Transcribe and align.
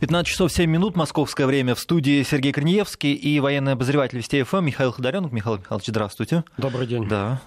15 0.00 0.26
часов 0.30 0.52
7 0.52 0.70
минут, 0.70 0.96
московское 0.96 1.46
время. 1.46 1.74
В 1.74 1.78
студии 1.78 2.22
Сергей 2.24 2.52
Корнеевский 2.52 3.14
и 3.14 3.38
военный 3.40 3.72
обозреватель 3.72 4.18
Вести 4.18 4.42
ФМ 4.42 4.64
Михаил 4.64 4.92
Ходоренок. 4.92 5.32
Михаил 5.32 5.58
Михайлович, 5.58 5.86
здравствуйте. 5.86 6.44
Добрый 6.58 6.86
день. 6.86 7.08
Да. 7.08 7.40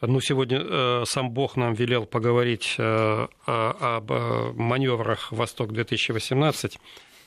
Ну, 0.00 0.20
сегодня 0.20 0.60
э, 0.60 1.04
сам 1.06 1.30
Бог 1.30 1.56
нам 1.56 1.74
велел 1.74 2.06
поговорить 2.06 2.76
э, 2.78 3.26
об 3.46 4.12
э, 4.12 4.52
маневрах 4.52 5.32
«Восток-2018» 5.32 6.76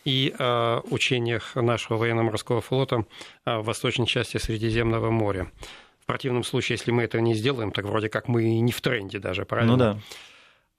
и 0.05 0.33
о 0.39 0.81
учениях 0.89 1.55
нашего 1.55 1.97
военно-морского 1.97 2.61
флота 2.61 3.05
в 3.45 3.63
восточной 3.63 4.07
части 4.07 4.37
Средиземного 4.37 5.09
моря. 5.09 5.51
В 5.99 6.05
противном 6.05 6.43
случае, 6.43 6.77
если 6.77 6.91
мы 6.91 7.03
это 7.03 7.19
не 7.19 7.33
сделаем, 7.33 7.71
так 7.71 7.85
вроде 7.85 8.07
как 8.07 8.27
мы 8.27 8.59
не 8.59 8.71
в 8.71 8.81
тренде 8.81 9.19
даже, 9.19 9.45
правильно? 9.45 9.71
Ну 9.73 9.77
да. 9.77 9.99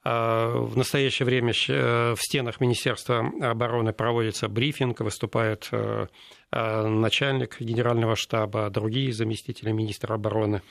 А, 0.05 0.57
в 0.57 0.77
настоящее 0.77 1.27
время 1.27 1.53
э, 1.69 2.14
в 2.14 2.21
стенах 2.21 2.61
Министерства 2.61 3.30
обороны 3.41 3.93
проводится 3.93 4.48
брифинг, 4.48 5.01
выступает 5.01 5.69
э, 5.70 6.06
э, 6.51 6.87
начальник 6.87 7.60
генерального 7.60 8.16
штаба, 8.16 8.69
другие 8.70 9.12
заместители 9.12 9.70
министра 9.70 10.15
обороны. 10.15 10.62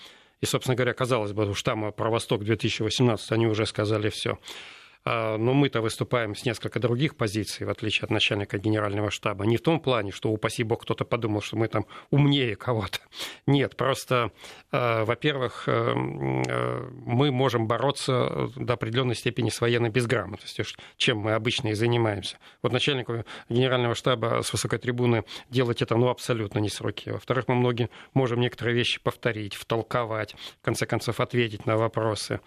И, 0.42 0.46
собственно 0.46 0.76
говоря, 0.76 0.94
казалось 0.94 1.32
бы, 1.32 1.50
уж 1.50 1.64
там 1.64 1.94
про 1.94 2.10
Восток-2018 2.10 3.20
они 3.30 3.48
уже 3.48 3.66
сказали 3.66 4.10
все. 4.10 4.38
А, 5.04 5.38
но 5.38 5.54
мы-то 5.54 5.82
выступаем 5.82 6.36
с 6.36 6.46
несколько 6.46 6.80
других 6.80 7.16
позиций, 7.16 7.66
в 7.66 7.70
отличие 7.70 8.06
от 8.06 8.12
начальника 8.12 8.58
генерального 8.60 9.10
штаба. 9.10 9.46
Не 9.46 9.58
в 9.58 9.62
том 9.62 9.80
плане, 9.80 10.12
что, 10.12 10.30
упаси 10.30 10.64
бог, 10.64 10.84
кто-то 10.84 11.06
подумал, 11.06 11.42
что 11.42 11.58
мы 11.58 11.68
там 11.68 11.86
умнее 12.12 12.56
кого-то. 12.56 13.00
Нет, 13.48 13.76
просто, 13.76 14.32
а, 14.72 15.04
во-первых, 15.06 15.64
э, 15.68 15.72
э, 15.72 16.90
мы 17.06 17.32
можем 17.32 17.68
бороться 17.68 18.50
до 18.56 18.74
определенной 18.74 19.16
степени 19.16 19.50
с 19.50 19.60
военной 19.60 19.90
безграмотностью, 19.90 20.66
чем 20.98 21.18
мы 21.18 21.34
обычно 21.34 21.70
и 21.70 21.74
занимаемся. 21.74 22.38
Вот 22.62 22.72
начальнику 22.72 23.26
генерального 23.50 23.96
штаба 23.96 24.42
с 24.44 24.52
высокой 24.52 24.80
трибуны 24.80 25.24
делать 25.50 25.82
это 25.82 25.96
ну, 25.96 26.10
абсолютно 26.10 26.60
не 26.60 26.70
с 26.70 26.80
руки. 26.80 27.10
Во-вторых, 27.10 27.48
мы 27.48 27.56
многие 27.56 27.90
можем 28.14 28.40
некоторые 28.40 28.76
вещи 28.76 29.00
повторить, 29.02 29.56
втолковать, 29.56 30.36
в 30.62 30.66
конце 30.66 30.86
концов, 30.86 31.20
ответить 31.20 31.66
на 31.66 31.78
вопросы. 31.78 32.40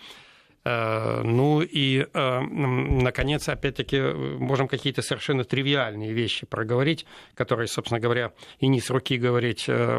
Э, 0.64 1.20
ну 1.22 1.60
и, 1.60 2.06
э, 2.12 2.40
наконец, 2.40 3.48
опять-таки, 3.48 4.00
можем 4.00 4.66
какие-то 4.66 5.02
совершенно 5.02 5.44
тривиальные 5.44 6.12
вещи 6.12 6.46
проговорить, 6.46 7.04
которые, 7.34 7.68
собственно 7.68 8.00
говоря, 8.00 8.32
и 8.58 8.68
не 8.68 8.80
с 8.80 8.88
руки 8.88 9.18
говорить 9.18 9.64
э, 9.68 9.98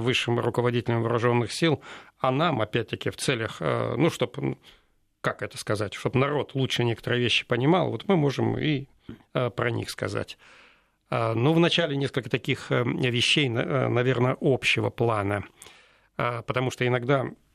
высшим 0.00 0.40
руководителям 0.40 1.02
вооруженных 1.02 1.52
сил, 1.52 1.82
а 2.18 2.30
нам, 2.30 2.62
опять-таки, 2.62 3.10
в 3.10 3.16
целях, 3.16 3.60
ну, 3.60 4.08
чтобы 4.10 4.56
как 5.20 5.42
это 5.42 5.58
сказать, 5.58 5.92
чтобы 5.92 6.18
народ 6.18 6.54
лучше 6.54 6.84
некоторые 6.84 7.20
вещи 7.20 7.44
понимал, 7.44 7.90
вот 7.90 8.06
мы 8.08 8.16
можем 8.16 8.56
и 8.58 8.86
про 9.32 9.70
них 9.70 9.90
сказать. 9.90 10.38
Ну, 11.10 11.52
вначале 11.52 11.96
несколько 11.96 12.30
таких 12.30 12.70
вещей, 12.70 13.48
наверное, 13.48 14.36
общего 14.40 14.88
плана, 14.90 15.44
потому 16.16 16.70
что 16.70 16.86
иногда 16.86 17.26
Э, 17.26 17.45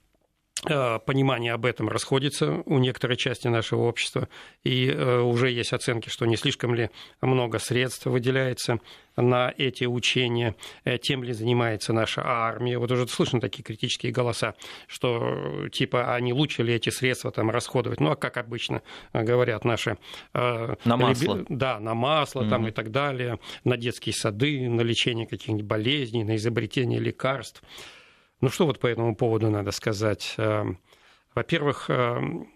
понимание 0.64 1.54
об 1.54 1.66
этом 1.66 1.90
расходится 1.90 2.62
у 2.66 2.78
некоторой 2.78 3.18
части 3.18 3.48
нашего 3.48 3.84
общества, 3.84 4.30
и 4.64 4.88
э, 4.90 5.20
уже 5.20 5.50
есть 5.50 5.74
оценки, 5.74 6.10
что 6.10 6.26
не 6.26 6.38
слишком 6.38 6.76
ли 6.76 6.92
много 7.20 7.58
средств 7.58 8.06
выделяется 8.06 8.78
на 9.16 9.52
эти 9.58 9.86
учения, 9.86 10.56
э, 10.84 11.00
тем 11.00 11.24
ли 11.24 11.34
занимается 11.34 11.94
наша 11.94 12.22
армия. 12.24 12.78
Вот 12.78 12.92
уже 12.92 13.08
слышно 13.08 13.42
такие 13.42 13.64
критические 13.64 14.12
голоса, 14.12 14.54
что 14.88 15.68
типа, 15.72 16.14
а 16.14 16.20
не 16.20 16.32
лучше 16.32 16.62
ли 16.62 16.76
эти 16.76 16.90
средства 16.90 17.32
там 17.32 17.50
расходовать? 17.50 18.00
Ну, 18.00 18.12
а 18.12 18.16
как 18.16 18.38
обычно 18.38 18.84
говорят 19.14 19.66
наши... 19.66 19.98
На 20.34 20.78
масло. 20.86 21.38
Реби... 21.38 21.46
Да, 21.50 21.80
на 21.80 21.96
масло 21.96 22.44
mm-hmm. 22.44 22.50
там 22.50 22.68
и 22.68 22.72
так 22.72 22.92
далее, 22.92 23.40
на 23.64 23.78
детские 23.78 24.14
сады, 24.14 24.70
на 24.70 24.82
лечение 24.82 25.26
каких-нибудь 25.26 25.66
болезней, 25.66 26.24
на 26.24 26.36
изобретение 26.36 27.00
лекарств. 27.00 27.64
Ну 28.42 28.50
что 28.50 28.66
вот 28.66 28.80
по 28.80 28.88
этому 28.88 29.16
поводу 29.16 29.50
надо 29.50 29.72
сказать? 29.72 30.34
Эм, 30.38 30.80
во-первых, 31.36 31.90
эм, 31.90 32.50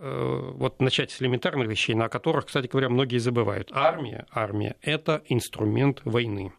э, 0.00 0.50
вот 0.54 0.80
начать 0.80 1.10
с 1.10 1.20
элементарных 1.20 1.68
вещей, 1.68 1.94
на 1.94 2.08
которых, 2.08 2.46
кстати 2.46 2.66
говоря, 2.66 2.88
многие 2.88 3.18
забывают. 3.18 3.70
Армия, 3.72 4.26
армия– 4.30 4.76
это 4.80 5.22
инструмент 5.26 6.00
войны. 6.04 6.52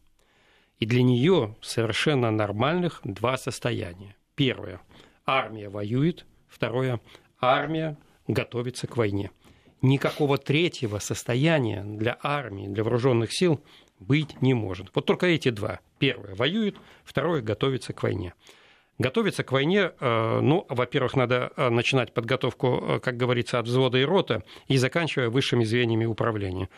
И 0.78 0.86
для 0.86 1.02
нее 1.02 1.56
совершенно 1.62 2.30
нормальных 2.30 3.02
два 3.04 3.38
состояния. 3.38 4.16
Первое– 4.36 4.82
армия 5.26 5.70
воюет. 5.70 6.26
Второе– 6.48 7.02
армия 7.42 7.98
готовится 8.28 8.86
к 8.86 8.96
войне. 8.96 9.32
Никакого 9.82 10.38
третьего 10.38 11.00
состояния 11.00 11.84
для 11.84 12.18
армии, 12.22 12.68
для 12.68 12.84
вооруженных 12.84 13.34
сил 13.34 13.64
быть 14.00 14.42
не 14.42 14.54
может. 14.54 14.90
Вот 14.94 15.06
только 15.06 15.28
эти 15.28 15.50
два. 15.50 15.80
Первое– 16.00 16.36
воюет, 16.36 16.76
второе– 17.04 17.42
готовится 17.44 17.94
к 17.94 18.04
войне. 18.04 18.34
Готовиться 19.02 19.44
к 19.44 19.52
войне, 19.52 19.94
э, 20.00 20.40
ну, 20.42 20.68
во-первых, 20.70 21.16
надо 21.16 21.52
э, 21.58 21.70
начинать 21.70 22.14
подготовку, 22.14 22.84
э, 22.84 23.00
как 23.00 23.18
говорится, 23.18 23.58
от 23.58 23.66
взвода 23.66 23.98
и 23.98 24.04
рота 24.04 24.44
и 24.68 24.78
заканчивая 24.78 25.30
высшими 25.30 25.64
звеньями 25.64 26.06
управления, 26.06 26.70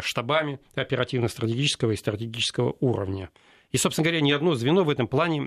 штабами 0.00 0.60
оперативно-стратегического 0.76 1.90
и 1.90 1.96
стратегического 1.96 2.76
уровня. 2.78 3.30
И, 3.72 3.78
собственно 3.78 4.04
говоря, 4.04 4.20
ни 4.20 4.30
одно 4.30 4.54
звено 4.54 4.84
в 4.84 4.90
этом 4.90 5.08
плане 5.08 5.40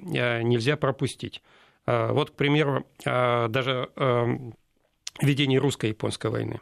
нельзя 0.44 0.76
пропустить. 0.76 1.42
Вот, 1.86 2.32
к 2.32 2.34
примеру, 2.34 2.86
даже 3.06 3.90
ведение 5.22 5.60
русско-японской 5.60 6.32
войны. 6.32 6.60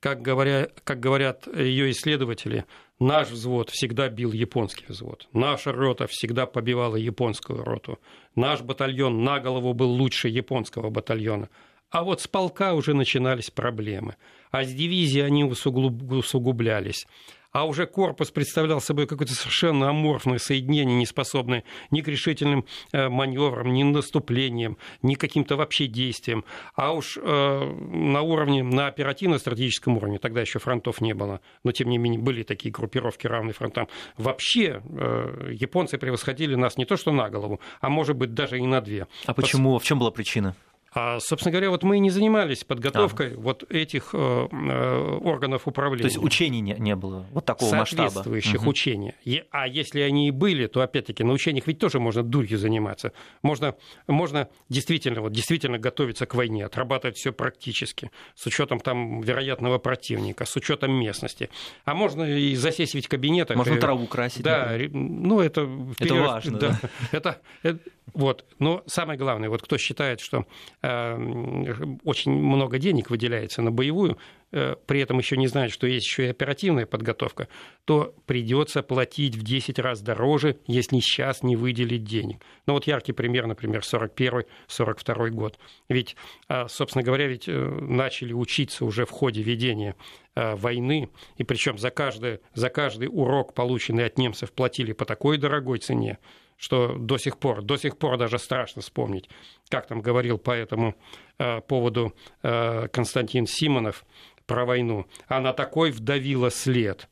Как, 0.00 0.20
говоря, 0.20 0.68
как 0.82 0.98
говорят 0.98 1.46
ее 1.46 1.92
исследователи, 1.92 2.64
Наш 3.02 3.30
взвод 3.30 3.68
всегда 3.68 4.08
бил 4.08 4.30
японский 4.30 4.84
взвод. 4.86 5.26
Наша 5.32 5.72
рота 5.72 6.06
всегда 6.06 6.46
побивала 6.46 6.94
японскую 6.94 7.64
роту. 7.64 7.98
Наш 8.36 8.60
батальон 8.60 9.24
на 9.24 9.40
голову 9.40 9.74
был 9.74 9.90
лучше 9.90 10.28
японского 10.28 10.88
батальона. 10.88 11.48
А 11.90 12.04
вот 12.04 12.20
с 12.20 12.28
полка 12.28 12.74
уже 12.74 12.94
начинались 12.94 13.50
проблемы. 13.50 14.14
А 14.52 14.62
с 14.62 14.72
дивизии 14.72 15.20
они 15.20 15.42
усугублялись 15.42 17.08
а 17.52 17.66
уже 17.66 17.86
корпус 17.86 18.30
представлял 18.30 18.80
собой 18.80 19.06
какое-то 19.06 19.34
совершенно 19.34 19.90
аморфное 19.90 20.38
соединение, 20.38 20.96
не 20.96 21.06
способное 21.06 21.64
ни 21.90 22.00
к 22.00 22.08
решительным 22.08 22.64
э, 22.92 23.08
маневрам, 23.08 23.72
ни 23.72 23.82
наступлениям, 23.82 24.78
ни 25.02 25.14
каким-то 25.14 25.56
вообще 25.56 25.86
действиям. 25.86 26.44
А 26.74 26.92
уж 26.92 27.18
э, 27.18 27.20
на 27.22 28.22
уровне, 28.22 28.62
на 28.62 28.86
оперативно-стратегическом 28.88 29.96
уровне, 29.96 30.18
тогда 30.18 30.40
еще 30.40 30.58
фронтов 30.58 31.00
не 31.00 31.14
было, 31.14 31.40
но 31.64 31.72
тем 31.72 31.88
не 31.88 31.98
менее 31.98 32.20
были 32.20 32.42
такие 32.42 32.72
группировки 32.72 33.26
равные 33.26 33.52
фронтам. 33.52 33.88
Вообще 34.16 34.82
э, 34.84 35.50
японцы 35.52 35.98
превосходили 35.98 36.54
нас 36.54 36.76
не 36.76 36.84
то 36.84 36.96
что 36.96 37.12
на 37.12 37.28
голову, 37.28 37.60
а 37.80 37.88
может 37.88 38.16
быть 38.16 38.34
даже 38.34 38.58
и 38.58 38.66
на 38.66 38.80
две. 38.80 39.06
А 39.26 39.34
почему? 39.34 39.78
В 39.78 39.84
чем 39.84 39.98
была 39.98 40.10
причина? 40.10 40.54
А, 40.94 41.20
собственно 41.20 41.52
говоря, 41.52 41.70
вот 41.70 41.82
мы 41.82 41.96
и 41.96 42.00
не 42.00 42.10
занимались 42.10 42.64
подготовкой 42.64 43.34
а. 43.34 43.36
вот 43.38 43.64
этих 43.70 44.10
э, 44.12 44.18
э, 44.18 45.18
органов 45.22 45.66
управления. 45.66 46.02
То 46.02 46.08
есть 46.08 46.22
учений 46.22 46.60
не, 46.60 46.74
не 46.74 46.94
было, 46.94 47.26
вот 47.32 47.46
такого 47.46 47.70
Соответствующих 47.70 48.52
масштаба. 48.52 48.70
учений. 48.70 49.14
А 49.50 49.66
если 49.66 50.00
они 50.00 50.28
и 50.28 50.30
были, 50.30 50.66
то 50.66 50.82
опять-таки 50.82 51.24
на 51.24 51.32
учениях 51.32 51.66
ведь 51.66 51.78
тоже 51.78 51.98
можно 51.98 52.22
дурью 52.22 52.58
заниматься. 52.58 53.12
Можно, 53.42 53.74
можно 54.06 54.48
действительно, 54.68 55.22
вот, 55.22 55.32
действительно 55.32 55.78
готовиться 55.78 56.26
к 56.26 56.34
войне, 56.34 56.66
отрабатывать 56.66 57.16
все 57.16 57.32
практически, 57.32 58.10
с 58.34 58.46
учетом 58.46 58.78
там 58.78 59.22
вероятного 59.22 59.78
противника, 59.78 60.44
с 60.44 60.54
учетом 60.56 60.92
местности. 60.92 61.48
А 61.86 61.94
можно 61.94 62.24
и 62.24 62.54
засесть 62.54 62.94
ведь 62.94 63.06
в 63.06 63.08
кабинетах. 63.08 63.56
Можно 63.56 63.78
траву 63.78 64.06
красить. 64.06 64.42
Да, 64.42 64.76
ну 64.90 65.40
это... 65.40 65.68
Это 65.98 66.14
важно. 66.14 66.58
Да. 66.58 66.78
Да. 66.82 66.88
Это, 67.12 67.40
это, 67.62 67.78
вот. 68.14 68.44
Но 68.58 68.82
самое 68.86 69.18
главное, 69.18 69.48
вот 69.48 69.62
кто 69.62 69.78
считает, 69.78 70.20
что 70.20 70.46
очень 70.82 72.32
много 72.32 72.78
денег 72.78 73.08
выделяется 73.08 73.62
на 73.62 73.70
боевую, 73.70 74.18
э, 74.50 74.74
при 74.84 75.00
этом 75.00 75.18
еще 75.18 75.36
не 75.36 75.46
знает, 75.46 75.70
что 75.70 75.86
есть 75.86 76.06
еще 76.06 76.26
и 76.26 76.30
оперативная 76.30 76.86
подготовка, 76.86 77.46
то 77.84 78.14
придется 78.26 78.82
платить 78.82 79.36
в 79.36 79.44
10 79.44 79.78
раз 79.78 80.00
дороже, 80.00 80.58
если 80.66 80.98
сейчас 80.98 81.44
не 81.44 81.54
выделить 81.54 82.02
денег. 82.02 82.42
Ну 82.66 82.74
вот 82.74 82.88
яркий 82.88 83.12
пример, 83.12 83.46
например, 83.46 83.82
41-42 83.82 85.30
год. 85.30 85.56
Ведь, 85.88 86.16
э, 86.48 86.66
собственно 86.68 87.04
говоря, 87.04 87.28
ведь 87.28 87.44
э, 87.46 87.52
начали 87.52 88.32
учиться 88.32 88.84
уже 88.84 89.06
в 89.06 89.10
ходе 89.10 89.42
ведения 89.42 89.94
э, 90.34 90.56
войны, 90.56 91.10
и 91.36 91.44
причем 91.44 91.78
за 91.78 91.90
каждый, 91.90 92.40
за 92.54 92.70
каждый 92.70 93.06
урок, 93.06 93.54
полученный 93.54 94.06
от 94.06 94.18
немцев, 94.18 94.50
платили 94.50 94.92
по 94.92 95.04
такой 95.04 95.38
дорогой 95.38 95.78
цене, 95.78 96.18
что 96.62 96.94
до 96.96 97.18
сих 97.18 97.38
пор, 97.38 97.62
до 97.62 97.76
сих 97.76 97.98
пор 97.98 98.16
даже 98.16 98.38
страшно 98.38 98.82
вспомнить, 98.82 99.28
как 99.68 99.88
там 99.88 100.00
говорил 100.00 100.38
по 100.38 100.52
этому 100.52 100.94
э, 101.38 101.60
поводу 101.60 102.14
э, 102.44 102.86
Константин 102.86 103.48
Симонов 103.48 104.04
про 104.46 104.64
войну. 104.64 105.06
Она 105.26 105.52
такой 105.54 105.90
вдавила 105.90 106.52
след. 106.52 107.08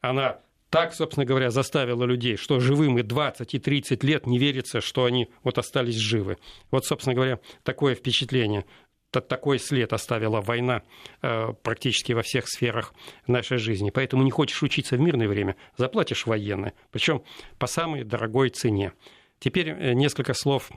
Она 0.00 0.40
так, 0.70 0.94
собственно 0.94 1.26
говоря, 1.26 1.50
заставила 1.50 2.04
людей, 2.04 2.36
что 2.36 2.58
живым 2.58 2.98
и 2.98 3.02
20, 3.02 3.52
и 3.52 3.58
30 3.58 4.02
лет 4.02 4.26
не 4.26 4.38
верится, 4.38 4.80
что 4.80 5.04
они 5.04 5.28
вот 5.42 5.58
остались 5.58 5.96
живы. 5.96 6.38
Вот, 6.70 6.86
собственно 6.86 7.14
говоря, 7.14 7.38
такое 7.64 7.94
впечатление. 7.94 8.64
Такой 9.10 9.58
след 9.58 9.92
оставила 9.92 10.40
война 10.40 10.82
э, 11.22 11.52
практически 11.62 12.12
во 12.12 12.22
всех 12.22 12.48
сферах 12.48 12.94
нашей 13.26 13.58
жизни. 13.58 13.90
Поэтому 13.90 14.22
не 14.22 14.30
хочешь 14.30 14.62
учиться 14.62 14.96
в 14.96 15.00
мирное 15.00 15.28
время, 15.28 15.56
заплатишь 15.76 16.26
военное, 16.26 16.74
причем 16.92 17.22
по 17.58 17.66
самой 17.66 18.04
дорогой 18.04 18.50
цене. 18.50 18.92
Теперь 19.40 19.70
э, 19.70 19.94
несколько 19.94 20.34
слов 20.34 20.70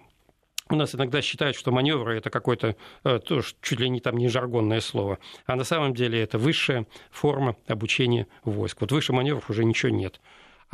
у 0.69 0.75
нас 0.75 0.95
иногда 0.95 1.21
считают, 1.21 1.55
что 1.55 1.71
маневры 1.71 2.17
это 2.17 2.29
какое-то 2.29 2.75
э, 3.03 3.19
чуть 3.61 3.79
ли 3.79 3.89
не 3.89 3.99
там 3.99 4.17
не 4.17 4.29
жаргонное 4.29 4.79
слово, 4.79 5.19
а 5.45 5.55
на 5.55 5.63
самом 5.63 5.93
деле 5.93 6.21
это 6.21 6.37
высшая 6.37 6.87
форма 7.11 7.55
обучения 7.67 8.27
войск. 8.43 8.81
Вот 8.81 8.91
выше 8.91 9.13
маневров 9.13 9.49
уже 9.49 9.65
ничего 9.65 9.91
нет. 9.91 10.19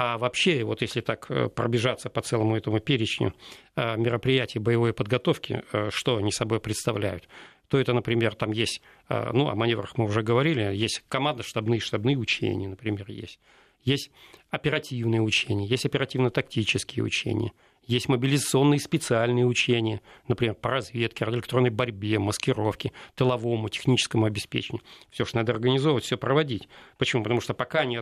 А 0.01 0.17
вообще, 0.17 0.63
вот 0.63 0.81
если 0.81 1.01
так 1.01 1.29
э, 1.29 1.49
пробежаться 1.49 2.09
по 2.09 2.21
целому 2.21 2.55
этому 2.55 2.79
перечню 2.79 3.33
э, 3.75 3.97
мероприятий 3.97 4.57
боевой 4.57 4.93
подготовки, 4.93 5.61
что 5.89 6.15
они 6.15 6.31
собой 6.31 6.61
представляют, 6.61 7.27
то 7.67 7.77
это, 7.77 7.91
например, 7.91 8.33
там 8.33 8.53
есть, 8.53 8.81
ну, 9.09 9.49
о 9.49 9.55
маневрах 9.55 9.97
мы 9.97 10.05
уже 10.05 10.23
говорили, 10.23 10.73
есть 10.73 11.03
командно-штабные 11.09 11.81
штабные 11.81 12.17
учения, 12.17 12.69
например, 12.69 13.03
есть. 13.09 13.41
Есть 13.83 14.09
оперативные 14.49 15.21
учения, 15.21 15.67
есть 15.67 15.85
оперативно-тактические 15.85 17.03
учения– 17.03 17.51
есть 17.85 18.07
мобилизационные 18.07 18.79
специальные 18.79 19.45
учения, 19.45 20.01
например, 20.27 20.55
по 20.55 20.69
разведке, 20.69 21.25
электронной 21.25 21.71
борьбе, 21.71 22.19
маскировке, 22.19 22.91
тыловому, 23.15 23.69
техническому 23.69 24.25
обеспечению. 24.25 24.83
Все, 25.09 25.25
что 25.25 25.37
надо 25.37 25.53
организовывать, 25.53 26.03
все 26.03 26.17
проводить. 26.17 26.69
Почему? 26.97 27.23
Потому 27.23 27.41
что 27.41 27.53
пока 27.53 27.85
не 27.85 27.97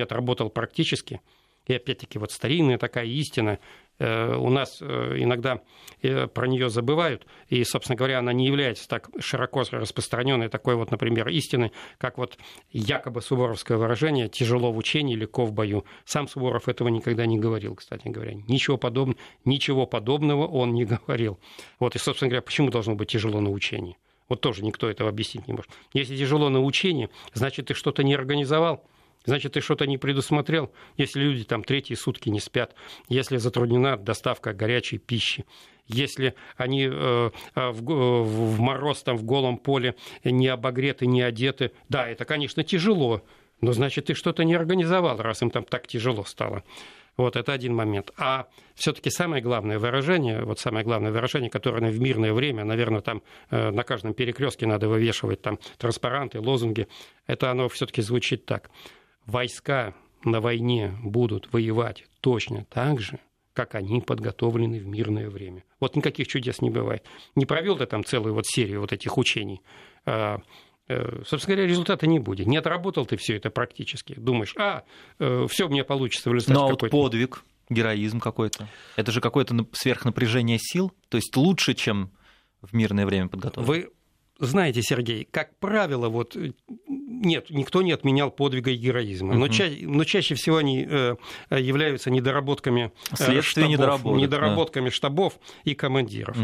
отработал 0.00 0.50
практически, 0.50 1.20
и 1.66 1.74
опять-таки 1.74 2.18
вот 2.18 2.32
старинная 2.32 2.78
такая 2.78 3.06
истина, 3.06 3.58
Э, 4.02 4.34
у 4.36 4.50
нас 4.50 4.78
э, 4.80 5.16
иногда 5.18 5.60
э, 6.02 6.26
про 6.26 6.48
нее 6.48 6.70
забывают, 6.70 7.24
и, 7.48 7.62
собственно 7.62 7.96
говоря, 7.96 8.18
она 8.18 8.32
не 8.32 8.46
является 8.46 8.88
так 8.88 9.08
широко 9.20 9.62
распространенной 9.70 10.48
такой 10.48 10.74
вот, 10.74 10.90
например, 10.90 11.28
истиной, 11.28 11.70
как 11.98 12.18
вот 12.18 12.36
якобы 12.72 13.20
суворовское 13.20 13.78
выражение 13.78 14.28
«тяжело 14.28 14.72
в 14.72 14.78
учении, 14.78 15.14
легко 15.14 15.44
в 15.44 15.52
бою». 15.52 15.84
Сам 16.04 16.26
Суворов 16.26 16.68
этого 16.68 16.88
никогда 16.88 17.26
не 17.26 17.38
говорил, 17.38 17.76
кстати 17.76 18.08
говоря. 18.08 18.34
Ничего, 18.48 18.76
подобного, 18.76 19.18
ничего 19.44 19.86
подобного 19.86 20.48
он 20.48 20.72
не 20.72 20.84
говорил. 20.84 21.38
Вот, 21.78 21.94
и, 21.94 21.98
собственно 21.98 22.30
говоря, 22.30 22.42
почему 22.42 22.70
должно 22.70 22.96
быть 22.96 23.10
тяжело 23.10 23.40
на 23.40 23.50
учении? 23.50 23.96
Вот 24.28 24.40
тоже 24.40 24.64
никто 24.64 24.90
этого 24.90 25.10
объяснить 25.10 25.46
не 25.46 25.54
может. 25.54 25.70
Если 25.92 26.16
тяжело 26.16 26.48
на 26.48 26.60
учении, 26.60 27.08
значит, 27.34 27.66
ты 27.66 27.74
что-то 27.74 28.02
не 28.02 28.14
организовал, 28.14 28.84
Значит, 29.24 29.52
ты 29.52 29.60
что-то 29.60 29.86
не 29.86 29.98
предусмотрел, 29.98 30.72
если 30.96 31.20
люди 31.20 31.44
там 31.44 31.62
третьи 31.62 31.94
сутки 31.94 32.28
не 32.28 32.40
спят, 32.40 32.74
если 33.08 33.36
затруднена 33.36 33.96
доставка 33.96 34.52
горячей 34.52 34.98
пищи, 34.98 35.44
если 35.86 36.34
они 36.56 36.88
э, 36.90 37.30
э, 37.54 37.70
в 37.70 38.60
мороз 38.60 39.02
там 39.02 39.16
в 39.16 39.24
голом 39.24 39.58
поле 39.58 39.94
не 40.24 40.48
обогреты, 40.48 41.06
не 41.06 41.22
одеты. 41.22 41.72
Да, 41.88 42.08
это, 42.08 42.24
конечно, 42.24 42.64
тяжело, 42.64 43.22
но 43.60 43.72
значит, 43.72 44.06
ты 44.06 44.14
что-то 44.14 44.44
не 44.44 44.54
организовал, 44.54 45.18
раз 45.18 45.42
им 45.42 45.50
там 45.50 45.64
так 45.64 45.86
тяжело 45.86 46.24
стало. 46.24 46.64
Вот 47.16 47.36
это 47.36 47.52
один 47.52 47.74
момент. 47.74 48.10
А 48.16 48.46
все-таки 48.74 49.10
самое 49.10 49.42
главное 49.42 49.78
выражение, 49.78 50.44
вот 50.44 50.58
самое 50.58 50.84
главное 50.84 51.12
выражение, 51.12 51.50
которое 51.50 51.90
в 51.90 52.00
мирное 52.00 52.32
время, 52.32 52.64
наверное, 52.64 53.02
там 53.02 53.22
э, 53.50 53.70
на 53.70 53.82
каждом 53.82 54.14
перекрестке 54.14 54.66
надо 54.66 54.88
вывешивать 54.88 55.42
там 55.42 55.58
транспаранты, 55.76 56.40
лозунги, 56.40 56.88
это 57.26 57.50
оно 57.50 57.68
все-таки 57.68 58.00
звучит 58.00 58.46
так 58.46 58.70
войска 59.26 59.94
на 60.24 60.40
войне 60.40 60.96
будут 61.02 61.52
воевать 61.52 62.04
точно 62.20 62.64
так 62.64 63.00
же, 63.00 63.18
как 63.52 63.74
они 63.74 64.00
подготовлены 64.00 64.80
в 64.80 64.86
мирное 64.86 65.28
время. 65.28 65.64
Вот 65.80 65.96
никаких 65.96 66.28
чудес 66.28 66.60
не 66.60 66.70
бывает. 66.70 67.04
Не 67.34 67.46
провел 67.46 67.76
ты 67.76 67.86
там 67.86 68.04
целую 68.04 68.34
вот 68.34 68.46
серию 68.46 68.80
вот 68.80 68.92
этих 68.92 69.18
учений, 69.18 69.60
а, 70.06 70.38
э, 70.88 71.22
собственно 71.26 71.56
говоря, 71.56 71.68
результата 71.68 72.06
не 72.06 72.18
будет. 72.18 72.46
Не 72.46 72.56
отработал 72.56 73.04
ты 73.04 73.16
все 73.16 73.36
это 73.36 73.50
практически. 73.50 74.14
Думаешь, 74.14 74.54
а, 74.58 74.84
э, 75.18 75.46
все 75.48 75.68
мне 75.68 75.84
получится 75.84 76.30
в 76.30 76.34
результате 76.34 76.58
Но 76.58 76.68
вот 76.68 76.90
подвиг, 76.90 77.44
героизм 77.68 78.20
какой-то. 78.20 78.68
Это 78.96 79.12
же 79.12 79.20
какое-то 79.20 79.66
сверхнапряжение 79.72 80.58
сил, 80.60 80.92
то 81.08 81.16
есть 81.16 81.36
лучше, 81.36 81.74
чем 81.74 82.12
в 82.60 82.74
мирное 82.74 83.06
время 83.06 83.28
подготовлен. 83.28 83.68
Вы 83.68 83.90
знаете, 84.38 84.82
Сергей, 84.82 85.28
как 85.30 85.56
правило, 85.58 86.08
вот 86.08 86.36
нет, 86.88 87.50
никто 87.50 87.82
не 87.82 87.92
отменял 87.92 88.30
подвига 88.30 88.70
и 88.70 88.76
героизма, 88.76 89.34
но, 89.34 89.48
ча- 89.48 89.70
но 89.80 90.04
чаще 90.04 90.34
всего 90.34 90.56
они 90.56 90.86
э, 90.88 91.16
являются 91.50 92.10
недоработками 92.10 92.90
э, 93.12 93.16
Следствие 93.16 93.42
штабов, 93.42 93.70
недоработок, 93.70 94.20
недоработками 94.20 94.84
да. 94.86 94.90
штабов 94.90 95.38
и 95.64 95.74
командиров. 95.74 96.36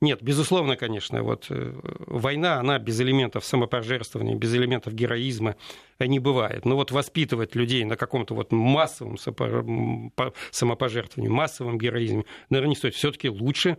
Нет, 0.00 0.22
безусловно, 0.22 0.76
конечно, 0.76 1.22
вот 1.22 1.46
э, 1.50 1.72
война, 2.06 2.58
она 2.58 2.78
без 2.78 3.00
элементов 3.00 3.44
самопожертвования, 3.44 4.34
без 4.34 4.54
элементов 4.54 4.94
героизма 4.94 5.56
не 5.98 6.18
бывает. 6.18 6.64
Но 6.64 6.76
вот 6.76 6.90
воспитывать 6.90 7.54
людей 7.54 7.84
на 7.84 7.96
каком-то 7.96 8.34
вот 8.34 8.52
массовом 8.52 9.18
самопожертвовании, 9.18 11.28
массовом 11.28 11.78
героизме, 11.78 12.24
наверное, 12.50 12.70
не 12.70 12.76
стоит. 12.76 12.94
Все-таки 12.94 13.28
лучше 13.28 13.78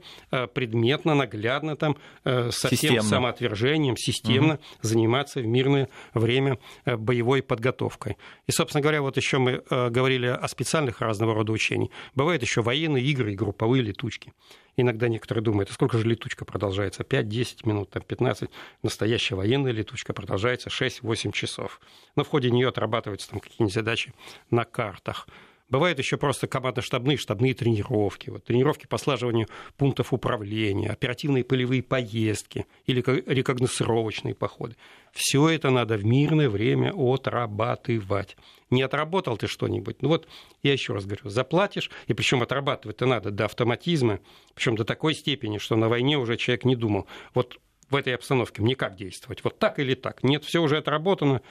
предметно, 0.54 1.16
наглядно 1.16 1.76
там 1.76 1.98
со 2.24 2.70
всем 2.70 3.02
самоотвержением, 3.02 3.98
системно 3.98 4.56
угу. 4.56 4.64
заниматься 4.82 5.40
в 5.40 5.46
мирное 5.46 5.90
время 6.14 6.60
э, 6.86 6.98
боевой 6.98 7.42
подготовкой. 7.42 8.18
И, 8.48 8.52
собственно 8.52 8.82
говоря, 8.82 9.02
вот 9.02 9.18
еще 9.18 9.38
мы 9.38 9.64
э, 9.70 9.90
говорили 9.90 10.28
о 10.28 10.48
специальных 10.48 11.02
разного 11.02 11.34
рода 11.34 11.52
учениях. 11.52 11.92
Бывают 12.14 12.42
еще 12.42 12.62
военные 12.62 13.04
игры 13.04 13.34
и 13.34 13.36
групповые 13.36 13.84
летучки. 13.84 14.34
Иногда 14.78 15.08
некоторые 15.08 15.44
думают, 15.44 15.70
а 15.70 15.74
сколько 15.74 15.98
же 15.98 16.06
летучка 16.06 16.44
продолжается? 16.44 17.04
5-10 17.04 17.68
минут, 17.68 17.90
там 17.92 18.04
15. 18.04 18.50
Настоящая 18.84 19.36
военная 19.36 19.72
летучка 19.72 20.14
продолжается 20.14 20.70
6-8 20.70 21.32
часов. 21.32 21.80
Но 22.16 22.24
в 22.24 22.28
ходе 22.28 22.52
нее 22.52 22.68
отрабатываются 22.70 23.30
там 23.30 23.40
какие-нибудь 23.40 23.74
задачи 23.74 24.14
на 24.50 24.66
картах. 24.66 25.28
Бывают 25.68 25.98
еще 25.98 26.18
просто 26.18 26.48
командно-штабные, 26.48 27.18
штабные 27.18 27.56
тренировки. 27.56 28.30
Вот, 28.30 28.44
тренировки 28.44 28.86
по 28.86 29.00
слаживанию 29.00 29.48
пунктов 29.78 30.14
управления, 30.14 30.90
оперативные 30.90 31.44
полевые 31.44 31.82
поездки 31.82 32.68
или 32.86 33.02
рекогносцировочные 33.02 34.36
походы. 34.36 34.76
Все 35.12 35.50
это 35.50 35.72
надо 35.72 35.98
в 35.98 36.06
мирное 36.06 36.50
время 36.50 36.94
отрабатывать. 36.94 38.38
Не 38.70 38.84
отработал 38.84 39.38
ты 39.38 39.48
что-нибудь? 39.48 40.04
Ну 40.04 40.10
вот, 40.10 40.28
я 40.62 40.72
еще 40.72 40.94
раз 40.94 41.06
говорю, 41.06 41.30
заплатишь, 41.30 41.90
и 42.06 42.14
причем 42.14 42.44
отрабатывать-то 42.44 43.08
надо 43.08 43.32
до 43.32 43.46
автоматизма, 43.46 44.20
причем 44.54 44.76
до 44.76 44.86
такой 44.86 45.16
степени, 45.16 45.58
что 45.58 45.76
на 45.76 45.90
войне 45.90 46.18
уже 46.18 46.38
человек 46.38 46.66
не 46.66 46.76
думал. 46.76 47.08
Вот 47.34 47.60
в 47.90 47.96
этой 47.96 48.14
обстановке 48.14 48.62
мне 48.62 48.76
как 48.76 48.96
действовать? 48.96 49.44
Вот 49.44 49.58
так 49.58 49.80
или 49.80 49.96
так? 49.96 50.24
Нет, 50.24 50.44
все 50.44 50.62
уже 50.62 50.78
отработано, 50.78 51.42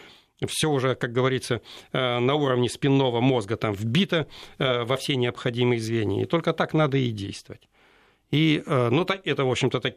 все 0.46 0.70
уже, 0.70 0.94
как 0.94 1.12
говорится, 1.12 1.61
э, 1.93 2.19
на 2.19 2.35
уровне 2.35 2.69
спинного 2.69 3.20
мозга 3.20 3.56
там 3.56 3.73
вбито 3.73 4.27
э, 4.58 4.84
во 4.84 4.96
все 4.96 5.17
необходимые 5.17 5.81
звенья. 5.81 6.22
И 6.22 6.27
только 6.27 6.53
так 6.53 6.74
надо 6.74 6.96
и 6.98 7.10
действовать. 7.10 7.69
И, 8.31 8.63
э, 8.65 8.89
ну, 8.91 9.05
это, 9.05 9.44
в 9.44 9.51
общем-то, 9.51 9.81
так, 9.81 9.94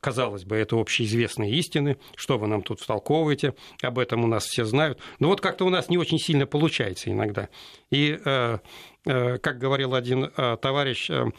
казалось 0.00 0.44
бы, 0.44 0.56
это 0.56 0.76
общеизвестные 0.76 1.52
истины, 1.52 1.98
что 2.16 2.38
вы 2.38 2.46
нам 2.46 2.62
тут 2.62 2.80
втолковываете, 2.80 3.54
об 3.82 3.98
этом 3.98 4.24
у 4.24 4.26
нас 4.26 4.44
все 4.44 4.64
знают. 4.64 4.98
Но 5.18 5.28
вот 5.28 5.40
как-то 5.40 5.64
у 5.64 5.70
нас 5.70 5.88
не 5.88 5.98
очень 5.98 6.18
сильно 6.18 6.46
получается 6.46 7.10
иногда. 7.10 7.48
И 7.90 8.18
как 9.04 9.58
говорил 9.58 9.94
один 9.94 10.30
э, 10.36 10.56
товарищ 10.60 11.10
э, 11.10 11.30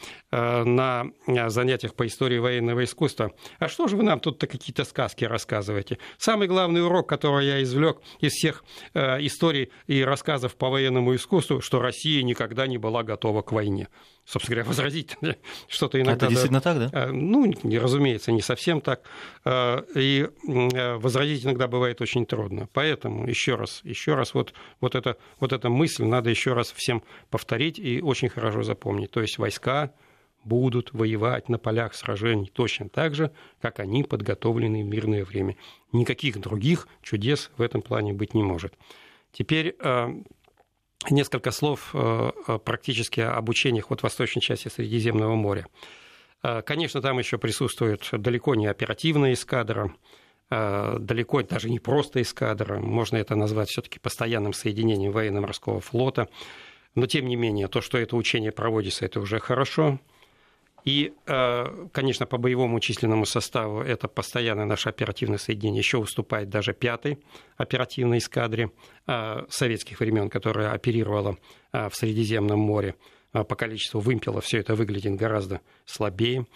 на 0.64 1.06
занятиях 1.26 1.94
по 1.94 2.06
истории 2.06 2.38
военного 2.38 2.82
искусства, 2.82 3.32
а 3.58 3.68
что 3.68 3.86
же 3.86 3.96
вы 3.96 4.02
нам 4.02 4.18
тут-то 4.18 4.46
какие-то 4.48 4.84
сказки 4.84 5.24
рассказываете? 5.24 5.98
Самый 6.18 6.48
главный 6.48 6.84
урок, 6.84 7.08
который 7.08 7.46
я 7.46 7.62
извлек 7.62 7.98
из 8.20 8.32
всех 8.32 8.64
историй 8.94 9.70
и 9.86 10.02
рассказов 10.02 10.56
по 10.56 10.70
военному 10.70 11.14
искусству, 11.14 11.60
что 11.60 11.80
Россия 11.80 12.22
никогда 12.22 12.66
не 12.66 12.78
была 12.78 13.04
готова 13.04 13.42
к 13.42 13.52
войне. 13.52 13.88
Собственно 14.24 14.56
говоря, 14.56 14.68
возразить 14.68 15.16
что-то 15.68 16.00
иногда... 16.00 16.26
Это 16.26 16.28
действительно 16.28 16.60
так, 16.60 16.90
да? 16.90 17.08
Ну, 17.12 17.52
разумеется, 17.62 18.30
не 18.30 18.40
совсем 18.40 18.80
так. 18.80 19.02
И 19.96 20.28
возразить 20.44 21.44
иногда 21.44 21.66
бывает 21.66 22.00
очень 22.00 22.24
трудно. 22.24 22.68
Поэтому 22.72 23.26
еще 23.26 23.56
раз, 23.56 23.80
еще 23.82 24.14
раз 24.14 24.32
вот, 24.34 24.54
вот, 24.80 24.94
это, 24.94 25.16
вот 25.40 25.52
эта 25.52 25.68
мысль 25.68 26.04
надо 26.04 26.30
еще 26.30 26.52
раз 26.52 26.72
всем 26.72 27.02
повторить 27.30 27.51
повторить 27.52 27.78
и 27.78 28.00
очень 28.00 28.30
хорошо 28.30 28.62
запомнить. 28.62 29.10
То 29.10 29.20
есть 29.20 29.36
войска 29.36 29.92
будут 30.42 30.94
воевать 30.94 31.50
на 31.50 31.58
полях 31.58 31.94
сражений 31.94 32.50
точно 32.52 32.88
так 32.88 33.14
же, 33.14 33.30
как 33.60 33.78
они 33.78 34.04
подготовлены 34.04 34.82
в 34.82 34.86
мирное 34.86 35.22
время. 35.22 35.56
Никаких 35.92 36.40
других 36.40 36.88
чудес 37.02 37.50
в 37.58 37.62
этом 37.62 37.82
плане 37.82 38.14
быть 38.14 38.32
не 38.32 38.42
может. 38.42 38.72
Теперь 39.32 39.76
э, 39.78 40.08
несколько 41.10 41.50
слов 41.50 41.90
э, 41.92 42.30
практически 42.64 43.20
об 43.20 43.50
учениях 43.50 43.90
вот 43.90 44.00
в 44.00 44.04
восточной 44.04 44.40
части 44.40 44.68
Средиземного 44.68 45.34
моря. 45.34 45.66
Э, 46.42 46.62
конечно, 46.62 47.02
там 47.02 47.18
еще 47.18 47.36
присутствует 47.36 48.08
далеко 48.12 48.54
не 48.54 48.66
оперативная 48.66 49.34
эскадра, 49.34 49.92
далеко 50.50 51.42
даже 51.42 51.70
не 51.70 51.78
просто 51.78 52.20
эскадра, 52.20 52.78
можно 52.78 53.16
это 53.16 53.34
назвать 53.34 53.70
все-таки 53.70 53.98
постоянным 53.98 54.52
соединением 54.52 55.12
военно-морского 55.12 55.80
флота, 55.80 56.28
но, 56.94 57.06
тем 57.06 57.26
не 57.26 57.36
менее, 57.36 57.68
то, 57.68 57.80
что 57.80 57.98
это 57.98 58.16
учение 58.16 58.52
проводится, 58.52 59.04
это 59.04 59.20
уже 59.20 59.38
хорошо. 59.38 59.98
И, 60.84 61.14
э, 61.26 61.86
конечно, 61.92 62.26
по 62.26 62.38
боевому 62.38 62.80
численному 62.80 63.24
составу 63.24 63.82
это 63.82 64.08
постоянное 64.08 64.64
наше 64.64 64.88
оперативное 64.88 65.38
соединение 65.38 65.78
еще 65.78 65.98
уступает 65.98 66.48
даже 66.48 66.72
пятой 66.72 67.18
оперативной 67.56 68.18
эскадре 68.18 68.72
э, 69.06 69.44
советских 69.48 70.00
времен, 70.00 70.28
которая 70.28 70.72
оперировала 70.72 71.38
э, 71.72 71.88
в 71.88 71.94
Средиземном 71.94 72.58
море. 72.58 72.96
По 73.32 73.54
количеству 73.54 74.00
вымпелов 74.00 74.44
все 74.44 74.58
это 74.58 74.74
выглядит 74.74 75.14
гораздо 75.14 75.62
слабее. 75.86 76.46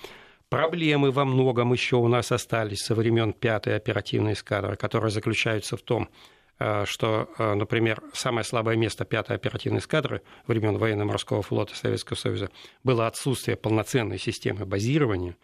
Проблемы 0.50 1.10
во 1.10 1.24
многом 1.24 1.72
еще 1.72 1.96
у 1.96 2.06
нас 2.06 2.30
остались 2.30 2.80
со 2.80 2.94
времен 2.94 3.32
пятой 3.32 3.76
оперативной 3.76 4.34
эскадры, 4.34 4.76
которые 4.76 5.10
заключаются 5.10 5.78
в 5.78 5.82
том, 5.82 6.10
что, 6.58 7.28
э, 7.38 7.54
например, 7.54 8.02
самое 8.14 8.44
слабое 8.44 8.76
место 8.76 9.04
пятой 9.04 9.36
оперативной 9.36 9.80
эскадры 9.80 10.22
времен 10.46 10.78
военно-морского 10.78 11.42
флота 11.42 11.76
Советского 11.76 12.16
Союза 12.16 12.50
было 12.82 13.06
отсутствие 13.06 13.56
полноценной 13.56 14.18
системы 14.18 14.64
базирования 14.64 15.36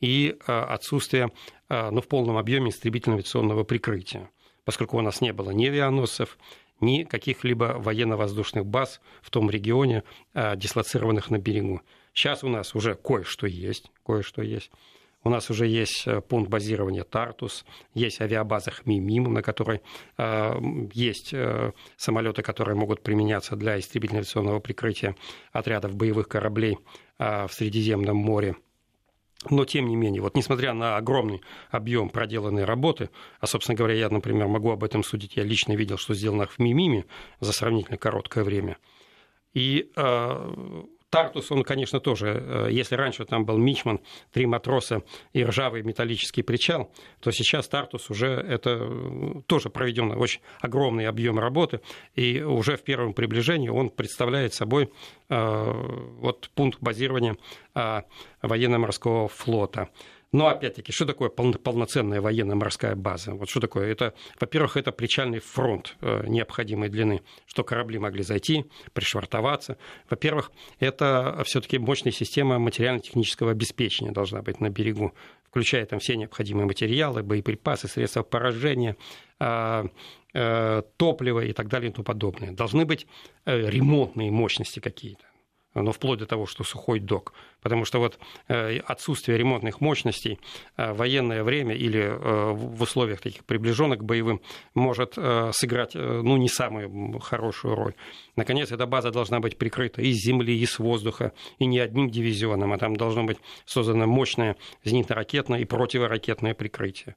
и 0.00 0.36
э, 0.46 0.52
отсутствие 0.52 1.30
ну, 1.68 2.00
в 2.00 2.08
полном 2.08 2.36
объеме 2.36 2.70
истребительно-авиационного 2.70 3.62
прикрытия, 3.62 4.28
поскольку 4.64 4.98
у 4.98 5.00
нас 5.02 5.20
не 5.20 5.32
было 5.32 5.52
ни 5.52 5.66
авианосцев, 5.66 6.36
ни 6.80 7.04
каких-либо 7.04 7.76
военно-воздушных 7.78 8.66
баз 8.66 9.00
в 9.22 9.30
том 9.30 9.48
регионе, 9.48 10.02
дислоцированных 10.34 11.30
на 11.30 11.38
берегу. 11.38 11.82
Сейчас 12.12 12.42
у 12.42 12.48
нас 12.48 12.74
уже 12.74 12.96
кое-что 12.96 13.46
есть, 13.46 13.92
кое-что 14.04 14.42
есть. 14.42 14.72
У 15.22 15.28
нас 15.28 15.50
уже 15.50 15.66
есть 15.66 16.06
э, 16.06 16.22
пункт 16.22 16.50
базирования 16.50 17.04
Тартус, 17.04 17.66
есть 17.92 18.20
авиабаза 18.22 18.70
Хмимим, 18.70 19.32
на 19.34 19.42
которой 19.42 19.82
э, 20.16 20.54
есть 20.94 21.34
э, 21.34 21.72
самолеты, 21.96 22.42
которые 22.42 22.74
могут 22.74 23.02
применяться 23.02 23.54
для 23.54 23.78
истребительно-авиационного 23.78 24.60
прикрытия 24.60 25.16
отрядов 25.52 25.94
боевых 25.94 26.28
кораблей 26.28 26.78
в 27.18 27.50
Средиземном 27.50 28.16
море. 28.16 28.56
Но, 29.50 29.66
тем 29.66 29.88
не 29.88 29.96
менее, 29.96 30.22
вот 30.22 30.36
несмотря 30.36 30.72
на 30.72 30.96
огромный 30.96 31.42
объем 31.70 32.08
проделанной 32.08 32.64
работы, 32.64 33.10
а, 33.40 33.46
собственно 33.46 33.76
говоря, 33.76 33.94
я, 33.94 34.08
например, 34.08 34.48
могу 34.48 34.70
об 34.70 34.84
этом 34.84 35.02
судить, 35.02 35.36
я 35.36 35.44
лично 35.44 35.74
видел, 35.74 35.98
что 35.98 36.14
сделано 36.14 36.46
в 36.46 36.58
Мимиме 36.58 37.04
за 37.40 37.52
сравнительно 37.52 37.98
короткое 37.98 38.42
время, 38.42 38.78
и 39.52 39.90
Тартус, 41.10 41.50
он, 41.50 41.64
конечно, 41.64 42.00
тоже, 42.00 42.42
э, 42.46 42.68
если 42.70 42.94
раньше 42.94 43.24
там 43.24 43.44
был 43.44 43.58
Мичман, 43.58 44.00
три 44.32 44.46
матроса 44.46 45.02
и 45.32 45.44
ржавый 45.44 45.82
металлический 45.82 46.42
причал, 46.42 46.92
то 47.20 47.32
сейчас 47.32 47.68
Тартус 47.68 48.10
уже 48.10 48.28
это 48.28 48.78
э, 48.80 49.42
тоже 49.46 49.70
проведен 49.70 50.12
очень 50.12 50.40
огромный 50.60 51.06
объем 51.06 51.38
работы, 51.38 51.80
и 52.14 52.40
уже 52.40 52.76
в 52.76 52.82
первом 52.82 53.12
приближении 53.12 53.68
он 53.68 53.90
представляет 53.90 54.54
собой 54.54 54.92
э, 55.28 55.72
вот 56.20 56.50
пункт 56.54 56.80
базирования 56.80 57.36
военно-морского 58.42 59.28
флота. 59.28 59.90
Но 60.32 60.46
опять-таки, 60.46 60.92
что 60.92 61.06
такое 61.06 61.28
полноценная 61.28 62.20
военно-морская 62.20 62.94
база? 62.94 63.34
Вот 63.34 63.50
что 63.50 63.58
такое? 63.60 63.90
Это, 63.90 64.14
во-первых, 64.38 64.76
это 64.76 64.92
причальный 64.92 65.40
фронт 65.40 65.96
э, 66.00 66.24
необходимой 66.28 66.88
длины, 66.88 67.22
что 67.46 67.64
корабли 67.64 67.98
могли 67.98 68.22
зайти, 68.22 68.66
пришвартоваться. 68.92 69.76
Во-первых, 70.08 70.52
это 70.78 71.42
все-таки 71.44 71.78
мощная 71.78 72.12
система 72.12 72.60
материально-технического 72.60 73.50
обеспечения 73.50 74.12
должна 74.12 74.42
быть 74.42 74.60
на 74.60 74.70
берегу, 74.70 75.14
включая 75.42 75.84
там 75.84 75.98
все 75.98 76.16
необходимые 76.16 76.66
материалы, 76.66 77.24
боеприпасы, 77.24 77.88
средства 77.88 78.22
поражения, 78.22 78.96
а, 79.40 79.86
э, 80.32 80.82
топливо 80.96 81.40
и 81.40 81.52
так 81.52 81.68
далее 81.68 81.90
и 81.90 81.92
тому 81.92 82.04
подобное. 82.04 82.52
Должны 82.52 82.84
быть 82.84 83.08
э, 83.46 83.68
ремонтные 83.68 84.30
мощности 84.30 84.78
какие-то 84.78 85.24
но 85.74 85.92
вплоть 85.92 86.18
до 86.18 86.26
того, 86.26 86.46
что 86.46 86.64
сухой 86.64 87.00
док. 87.00 87.32
Потому 87.60 87.84
что 87.84 87.98
вот 87.98 88.18
э, 88.48 88.78
отсутствие 88.78 89.38
ремонтных 89.38 89.80
мощностей 89.80 90.38
э, 90.76 90.92
в 90.92 90.96
военное 90.96 91.44
время 91.44 91.74
или 91.74 92.00
э, 92.00 92.52
в 92.52 92.82
условиях 92.82 93.20
таких 93.20 93.44
приближенных 93.44 94.00
к 94.00 94.02
боевым 94.02 94.40
может 94.74 95.18
сыграть 95.52 95.94
ну, 95.94 96.36
не 96.36 96.48
самую 96.48 97.18
хорошую 97.20 97.74
роль. 97.74 97.94
Наконец, 98.36 98.72
эта 98.72 98.86
база 98.86 99.10
должна 99.10 99.40
быть 99.40 99.58
прикрыта 99.58 100.02
и 100.02 100.12
с 100.12 100.24
земли, 100.24 100.58
и 100.58 100.66
с 100.66 100.78
воздуха, 100.78 101.32
и 101.58 101.66
не 101.66 101.78
одним 101.78 102.10
дивизионом, 102.10 102.72
а 102.72 102.78
там 102.78 102.96
должно 102.96 103.24
быть 103.24 103.38
создано 103.64 104.06
мощное 104.06 104.56
зенитно-ракетное 104.84 105.60
и 105.60 105.64
противоракетное 105.64 106.54
прикрытие. 106.54 107.16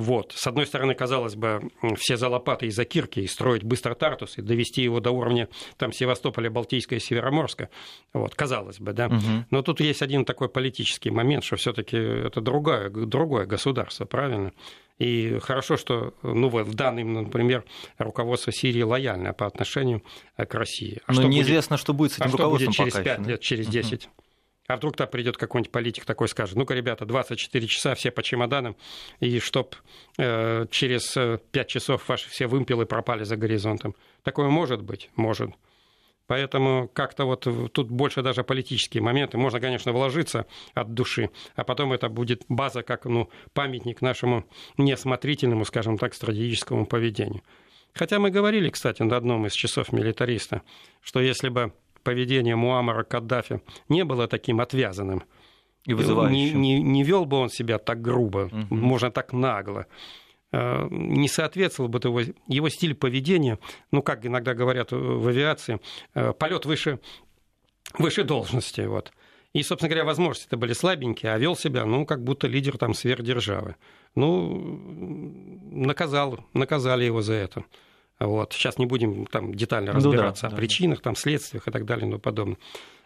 Вот. 0.00 0.32
С 0.34 0.46
одной 0.46 0.66
стороны, 0.66 0.94
казалось 0.94 1.36
бы, 1.36 1.60
все 1.98 2.16
за 2.16 2.28
лопаты 2.30 2.66
и 2.66 2.70
за 2.70 2.86
кирки, 2.86 3.20
и 3.20 3.26
строить 3.26 3.64
быстро 3.64 3.94
Тартус, 3.94 4.38
и 4.38 4.42
довести 4.42 4.82
его 4.82 4.98
до 4.98 5.10
уровня 5.10 5.48
там, 5.76 5.92
Севастополя, 5.92 6.50
Балтийска 6.50 6.94
и 6.94 6.98
Североморска. 6.98 7.68
Вот, 8.14 8.34
казалось 8.34 8.80
бы, 8.80 8.94
да. 8.94 9.08
Угу. 9.08 9.46
Но 9.50 9.62
тут 9.62 9.80
есть 9.80 10.00
один 10.00 10.24
такой 10.24 10.48
политический 10.48 11.10
момент, 11.10 11.44
что 11.44 11.56
все 11.56 11.74
таки 11.74 11.98
это 11.98 12.40
другое, 12.40 12.88
другое 12.88 13.44
государство, 13.44 14.06
правильно? 14.06 14.52
И 14.98 15.38
хорошо, 15.42 15.76
что 15.76 16.14
ну, 16.22 16.48
вот 16.48 16.66
в 16.66 16.74
данный, 16.74 17.04
например, 17.04 17.64
руководство 17.98 18.52
Сирии 18.52 18.82
лояльно 18.82 19.34
по 19.34 19.46
отношению 19.46 20.02
к 20.36 20.54
России. 20.54 21.00
А 21.06 21.12
Но 21.12 21.24
неизвестно, 21.24 21.74
будет, 21.74 21.80
что 21.82 21.92
будет 21.92 22.12
с 22.12 22.14
этим 22.16 22.26
а 22.26 22.32
руководством 22.32 22.72
что 22.72 22.82
будет 22.84 22.92
через 22.94 23.04
пять 23.04 23.26
лет, 23.26 23.40
через 23.40 23.66
10? 23.66 24.06
Угу. 24.06 24.12
А 24.70 24.76
вдруг 24.76 24.96
там 24.96 25.08
придет 25.08 25.36
какой-нибудь 25.36 25.72
политик 25.72 26.04
такой 26.04 26.28
скажет, 26.28 26.54
ну-ка, 26.54 26.74
ребята, 26.74 27.04
24 27.04 27.66
часа 27.66 27.96
все 27.96 28.12
по 28.12 28.22
чемоданам, 28.22 28.76
и 29.18 29.40
чтоб 29.40 29.74
э, 30.16 30.66
через 30.70 31.14
5 31.14 31.40
э, 31.52 31.64
часов 31.66 32.08
ваши 32.08 32.30
все 32.30 32.46
вымпелы 32.46 32.86
пропали 32.86 33.24
за 33.24 33.36
горизонтом. 33.36 33.96
Такое 34.22 34.48
может 34.48 34.82
быть? 34.82 35.10
Может. 35.16 35.50
Поэтому 36.28 36.86
как-то 36.86 37.24
вот 37.24 37.48
тут 37.72 37.90
больше 37.90 38.22
даже 38.22 38.44
политические 38.44 39.02
моменты. 39.02 39.38
Можно, 39.38 39.58
конечно, 39.58 39.92
вложиться 39.92 40.46
от 40.74 40.94
души, 40.94 41.30
а 41.56 41.64
потом 41.64 41.92
это 41.92 42.08
будет 42.08 42.44
база 42.48 42.84
как 42.84 43.06
ну, 43.06 43.28
памятник 43.52 44.00
нашему 44.00 44.46
неосмотрительному, 44.78 45.64
скажем 45.64 45.98
так, 45.98 46.14
стратегическому 46.14 46.86
поведению. 46.86 47.42
Хотя 47.92 48.20
мы 48.20 48.30
говорили, 48.30 48.70
кстати, 48.70 49.02
на 49.02 49.16
одном 49.16 49.46
из 49.46 49.52
часов 49.52 49.92
милитариста, 49.92 50.62
что 51.02 51.18
если 51.18 51.48
бы 51.48 51.72
поведение 52.02 52.56
Муаммара 52.56 53.04
Каддафи 53.04 53.60
не 53.88 54.04
было 54.04 54.28
таким 54.28 54.60
отвязанным. 54.60 55.24
И 55.86 55.94
вызывающим. 55.94 56.60
Не, 56.60 56.78
не, 56.78 56.82
не 56.82 57.02
вел 57.02 57.24
бы 57.24 57.38
он 57.38 57.48
себя 57.48 57.78
так 57.78 58.02
грубо, 58.02 58.50
угу. 58.52 58.74
можно 58.74 59.10
так 59.10 59.32
нагло. 59.32 59.86
Э, 60.52 60.86
не 60.90 61.28
соответствовал 61.28 61.88
бы 61.88 62.00
его, 62.02 62.20
его 62.48 62.68
стиль 62.68 62.94
поведения, 62.94 63.58
ну, 63.90 64.02
как 64.02 64.26
иногда 64.26 64.54
говорят 64.54 64.92
в 64.92 65.26
авиации, 65.26 65.80
э, 66.14 66.32
полет 66.32 66.66
выше, 66.66 67.00
выше 67.98 68.24
должности. 68.24 68.82
Вот. 68.82 69.12
И, 69.52 69.62
собственно 69.62 69.88
говоря, 69.88 70.04
возможности-то 70.04 70.56
были 70.56 70.74
слабенькие, 70.74 71.32
а 71.32 71.38
вел 71.38 71.56
себя, 71.56 71.84
ну, 71.84 72.04
как 72.04 72.22
будто 72.22 72.46
лидер 72.46 72.78
там 72.78 72.94
сверхдержавы. 72.94 73.76
Ну, 74.14 74.80
наказал, 75.70 76.44
наказали 76.52 77.04
его 77.04 77.22
за 77.22 77.34
это. 77.34 77.64
Вот. 78.20 78.52
Сейчас 78.52 78.78
не 78.78 78.84
будем 78.86 79.26
там 79.26 79.54
детально 79.54 79.92
разбираться 79.92 80.46
ну, 80.46 80.50
да, 80.50 80.54
о 80.54 80.56
да, 80.56 80.56
причинах, 80.56 80.98
да. 80.98 81.04
там, 81.04 81.16
следствиях 81.16 81.66
и 81.66 81.70
так 81.70 81.86
далее 81.86 82.06
и 82.06 82.10
тому 82.10 82.20
подобное. 82.20 82.58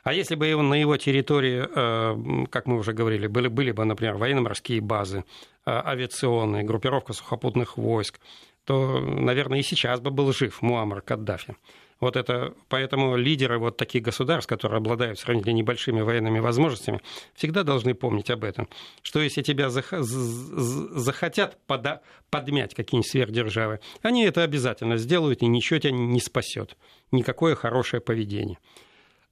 А 0.02 0.12
если 0.12 0.34
бы 0.34 0.54
на 0.54 0.74
его 0.74 0.96
территории, 0.96 1.64
э, 1.66 2.46
как 2.50 2.66
мы 2.66 2.76
уже 2.76 2.92
говорили, 2.92 3.26
были, 3.26 3.48
были 3.48 3.70
бы, 3.70 3.84
например, 3.84 4.16
военно-морские 4.16 4.80
базы, 4.80 5.18
э, 5.18 5.22
авиационные, 5.70 6.64
группировка 6.64 7.14
сухопутных 7.14 7.78
войск, 7.78 8.20
то, 8.64 8.98
наверное, 9.00 9.60
и 9.60 9.62
сейчас 9.62 10.00
бы 10.00 10.10
был 10.10 10.32
жив 10.32 10.60
Муаммар 10.60 11.00
Каддафи. 11.00 11.56
Вот 12.04 12.16
это, 12.16 12.52
поэтому 12.68 13.16
лидеры 13.16 13.58
вот 13.58 13.78
таких 13.78 14.02
государств, 14.02 14.46
которые 14.46 14.76
обладают 14.76 15.18
сравнительно 15.18 15.54
небольшими 15.54 16.02
военными 16.02 16.38
возможностями, 16.38 17.00
всегда 17.34 17.62
должны 17.62 17.94
помнить 17.94 18.28
об 18.28 18.44
этом, 18.44 18.68
что 19.00 19.20
если 19.20 19.40
тебя 19.40 19.70
захотят 19.70 21.56
пода- 21.66 22.02
подмять 22.28 22.74
какие-нибудь 22.74 23.10
сверхдержавы, 23.10 23.80
они 24.02 24.26
это 24.26 24.42
обязательно 24.42 24.98
сделают, 24.98 25.40
и 25.40 25.46
ничего 25.46 25.78
тебя 25.78 25.92
не 25.92 26.20
спасет. 26.20 26.76
Никакое 27.10 27.54
хорошее 27.54 28.02
поведение. 28.02 28.58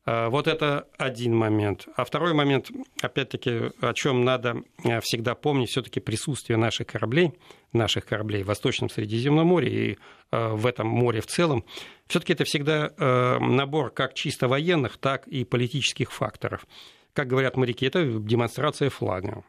А, 0.05 0.29
вот 0.31 0.49
это 0.49 0.89
один 0.99 1.35
момент. 1.37 1.87
А 1.97 2.05
второй 2.05 2.35
момент, 2.35 2.71
опять-таки, 3.01 3.71
о 3.81 3.93
чем 3.95 4.25
надо 4.25 4.63
э, 4.85 5.01
всегда 5.01 5.35
помнить, 5.35 5.71
все-таки 5.71 6.01
присутствие 6.01 6.57
наших 6.57 6.89
кораблей, 6.89 7.33
наших 7.73 8.07
кораблей 8.07 8.43
в 8.43 8.47
Восточном 8.47 8.91
Средиземном 8.91 9.47
море 9.47 9.93
и 9.93 9.99
э, 10.33 10.49
в 10.49 10.67
этом 10.67 10.89
море 10.89 11.21
в 11.21 11.27
целом, 11.27 11.65
все-таки 12.09 12.33
это 12.33 12.45
всегда 12.45 12.91
э, 12.97 13.39
набор 13.39 13.91
как 13.91 14.15
чисто 14.15 14.49
военных, 14.49 14.99
так 14.99 15.29
и 15.29 15.45
политических 15.45 16.11
факторов. 16.11 16.67
Как 17.13 17.29
говорят 17.29 17.57
моряки, 17.57 17.87
это 17.87 18.05
демонстрация 18.05 18.91
флага 18.91 19.45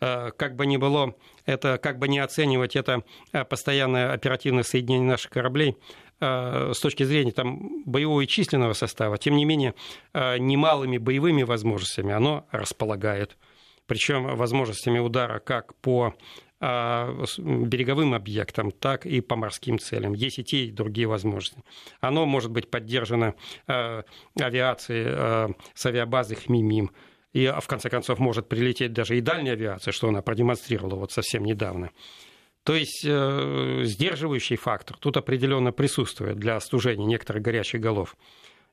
как 0.00 0.56
бы 0.56 0.66
ни 0.66 0.78
было, 0.78 1.14
это 1.46 1.78
как 1.78 2.00
бы 2.00 2.08
не 2.08 2.18
оценивать 2.18 2.74
это 2.74 3.04
постоянное 3.48 4.12
оперативное 4.12 4.64
соединение 4.64 5.08
наших 5.08 5.30
кораблей 5.30 5.76
Э, 6.11 6.11
с 6.22 6.78
точки 6.80 7.02
зрения 7.02 7.32
там, 7.32 7.82
боевого 7.84 8.20
и 8.20 8.26
численного 8.28 8.74
состава, 8.74 9.18
тем 9.18 9.36
не 9.36 9.44
менее, 9.44 9.74
э, 10.12 10.38
немалыми 10.38 10.98
боевыми 10.98 11.42
возможностями 11.42 12.12
оно 12.12 12.46
располагает. 12.52 13.36
Причем 13.86 14.36
возможностями 14.36 15.00
удара 15.00 15.40
как 15.40 15.74
по 15.80 16.14
э, 16.60 17.24
береговым 17.38 18.14
объектам, 18.14 18.70
так 18.70 19.04
и 19.04 19.20
по 19.20 19.34
морским 19.34 19.80
целям. 19.80 20.12
Есть 20.12 20.38
и 20.38 20.44
те, 20.44 20.66
и 20.66 20.70
другие 20.70 21.08
возможности. 21.08 21.64
Оно 22.00 22.24
может 22.24 22.52
быть 22.52 22.70
поддержано 22.70 23.34
авиацией 23.66 25.54
с 25.74 25.86
авиабазы 25.86 26.36
Хмимим, 26.36 26.92
и 27.32 27.52
в 27.60 27.66
конце 27.66 27.90
концов 27.90 28.20
может 28.20 28.48
прилететь 28.48 28.92
даже 28.92 29.18
и 29.18 29.20
дальняя 29.20 29.54
авиация, 29.54 29.90
что 29.90 30.08
она 30.08 30.22
продемонстрировала 30.22 30.94
вот 30.94 31.10
совсем 31.10 31.44
недавно. 31.44 31.90
То 32.64 32.74
есть 32.74 33.04
э, 33.04 33.80
сдерживающий 33.84 34.56
фактор 34.56 34.96
тут 34.98 35.16
определенно 35.16 35.72
присутствует 35.72 36.38
для 36.38 36.56
остужения 36.56 37.04
некоторых 37.04 37.42
горячих 37.42 37.80
голов. 37.80 38.16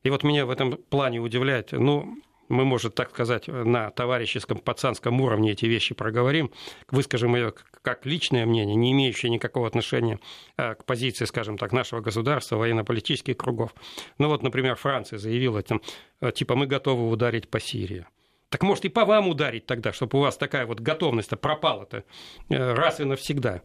И 0.02 0.10
вот 0.10 0.22
меня 0.22 0.46
в 0.46 0.50
этом 0.50 0.76
плане 0.76 1.18
удивляет, 1.18 1.72
ну, 1.72 2.16
мы, 2.48 2.64
может, 2.64 2.94
так 2.94 3.10
сказать, 3.10 3.46
на 3.48 3.90
товарищеском 3.90 4.58
пацанском 4.58 5.20
уровне 5.20 5.52
эти 5.52 5.66
вещи 5.66 5.94
проговорим, 5.94 6.50
выскажем 6.90 7.36
ее 7.36 7.54
как 7.82 8.04
личное 8.06 8.44
мнение, 8.44 8.76
не 8.76 8.92
имеющее 8.92 9.30
никакого 9.30 9.66
отношения 9.66 10.18
э, 10.56 10.74
к 10.74 10.84
позиции, 10.84 11.24
скажем 11.24 11.58
так, 11.58 11.72
нашего 11.72 12.00
государства, 12.00 12.56
военно-политических 12.56 13.36
кругов. 13.36 13.74
Ну 14.18 14.28
вот, 14.28 14.42
например, 14.42 14.74
Франция 14.74 15.18
заявила, 15.18 15.62
там, 15.62 15.80
э, 16.20 16.32
типа, 16.32 16.56
мы 16.56 16.66
готовы 16.66 17.08
ударить 17.08 17.48
по 17.48 17.60
Сирии. 17.60 18.06
Так 18.50 18.62
может 18.62 18.84
и 18.84 18.88
по 18.88 19.04
вам 19.04 19.28
ударить 19.28 19.66
тогда, 19.66 19.92
чтобы 19.92 20.18
у 20.18 20.22
вас 20.22 20.36
такая 20.36 20.66
вот 20.66 20.80
готовность-то 20.80 21.36
пропала-то 21.36 22.04
э, 22.48 22.74
раз 22.74 23.00
и 23.00 23.04
навсегда 23.04 23.62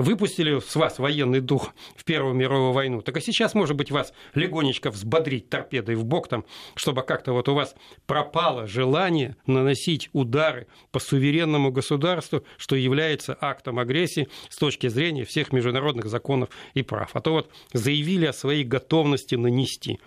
выпустили 0.00 0.58
с 0.60 0.76
вас 0.76 0.98
военный 0.98 1.40
дух 1.40 1.74
в 1.94 2.04
Первую 2.04 2.34
мировую 2.34 2.72
войну, 2.72 3.02
так 3.02 3.16
и 3.16 3.20
сейчас, 3.20 3.54
может 3.54 3.76
быть, 3.76 3.90
вас 3.90 4.12
легонечко 4.34 4.90
взбодрить 4.90 5.50
торпедой 5.50 5.94
в 5.94 6.04
бок, 6.04 6.28
там, 6.28 6.44
чтобы 6.74 7.02
как-то 7.02 7.32
вот 7.32 7.48
у 7.48 7.54
вас 7.54 7.74
пропало 8.06 8.66
желание 8.66 9.36
наносить 9.46 10.08
удары 10.12 10.66
по 10.90 10.98
суверенному 10.98 11.70
государству, 11.70 12.44
что 12.56 12.76
является 12.76 13.36
актом 13.40 13.78
агрессии 13.78 14.28
с 14.48 14.56
точки 14.56 14.88
зрения 14.88 15.24
всех 15.24 15.52
международных 15.52 16.06
законов 16.06 16.48
и 16.74 16.82
прав. 16.82 17.10
А 17.14 17.20
то 17.20 17.32
вот 17.32 17.50
заявили 17.72 18.26
о 18.26 18.32
своей 18.32 18.64
готовности 18.64 19.34
нанести. 19.34 20.00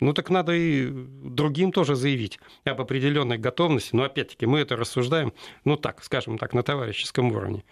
Ну 0.00 0.12
так 0.12 0.30
надо 0.30 0.52
и 0.52 0.88
другим 0.88 1.72
тоже 1.72 1.96
заявить 1.96 2.38
об 2.64 2.80
определенной 2.80 3.38
готовности. 3.38 3.94
Но 3.94 4.04
опять-таки 4.04 4.46
мы 4.46 4.60
это 4.60 4.76
рассуждаем, 4.76 5.32
ну 5.64 5.76
так, 5.76 6.02
скажем 6.04 6.38
так, 6.38 6.54
на 6.54 6.62
товарищеском 6.62 7.32
уровне. 7.32 7.64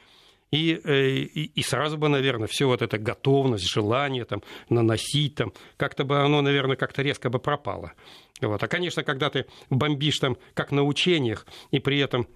И, 0.52 0.80
э, 0.84 1.08
и, 1.08 1.44
и 1.54 1.62
сразу 1.62 1.98
бы, 1.98 2.08
наверное, 2.08 2.46
все 2.46 2.66
вот 2.66 2.80
эта 2.80 2.98
готовность, 2.98 3.68
желание 3.68 4.24
там, 4.24 4.42
наносить, 4.68 5.34
там, 5.34 5.52
как-то 5.76 6.04
бы 6.04 6.20
оно, 6.20 6.40
наверное, 6.40 6.76
как-то 6.76 7.02
резко 7.02 7.30
бы 7.30 7.38
пропало. 7.38 7.92
Вот. 8.40 8.62
А, 8.62 8.68
конечно, 8.68 9.02
когда 9.02 9.28
ты 9.28 9.46
бомбишь 9.70 10.18
там, 10.18 10.36
как 10.54 10.70
на 10.70 10.84
учениях, 10.84 11.46
и 11.72 11.80
при 11.80 11.98
этом 11.98 12.28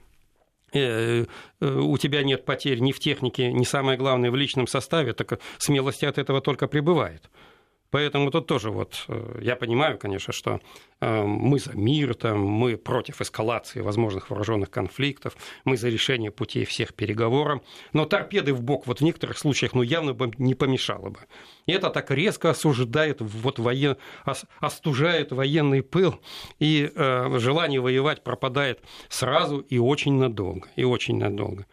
э, 0.73 1.25
э, 1.61 1.67
у 1.67 1.97
тебя 1.99 2.25
нет 2.25 2.45
потерь 2.45 2.81
ни 2.81 2.91
в 2.91 2.99
технике, 2.99 3.53
ни 3.53 3.65
самое 3.65 3.97
главное 3.97 4.31
в 4.33 4.37
личном 4.37 4.67
составе, 4.67 5.13
так 5.13 5.39
смелости 5.59 6.05
от 6.05 6.19
этого 6.19 6.41
только 6.41 6.67
прибывает. 6.67 7.31
Поэтому 7.91 8.31
тут 8.31 8.47
тоже 8.47 8.71
вот 8.71 9.07
я 9.41 9.57
понимаю, 9.57 9.99
конечно, 9.99 10.33
что 10.33 10.61
мы 11.01 11.59
за 11.59 11.73
мир, 11.77 12.15
там, 12.15 12.41
мы 12.41 12.77
против 12.77 13.21
эскалации 13.21 13.81
возможных 13.81 14.31
вооруженных 14.31 14.71
конфликтов, 14.71 15.37
мы 15.65 15.77
за 15.77 15.89
решение 15.89 16.31
путей 16.31 16.65
всех 16.65 16.95
переговоров, 16.95 17.63
но 17.93 18.05
торпеды 18.05 18.53
в 18.53 18.63
бок 18.63 18.87
вот 18.87 19.01
в 19.01 19.05
некоторых 19.05 19.39
случаях 19.39 19.75
ну, 19.75 19.83
явно 19.83 20.15
бы 20.15 20.31
не 20.39 20.55
помешало 20.55 21.11
бы. 21.11 21.21
И 21.67 21.73
это 21.73 21.91
так 21.91 22.11
резко 22.11 22.51
осуждает, 22.51 23.21
вот 23.21 23.59
воен... 23.59 23.97
остужает 24.61 25.33
военный 25.33 25.83
пыл, 25.83 26.21
и 26.59 26.91
э, 26.95 27.39
желание 27.39 27.81
воевать 27.81 28.23
пропадает 28.23 28.81
сразу 29.09 29.59
и 29.59 29.79
очень 29.79 30.15
надолго, 30.15 30.69
и 30.77 30.85
очень 30.85 31.19
надолго. 31.19 31.67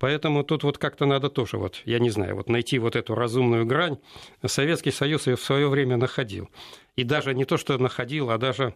Поэтому 0.00 0.44
тут 0.44 0.64
вот 0.64 0.78
как-то 0.78 1.04
надо 1.04 1.28
тоже, 1.28 1.58
вот, 1.58 1.82
я 1.84 1.98
не 1.98 2.08
знаю, 2.08 2.34
вот 2.34 2.48
найти 2.48 2.78
вот 2.78 2.96
эту 2.96 3.14
разумную 3.14 3.66
грань. 3.66 3.98
Советский 4.44 4.90
Союз 4.90 5.26
ее 5.26 5.36
в 5.36 5.42
свое 5.42 5.68
время 5.68 5.98
находил. 5.98 6.48
И 6.96 7.04
даже 7.04 7.34
не 7.34 7.44
то, 7.44 7.58
что 7.58 7.76
находил, 7.76 8.30
а 8.30 8.38
даже 8.38 8.74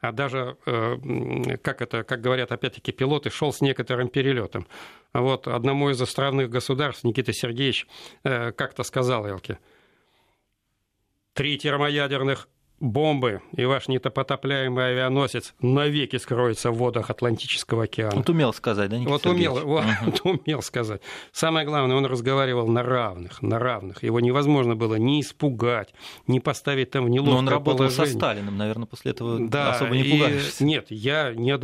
а 0.00 0.10
даже, 0.10 0.56
э, 0.66 1.56
как 1.62 1.80
это, 1.80 2.02
как 2.02 2.20
говорят 2.20 2.50
опять-таки 2.50 2.90
пилоты, 2.90 3.30
шел 3.30 3.52
с 3.52 3.60
некоторым 3.60 4.08
перелетом. 4.08 4.66
Вот 5.12 5.46
одному 5.46 5.90
из 5.90 6.00
островных 6.00 6.50
государств 6.50 7.04
Никита 7.04 7.32
Сергеевич 7.32 7.86
э, 8.24 8.50
как-то 8.52 8.82
сказал 8.82 9.26
Элке, 9.26 9.58
три 11.34 11.56
термоядерных 11.56 12.48
бомбы 12.82 13.40
и 13.56 13.64
ваш 13.64 13.86
нетопотопляемый 13.86 14.88
авианосец 14.88 15.54
навеки 15.60 16.16
скроется 16.16 16.72
в 16.72 16.76
водах 16.76 17.10
Атлантического 17.10 17.84
океана. 17.84 18.16
Вот 18.16 18.28
умел 18.28 18.52
сказать, 18.52 18.90
да, 18.90 18.98
Никита 18.98 19.12
Вот 19.12 19.26
умел, 19.26 19.54
вот, 19.64 19.84
угу. 20.24 20.40
умел 20.44 20.62
сказать. 20.62 21.00
Самое 21.30 21.64
главное, 21.64 21.96
он 21.96 22.04
разговаривал 22.06 22.66
на 22.66 22.82
равных, 22.82 23.40
на 23.40 23.60
равных. 23.60 24.02
Его 24.02 24.18
невозможно 24.18 24.74
было 24.74 24.96
ни 24.96 25.20
испугать, 25.20 25.94
ни 26.26 26.40
поставить 26.40 26.90
там 26.90 27.04
в 27.04 27.08
неловкое 27.08 27.34
Но 27.34 27.38
он 27.38 27.48
работал 27.48 27.78
положение. 27.78 28.06
со 28.06 28.18
Сталином, 28.18 28.58
наверное, 28.58 28.86
после 28.86 29.12
этого 29.12 29.38
да, 29.38 29.70
особо 29.70 29.96
не 29.96 30.02
пугаешься. 30.02 30.64
Нет, 30.64 30.86
я 30.90 31.32
не, 31.32 31.56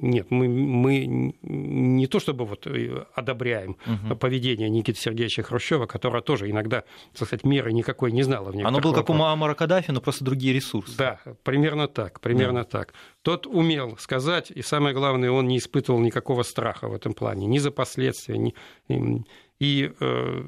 нет, 0.00 0.30
мы, 0.30 0.48
мы 0.48 1.34
не 1.42 2.06
то 2.06 2.20
чтобы 2.20 2.44
вот 2.44 2.66
э, 2.66 3.04
одобряем 3.14 3.76
угу. 3.86 4.16
поведение 4.16 4.68
Никиты 4.68 4.98
Сергеевича 4.98 5.42
Хрущева, 5.42 5.86
которое 5.86 6.22
тоже 6.22 6.50
иногда, 6.50 6.84
так 7.12 7.26
сказать, 7.26 7.44
меры 7.44 7.72
никакой 7.72 8.12
не 8.12 8.22
знало. 8.22 8.52
В 8.52 8.66
Оно 8.66 8.80
было 8.80 8.94
как 8.94 9.10
у 9.10 9.12
Муаммара 9.12 9.54
Каддафи, 9.54 9.90
но 9.90 10.00
просто 10.00 10.24
другие 10.24 10.54
ресурсы. 10.54 10.96
Да, 10.96 11.20
примерно 11.42 11.88
так, 11.88 12.20
примерно 12.20 12.60
да. 12.60 12.64
так. 12.64 12.94
Тот 13.22 13.46
умел 13.46 13.96
сказать, 13.98 14.50
и 14.50 14.62
самое 14.62 14.94
главное, 14.94 15.30
он 15.30 15.48
не 15.48 15.58
испытывал 15.58 16.00
никакого 16.00 16.42
страха 16.42 16.88
в 16.88 16.94
этом 16.94 17.12
плане, 17.12 17.46
ни 17.46 17.58
за 17.58 17.70
последствия, 17.70 18.38
ни... 18.38 18.54
и 19.58 19.92
э, 20.00 20.42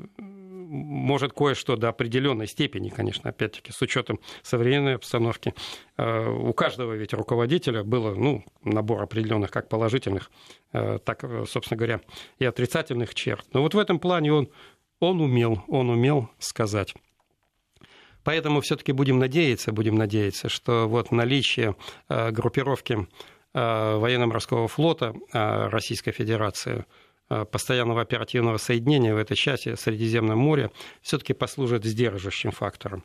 может 0.73 1.35
кое-что 1.35 1.77
до 1.77 1.91
определенной 1.91 2.47
степени, 2.47 2.89
конечно, 2.89 3.29
опять-таки, 3.29 3.73
с 3.73 3.83
учетом 3.83 4.21
современной 4.43 4.95
обстановки. 4.95 5.55
Э, 5.99 6.29
у 6.29 6.53
каждого 6.55 6.95
ведь 6.95 7.13
руководителя 7.13 7.85
было 7.85 8.15
ну, 8.15 8.45
набор 8.65 9.03
определенных 9.03 9.51
как 9.51 9.69
положительных, 9.69 10.31
э, 10.73 10.99
так, 11.05 11.25
собственно 11.47 11.77
говоря, 11.77 12.01
и 12.39 12.47
отрицательных 12.47 13.15
черт. 13.15 13.45
Но 13.53 13.61
вот 13.61 13.75
в 13.75 13.79
этом 13.79 13.99
плане 13.99 14.33
он, 14.33 14.49
он 14.99 15.21
умел, 15.21 15.63
он 15.69 15.91
умел 15.91 16.31
сказать. 16.39 16.95
Поэтому 18.25 18.61
все-таки 18.63 18.93
будем 18.93 19.19
надеяться, 19.19 19.73
будем 19.73 19.97
надеяться, 19.97 20.49
что 20.49 20.89
вот 20.89 21.11
наличие 21.11 21.77
э, 22.09 22.31
группировки 22.31 23.07
военно-морского 23.55 24.67
флота 24.67 25.15
Российской 25.35 26.13
Федерации– 26.13 26.87
Э, 26.95 27.02
постоянного 27.29 28.03
оперативного 28.03 28.59
соединения 28.59 29.15
в 29.15 29.19
этой 29.19 29.37
части 29.37 29.75
Средиземного 29.75 30.37
моря 30.37 30.71
все-таки 31.01 31.33
послужит 31.33 31.85
сдерживающим 31.85 32.51
фактором. 32.51 33.05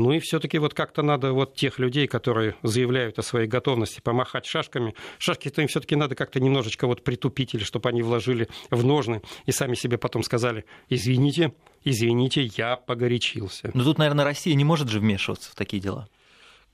Ну 0.00 0.12
и 0.12 0.18
все-таки 0.18 0.56
вот 0.58 0.72
как-то 0.72 1.02
надо 1.02 1.34
вот 1.34 1.54
тех 1.54 1.78
людей, 1.78 2.06
которые 2.06 2.56
заявляют 2.62 3.18
о 3.18 3.22
своей 3.22 3.46
готовности 3.46 4.00
помахать 4.00 4.46
шашками, 4.46 4.94
шашки-то 5.18 5.60
им 5.60 5.68
все-таки 5.68 5.94
надо 5.94 6.14
как-то 6.14 6.40
немножечко 6.40 6.86
вот 6.86 7.04
притупить, 7.04 7.54
или 7.54 7.62
чтобы 7.62 7.90
они 7.90 8.00
вложили 8.00 8.48
в 8.70 8.82
ножны 8.82 9.20
и 9.44 9.52
сами 9.52 9.74
себе 9.74 9.98
потом 9.98 10.22
сказали, 10.22 10.64
извините, 10.88 11.52
извините, 11.84 12.44
я 12.56 12.76
погорячился. 12.76 13.70
Но 13.74 13.84
тут, 13.84 13.98
наверное, 13.98 14.24
Россия 14.24 14.54
не 14.54 14.64
может 14.64 14.88
же 14.88 15.00
вмешиваться 15.00 15.50
в 15.50 15.54
такие 15.54 15.82
дела. 15.82 16.08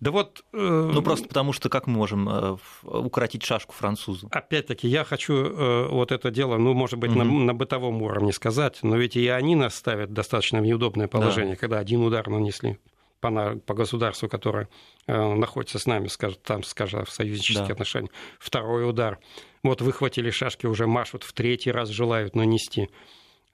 Да 0.00 0.10
вот... 0.10 0.44
Э, 0.52 0.90
ну, 0.92 1.00
просто 1.02 1.26
потому 1.26 1.52
что 1.52 1.68
как 1.68 1.86
мы 1.86 1.94
можем 1.94 2.28
э, 2.28 2.56
укоротить 2.82 3.42
шашку 3.42 3.72
французу? 3.72 4.28
Опять-таки, 4.30 4.88
я 4.88 5.04
хочу 5.04 5.34
э, 5.34 5.88
вот 5.88 6.12
это 6.12 6.30
дело, 6.30 6.58
ну, 6.58 6.74
может 6.74 6.98
быть, 6.98 7.10
угу. 7.10 7.20
на, 7.20 7.24
на 7.24 7.54
бытовом 7.54 8.02
уровне 8.02 8.32
сказать, 8.32 8.80
но 8.82 8.96
ведь 8.96 9.16
и 9.16 9.26
они 9.28 9.54
нас 9.54 9.74
ставят 9.74 10.12
достаточно 10.12 10.60
в 10.60 10.64
неудобное 10.64 11.08
положение, 11.08 11.54
да. 11.54 11.60
когда 11.60 11.78
один 11.78 12.02
удар 12.02 12.28
нанесли 12.28 12.78
по, 13.20 13.56
по 13.64 13.74
государству, 13.74 14.28
которое 14.28 14.68
э, 15.06 15.34
находится 15.34 15.78
с 15.78 15.86
нами, 15.86 16.08
скажем, 16.08 16.38
там, 16.44 16.62
скажем, 16.62 17.04
в 17.04 17.10
союзнических 17.10 17.66
да. 17.66 17.72
отношениях. 17.72 18.12
Второй 18.38 18.88
удар. 18.88 19.18
Вот 19.62 19.80
выхватили 19.80 20.30
шашки, 20.30 20.66
уже 20.66 20.86
машут, 20.86 21.24
в 21.24 21.32
третий 21.32 21.70
раз 21.70 21.88
желают 21.88 22.34
нанести. 22.34 22.90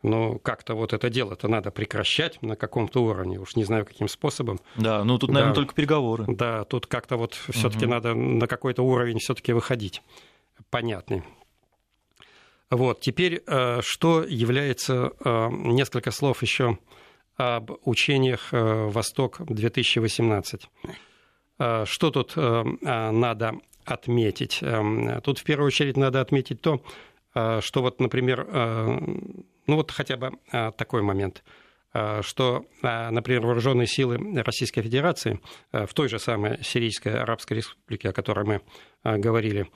Но 0.02 0.38
как-то 0.38 0.74
вот 0.74 0.92
это 0.92 1.10
дело-то 1.10 1.46
надо 1.46 1.70
прекращать 1.70 2.42
на 2.42 2.56
каком-то 2.56 3.02
уровне, 3.02 3.38
уж 3.38 3.54
не 3.54 3.64
знаю 3.64 3.86
каким 3.86 4.08
способом. 4.08 4.58
Да, 4.76 5.04
ну 5.04 5.16
тут, 5.18 5.30
наверное, 5.30 5.54
да, 5.54 5.60
только 5.60 5.74
переговоры. 5.74 6.24
Да, 6.26 6.64
тут 6.64 6.86
как-то 6.86 7.16
вот 7.16 7.34
все-таки 7.34 7.84
угу. 7.84 7.94
надо 7.94 8.14
на 8.14 8.46
какой-то 8.48 8.82
уровень 8.82 9.18
все-таки 9.18 9.52
выходить. 9.52 10.02
Понятный. 10.70 11.22
Вот, 12.72 13.00
теперь, 13.00 13.42
э, 13.46 13.80
что 13.82 14.24
является, 14.24 15.12
э, 15.22 15.48
несколько 15.50 16.10
слов 16.10 16.40
еще 16.42 16.78
об 17.36 17.70
учениях 17.84 18.48
э, 18.52 18.88
«Восток-2018». 18.88 20.62
Что 21.84 22.10
тут 22.10 22.34
надо 22.34 23.52
отметить? 23.84 24.58
Эм, 24.62 25.20
тут 25.20 25.38
в 25.38 25.44
первую 25.44 25.68
очередь 25.68 25.96
надо 25.96 26.20
отметить 26.20 26.60
то, 26.60 26.82
что 27.32 27.82
вот, 27.82 28.00
например, 28.00 28.48
ну 29.66 29.76
вот 29.76 29.90
хотя 29.90 30.16
бы 30.16 30.32
а, 30.50 30.70
такой 30.72 31.02
момент 31.02 31.42
а, 31.94 32.22
что, 32.22 32.64
а, 32.82 33.10
например, 33.10 33.42
вооруженные 33.42 33.86
силы 33.86 34.18
Российской 34.42 34.82
Федерации 34.82 35.40
в 35.72 35.92
той 35.94 36.08
же 36.08 36.18
самой 36.18 36.62
Сирийской 36.62 37.14
Арабской 37.20 37.54
Республике, 37.54 38.08
о 38.08 38.12
которой 38.12 38.44
мы 38.44 38.60
говорили 39.04 39.68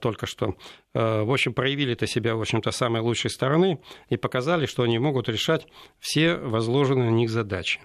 только 0.00 0.26
что, 0.26 0.56
в 0.94 1.32
общем, 1.32 1.52
проявили 1.52 1.92
это 1.92 2.06
себя, 2.06 2.34
в 2.34 2.40
общем-то, 2.40 2.70
самой 2.70 3.02
лучшей 3.02 3.30
стороны 3.30 3.78
и 4.08 4.16
показали, 4.16 4.64
что 4.64 4.82
они 4.82 4.98
могут 4.98 5.28
решать 5.28 5.66
все 5.98 6.34
возложенные 6.36 7.10
на 7.10 7.14
них 7.14 7.28
задачи. 7.28 7.80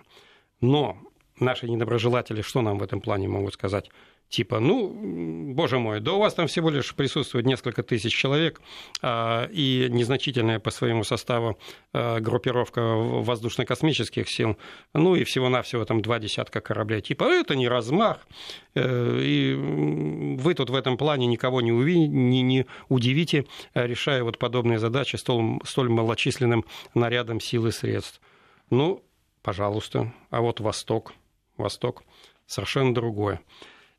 Но 0.62 0.98
наши 1.39 1.70
недоброжелатели 1.70 2.41
что 2.41 2.62
нам 2.62 2.78
в 2.78 2.84
этом 2.84 3.02
плане 3.02 3.28
могут 3.28 3.54
сказать? 3.54 3.89
Типа, 4.29 4.59
ну, 4.59 5.53
боже 5.53 5.79
мой, 5.79 5.99
да 5.99 6.13
у 6.13 6.19
вас 6.19 6.33
там 6.33 6.47
всего 6.47 6.69
лишь 6.69 6.93
присутствует 6.95 7.45
несколько 7.45 7.83
тысяч 7.83 8.15
человек 8.15 8.61
а, 9.01 9.47
и 9.51 9.88
незначительная 9.89 10.59
по 10.59 10.71
своему 10.71 11.03
составу 11.03 11.57
а, 11.93 12.19
группировка 12.19 12.81
воздушно-космических 12.81 14.29
сил, 14.29 14.57
ну 14.93 15.15
и 15.15 15.23
всего-навсего 15.23 15.85
там 15.85 16.01
два 16.01 16.19
десятка 16.19 16.61
кораблей. 16.61 17.01
Типа, 17.01 17.23
это 17.25 17.55
не 17.55 17.67
размах, 17.67 18.27
э, 18.73 19.19
и 19.21 19.53
вы 20.38 20.53
тут 20.53 20.69
в 20.69 20.75
этом 20.75 20.97
плане 20.97 21.27
никого 21.27 21.61
не, 21.61 21.71
уви... 21.71 22.07
не, 22.07 22.41
не 22.41 22.65
удивите, 22.89 23.45
решая 23.73 24.23
вот 24.23 24.38
подобные 24.38 24.79
задачи 24.79 25.15
столь, 25.15 25.59
столь 25.63 25.89
малочисленным 25.89 26.65
нарядом 26.93 27.39
сил 27.39 27.67
и 27.67 27.71
средств. 27.71 28.21
Ну, 28.69 29.03
пожалуйста. 29.41 30.13
А 30.29 30.41
вот 30.41 30.59
Восток, 30.59 31.13
Восток 31.57 32.03
совершенно 32.47 32.93
другое. 32.93 33.41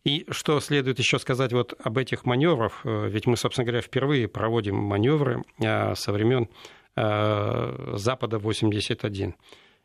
И 0.07 0.25
что 0.31 0.61
следует 0.61 1.01
еще 1.01 1.19
сказать 1.19 1.53
вот 1.53 1.75
об 1.81 1.99
этих 1.99 2.25
маневрах, 2.25 2.83
э, 2.85 3.09
ведь 3.09 3.27
мы, 3.27 3.37
собственно 3.37 3.64
говоря, 3.64 3.83
впервые 3.83 4.29
проводим 4.29 4.77
маневры 4.77 5.42
э, 5.59 5.97
со 5.97 6.12
времен 6.12 6.49
э, 6.95 7.95
Запада 7.97 8.38
81. 8.38 9.35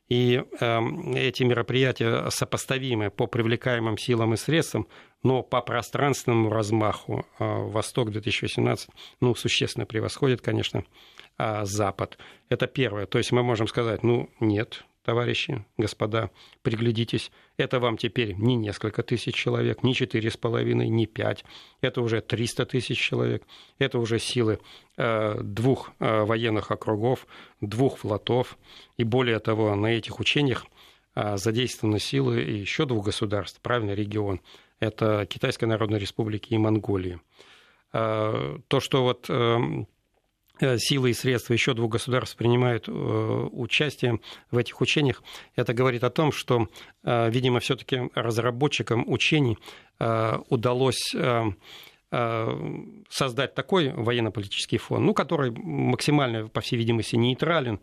И 0.10 0.44
эти 0.60 1.44
мероприятия 1.44 2.30
сопоставимы 2.32 3.10
по 3.10 3.28
привлекаемым 3.28 3.98
силам 3.98 4.34
и 4.34 4.38
средствам, 4.38 4.90
но 5.24 5.42
по 5.42 5.62
пространственному 5.62 6.50
размаху 6.50 7.26
Восток-2018 7.40 8.90
ну, 9.22 9.36
существенно 9.36 9.86
превосходит, 9.86 10.42
конечно, 10.42 10.84
Запад. 11.38 12.18
Это 12.50 12.68
первое. 12.68 13.06
То 13.06 13.20
есть 13.20 13.32
мы 13.32 13.42
можем 13.42 13.68
сказать, 13.68 14.04
ну 14.04 14.30
нет, 14.42 14.84
товарищи, 15.04 15.66
господа, 15.78 16.30
приглядитесь, 16.62 17.32
это 17.58 17.80
вам 17.80 17.98
теперь 17.98 18.34
не 18.34 18.56
несколько 18.56 19.04
тысяч 19.04 19.36
человек, 19.36 19.84
не 19.84 19.94
четыре 19.94 20.30
с 20.30 20.38
половиной, 20.38 20.90
не 20.90 21.06
пять, 21.06 21.44
это 21.82 22.02
уже 22.02 22.22
300 22.22 22.66
тысяч 22.66 23.00
человек, 23.00 23.44
это 23.80 24.00
уже 24.00 24.20
силы 24.20 24.60
э, 24.98 25.40
двух 25.42 25.92
э, 26.00 26.24
военных 26.24 26.72
округов, 26.72 27.28
двух 27.62 28.00
флотов, 28.00 28.58
и 28.98 29.04
более 29.04 29.40
того, 29.40 29.76
на 29.76 29.88
этих 29.88 30.20
учениях 30.20 30.66
э, 31.16 31.38
задействованы 31.38 32.00
силы 32.00 32.40
еще 32.40 32.86
двух 32.86 33.06
государств, 33.06 33.60
правильно, 33.62 33.92
регион, 33.92 34.42
это 34.80 35.26
Китайской 35.28 35.66
Народной 35.66 36.00
Республики 36.00 36.54
и 36.54 36.58
Монголии. 36.58 37.20
То, 37.92 38.80
что 38.80 39.04
вот 39.04 39.30
Э, 39.30 39.58
силы 40.78 41.12
и 41.12 41.14
средства 41.14 41.54
еще 41.54 41.74
двух 41.74 41.92
государств 41.92 42.38
принимают 42.38 42.88
э, 42.88 42.92
участие 42.92 44.20
в 44.52 44.58
этих 44.58 44.82
учениях, 44.82 45.24
это 45.56 45.74
говорит 45.74 46.04
о 46.04 46.10
том, 46.10 46.32
что, 46.32 46.68
э, 47.04 47.30
видимо, 47.30 47.60
все-таки 47.60 48.10
разработчикам 48.16 49.06
учений 49.08 49.58
удалось 50.50 51.14
создать 53.10 53.54
такой 53.54 53.94
военно-политический 53.94 54.80
фон, 54.80 55.06
ну, 55.06 55.14
который 55.14 55.52
максимально, 55.52 56.48
по 56.48 56.60
всей 56.60 56.78
видимости, 56.78 57.16
нейтрален, 57.16 57.80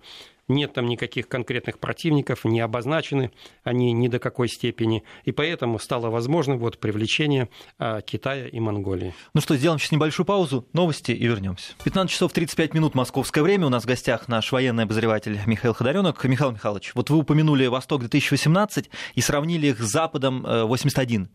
нет 0.49 0.73
там 0.73 0.87
никаких 0.87 1.29
конкретных 1.29 1.79
противников, 1.79 2.45
не 2.45 2.61
обозначены 2.61 3.31
они 3.65 3.93
ни 3.93 4.09
до 4.09 4.19
какой 4.19 4.49
степени, 4.49 5.05
и 5.25 5.33
поэтому 5.33 5.79
стало 5.79 6.11
возможным 6.11 6.59
вот 6.59 6.79
привлечение 6.79 7.49
а, 7.79 8.01
Китая 8.01 8.49
и 8.49 8.61
Монголии. 8.61 9.15
Ну 9.35 9.41
что, 9.41 9.57
сделаем 9.57 9.79
сейчас 9.79 9.93
небольшую 9.93 10.27
паузу, 10.27 10.67
новости 10.73 11.13
и 11.13 11.27
вернемся. 11.27 11.73
15 11.85 12.13
часов 12.13 12.33
35 12.33 12.75
минут 12.75 12.95
московское 12.95 13.45
время, 13.45 13.67
у 13.67 13.71
нас 13.71 13.85
в 13.85 13.87
гостях 13.87 14.29
наш 14.29 14.51
военный 14.53 14.85
обозреватель 14.85 15.39
Михаил 15.47 15.75
Ходоренок. 15.75 16.23
Михаил 16.25 16.53
Михайлович, 16.53 16.93
вот 16.95 17.11
вы 17.11 17.19
упомянули 17.19 17.67
Восток 17.67 18.01
2018 18.01 18.91
и 19.15 19.21
сравнили 19.21 19.69
их 19.69 19.81
с 19.81 19.91
Западом 19.91 20.45
81. 20.45 21.25
Э, 21.25 21.27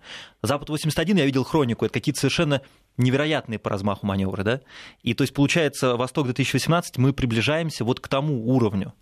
Запад 0.42 0.70
81, 0.70 1.18
я 1.18 1.26
видел 1.26 1.44
хронику, 1.44 1.86
это 1.86 1.94
какие-то 1.94 2.20
совершенно 2.20 2.62
невероятные 2.98 3.60
по 3.60 3.70
размаху 3.70 4.06
маневры, 4.06 4.44
да? 4.44 4.62
И 5.02 5.14
то 5.14 5.24
есть, 5.24 5.34
получается, 5.34 5.96
Восток 5.96 6.26
2018 6.26 6.98
мы 6.98 7.14
приближаемся 7.14 7.84
вот 7.84 8.00
к 8.00 8.08
тому 8.08 8.48
уровню. 8.48 8.94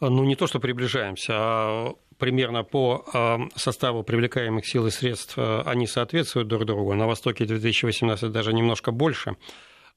Ну, 0.00 0.24
не 0.24 0.36
то, 0.36 0.46
что 0.46 0.60
приближаемся, 0.60 1.32
а 1.36 1.94
примерно 2.18 2.62
по 2.64 3.04
а, 3.12 3.40
составу 3.56 4.02
привлекаемых 4.02 4.66
сил 4.66 4.86
и 4.86 4.90
средств 4.90 5.34
а, 5.36 5.62
они 5.66 5.86
соответствуют 5.86 6.48
друг 6.48 6.64
другу. 6.64 6.94
На 6.94 7.06
Востоке 7.06 7.44
2018 7.44 8.30
даже 8.30 8.52
немножко 8.52 8.92
больше, 8.92 9.36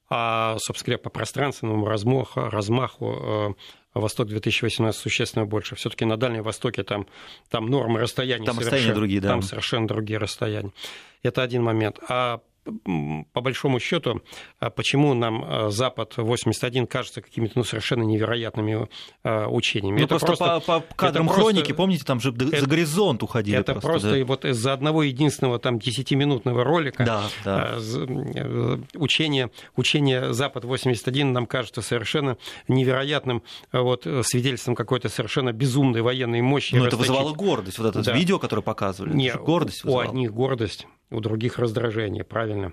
а, 0.08 0.56
собственно 0.58 0.94
говоря, 0.94 1.02
по 1.02 1.10
пространственному 1.10 1.86
размаху, 1.86 2.40
размаху 2.40 3.56
Восток 3.94 4.28
2018 4.28 5.00
существенно 5.00 5.46
больше. 5.46 5.74
Все-таки 5.74 6.04
на 6.04 6.16
Дальнем 6.16 6.42
Востоке 6.42 6.82
там, 6.82 7.06
там 7.50 7.66
нормы 7.66 8.00
расстояния 8.00 8.46
там 8.46 8.58
расстояния 8.58 8.94
другие, 8.94 9.20
да. 9.20 9.28
Там 9.28 9.42
совершенно 9.42 9.86
другие 9.86 10.18
расстояния. 10.18 10.72
Это 11.22 11.42
один 11.42 11.62
момент. 11.62 11.98
А 12.08 12.40
по 13.32 13.40
большому 13.40 13.80
счету, 13.80 14.22
а 14.58 14.70
почему 14.70 15.14
нам 15.14 15.44
а, 15.46 15.70
Запад 15.70 16.14
81 16.16 16.86
кажется 16.86 17.20
какими-то 17.20 17.52
ну, 17.56 17.64
совершенно 17.64 18.02
невероятными 18.02 18.88
а, 19.22 19.48
учениями? 19.48 19.98
Ну, 19.98 20.04
это 20.04 20.18
просто, 20.18 20.26
просто 20.26 20.60
по, 20.60 20.80
по 20.80 20.94
кадрам 20.94 21.28
хроники, 21.28 21.58
просто, 21.58 21.74
помните, 21.74 22.04
там 22.04 22.20
же 22.20 22.30
это, 22.30 22.60
за 22.60 22.66
горизонт 22.66 23.22
уходили. 23.22 23.58
Это 23.58 23.74
просто, 23.74 23.88
просто 23.88 24.18
да? 24.18 24.24
вот 24.24 24.44
из-за 24.44 24.72
одного 24.72 25.02
единственного 25.02 25.58
там 25.58 25.76
10-минутного 25.76 26.64
ролика 26.64 27.04
да, 27.04 27.22
да. 27.44 27.78
Э, 27.78 28.78
учение, 28.94 29.50
учение 29.76 30.32
Запад 30.32 30.64
81 30.64 31.32
нам 31.32 31.46
кажется 31.46 31.82
совершенно 31.82 32.36
невероятным 32.68 33.42
вот, 33.72 34.06
свидетельством 34.22 34.74
какой-то 34.74 35.08
совершенно 35.08 35.52
безумной 35.52 36.02
военной 36.02 36.40
мощи. 36.40 36.74
Но 36.74 36.86
это 36.86 36.96
вызывало 36.96 37.32
гордость, 37.32 37.78
вот 37.78 37.88
это 37.88 38.02
да. 38.02 38.12
видео, 38.12 38.38
которое 38.38 38.62
показывали. 38.62 39.14
Нет, 39.14 39.40
гордость 39.40 39.84
вызывало. 39.84 40.06
у 40.06 40.10
одних 40.10 40.32
гордость, 40.32 40.86
у 41.10 41.20
других 41.20 41.58
раздражение, 41.58 42.24
правильно. 42.24 42.72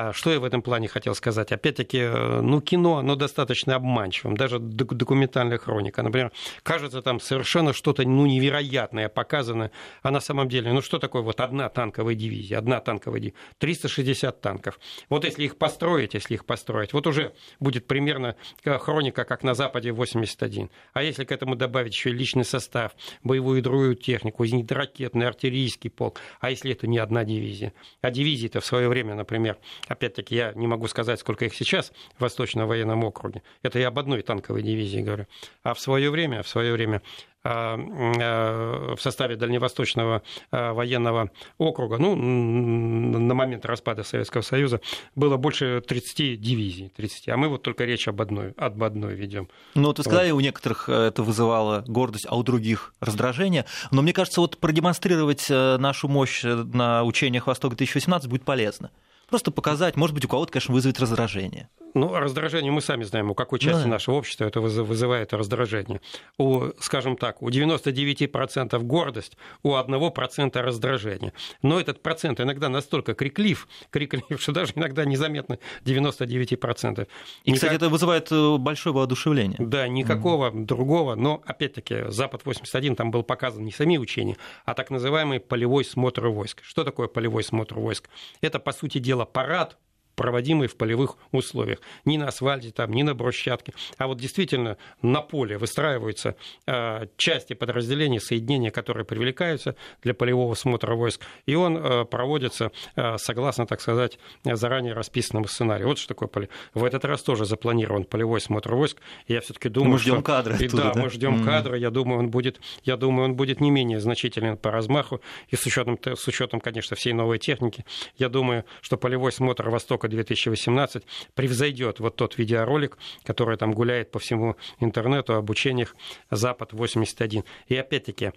А 0.00 0.14
что 0.14 0.32
я 0.32 0.40
в 0.40 0.44
этом 0.44 0.62
плане 0.62 0.88
хотел 0.88 1.14
сказать? 1.14 1.52
Опять-таки, 1.52 1.98
э, 1.98 2.40
ну, 2.40 2.62
кино, 2.62 2.96
оно 2.96 3.16
достаточно 3.16 3.74
обманчивым, 3.74 4.34
даже 4.34 4.58
документальная 4.58 5.58
хроника. 5.58 6.02
Например, 6.02 6.32
кажется, 6.62 7.02
там 7.02 7.20
совершенно 7.20 7.74
что-то 7.74 8.02
ну, 8.04 8.24
невероятное 8.24 9.10
показано, 9.10 9.70
а 10.02 10.10
на 10.10 10.20
самом 10.20 10.48
деле, 10.48 10.72
ну, 10.72 10.80
что 10.80 10.98
такое 10.98 11.20
вот 11.20 11.40
одна 11.40 11.68
танковая 11.68 12.14
дивизия, 12.14 12.56
одна 12.56 12.80
танковая 12.80 13.20
дивизия, 13.20 13.36
360 13.58 14.40
танков. 14.40 14.80
Вот 15.10 15.26
если 15.26 15.44
их 15.44 15.58
построить, 15.58 16.14
если 16.14 16.32
их 16.32 16.46
построить, 16.46 16.94
вот 16.94 17.06
уже 17.06 17.34
будет 17.58 17.86
примерно 17.86 18.36
э, 18.64 18.78
хроника, 18.78 19.24
как 19.24 19.42
на 19.42 19.52
Западе 19.52 19.92
81. 19.92 20.70
А 20.94 21.02
если 21.02 21.24
к 21.24 21.32
этому 21.32 21.56
добавить 21.56 21.92
еще 21.92 22.08
и 22.08 22.14
личный 22.14 22.46
состав, 22.46 22.92
боевую 23.22 23.58
и 23.58 23.60
другую 23.60 23.96
технику, 23.96 24.46
зенитно-ракетный, 24.46 25.26
артиллерийский 25.26 25.90
полк, 25.90 26.20
а 26.40 26.48
если 26.48 26.72
это 26.72 26.86
не 26.86 26.96
одна 26.96 27.22
дивизия? 27.24 27.74
А 28.00 28.10
дивизии-то 28.10 28.60
в 28.60 28.64
свое 28.64 28.88
время, 28.88 29.14
например, 29.14 29.58
Опять-таки, 29.90 30.36
я 30.36 30.52
не 30.54 30.68
могу 30.68 30.86
сказать, 30.86 31.18
сколько 31.18 31.44
их 31.44 31.52
сейчас 31.52 31.92
в 32.16 32.20
Восточном 32.20 32.68
военном 32.68 33.02
округе. 33.02 33.42
Это 33.64 33.80
я 33.80 33.88
об 33.88 33.98
одной 33.98 34.22
танковой 34.22 34.62
дивизии 34.62 35.00
говорю. 35.00 35.26
А 35.64 35.74
в 35.74 35.80
свое 35.80 36.10
время, 36.10 36.44
в 36.44 36.48
свое 36.48 36.72
время 36.72 37.02
а, 37.42 37.76
а, 37.76 38.94
в 38.94 39.02
составе 39.02 39.34
Дальневосточного 39.34 40.22
а, 40.52 40.74
военного 40.74 41.32
округа, 41.58 41.98
ну, 41.98 42.14
на 42.14 43.34
момент 43.34 43.66
распада 43.66 44.04
Советского 44.04 44.42
Союза, 44.42 44.80
было 45.16 45.36
больше 45.36 45.82
30 45.84 46.40
дивизий, 46.40 46.92
30, 46.96 47.28
а 47.30 47.36
мы 47.36 47.48
вот 47.48 47.62
только 47.62 47.84
речь 47.84 48.06
об 48.06 48.22
одной, 48.22 48.52
об 48.52 48.80
одной 48.84 49.16
ведем. 49.16 49.48
Ну, 49.74 49.88
вот 49.88 49.98
вы 49.98 50.04
сказали, 50.04 50.30
вот. 50.30 50.38
у 50.38 50.40
некоторых 50.40 50.88
э, 50.88 50.92
это 50.92 51.24
вызывало 51.24 51.82
гордость, 51.88 52.26
а 52.28 52.36
у 52.36 52.44
других 52.44 52.94
раздражение, 53.00 53.64
но 53.90 54.02
мне 54.02 54.12
кажется, 54.12 54.40
вот 54.40 54.56
продемонстрировать 54.58 55.46
э, 55.50 55.78
нашу 55.78 56.06
мощь 56.06 56.44
э, 56.44 56.54
на 56.54 57.02
учениях 57.02 57.48
Восток-2018 57.48 58.28
будет 58.28 58.44
полезно. 58.44 58.92
Просто 59.30 59.50
показать, 59.50 59.96
может 59.96 60.14
быть, 60.14 60.24
у 60.24 60.28
кого-то, 60.28 60.52
конечно, 60.52 60.74
вызовет 60.74 61.00
раздражение. 61.00 61.68
Ну, 61.94 62.14
раздражение 62.14 62.70
мы 62.70 62.80
сами 62.80 63.04
знаем, 63.04 63.30
у 63.30 63.34
какой 63.34 63.58
части 63.58 63.84
да. 63.84 63.88
нашего 63.88 64.16
общества 64.16 64.44
это 64.44 64.60
вызывает 64.60 65.32
раздражение. 65.32 66.00
У, 66.38 66.66
скажем 66.78 67.16
так, 67.16 67.42
у 67.42 67.48
99% 67.50 68.78
гордость, 68.82 69.36
у 69.62 69.74
1% 69.74 70.60
раздражение. 70.60 71.32
Но 71.62 71.80
этот 71.80 72.02
процент 72.02 72.40
иногда 72.40 72.68
настолько 72.68 73.14
криклив, 73.14 73.66
криклив, 73.90 74.24
что 74.40 74.52
даже 74.52 74.72
иногда 74.76 75.04
незаметно 75.04 75.58
99%. 75.84 77.08
И, 77.44 77.50
Никак... 77.50 77.54
кстати, 77.54 77.74
это 77.74 77.88
вызывает 77.88 78.30
э, 78.30 78.56
большое 78.58 78.94
воодушевление. 78.94 79.56
Да, 79.58 79.88
никакого 79.88 80.50
mm 80.50 80.60
другого, 80.60 81.14
но, 81.14 81.42
опять-таки, 81.46 82.04
Запад-81, 82.08 82.94
там 82.94 83.10
был 83.10 83.22
показан 83.22 83.64
не 83.64 83.72
сами 83.72 83.96
учения, 83.96 84.36
а 84.64 84.74
так 84.74 84.90
называемый 84.90 85.40
полевой 85.40 85.84
смотр 85.84 86.28
войск. 86.28 86.62
Что 86.62 86.84
такое 86.84 87.08
полевой 87.08 87.42
смотр 87.42 87.76
войск? 87.76 88.08
Это, 88.40 88.58
по 88.58 88.72
сути 88.72 88.98
дела, 88.98 89.19
парад 89.24 89.76
проводимые 90.20 90.68
в 90.68 90.76
полевых 90.76 91.16
условиях. 91.32 91.78
Ни 92.04 92.18
на 92.18 92.28
асфальте, 92.28 92.72
там, 92.72 92.92
ни 92.92 93.02
на 93.02 93.14
брусчатке. 93.14 93.72
А 93.96 94.06
вот 94.06 94.18
действительно 94.18 94.76
на 95.00 95.22
поле 95.22 95.56
выстраиваются 95.56 96.36
э, 96.66 97.06
части 97.16 97.54
подразделений, 97.54 98.20
соединения, 98.20 98.70
которые 98.70 99.06
привлекаются 99.06 99.76
для 100.02 100.12
полевого 100.12 100.52
смотра 100.52 100.94
войск. 100.94 101.22
И 101.46 101.54
он 101.54 101.78
э, 101.78 102.04
проводится 102.04 102.70
э, 102.96 103.16
согласно, 103.16 103.64
так 103.66 103.80
сказать, 103.80 104.18
заранее 104.44 104.92
расписанному 104.92 105.48
сценарию. 105.48 105.88
Вот 105.88 105.96
что 105.96 106.08
такое 106.08 106.28
поле. 106.28 106.50
В 106.74 106.84
этот 106.84 107.06
раз 107.06 107.22
тоже 107.22 107.46
запланирован 107.46 108.04
полевой 108.04 108.42
смотр 108.42 108.74
войск. 108.74 108.98
Я 109.26 109.40
все-таки 109.40 109.70
думаю, 109.70 109.92
мы 109.92 109.98
ждем 109.98 110.16
что... 110.16 110.22
кадры. 110.22 110.54
Оттуда, 110.56 110.82
да, 110.82 110.92
да, 110.92 111.00
мы 111.00 111.08
ждем 111.08 111.36
mm-hmm. 111.36 111.44
кадра. 111.46 111.78
Я 111.78 111.88
думаю, 111.88 112.18
он 112.18 112.28
будет, 112.28 112.60
я 112.84 112.98
думаю, 112.98 113.24
он 113.24 113.36
будет 113.36 113.62
не 113.62 113.70
менее 113.70 114.00
значителен 114.00 114.58
по 114.58 114.70
размаху 114.70 115.22
и 115.48 115.56
с 115.56 115.64
учетом, 115.64 115.98
с 116.04 116.28
учетом, 116.28 116.60
конечно, 116.60 116.94
всей 116.94 117.14
новой 117.14 117.38
техники. 117.38 117.86
Я 118.18 118.28
думаю, 118.28 118.66
что 118.82 118.98
полевой 118.98 119.32
смотр 119.32 119.70
Востока 119.70 120.09
2018 120.10 121.04
превзойдет 121.34 122.00
вот 122.00 122.16
тот 122.16 122.36
видеоролик, 122.38 122.98
который 123.24 123.56
там 123.56 123.72
гуляет 123.72 124.10
по 124.10 124.18
всему 124.18 124.56
интернету 124.78 125.34
об 125.34 125.48
учениях 125.50 125.94
Запад-81. 126.30 127.44
И 127.68 127.76
опять-таки, 127.76 128.32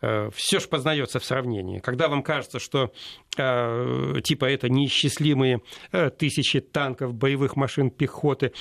э, 0.00 0.30
все 0.34 0.60
же 0.60 0.68
познается 0.68 1.18
в 1.18 1.24
сравнении. 1.24 1.80
Когда 1.80 2.08
вам 2.08 2.22
кажется, 2.22 2.58
что 2.58 2.92
э, 3.36 4.20
типа 4.22 4.46
это 4.46 4.68
неисчислимые 4.68 5.60
э, 5.92 6.10
тысячи 6.10 6.60
танков, 6.60 7.14
боевых 7.14 7.56
машин, 7.56 7.90
пехоты, 7.90 8.52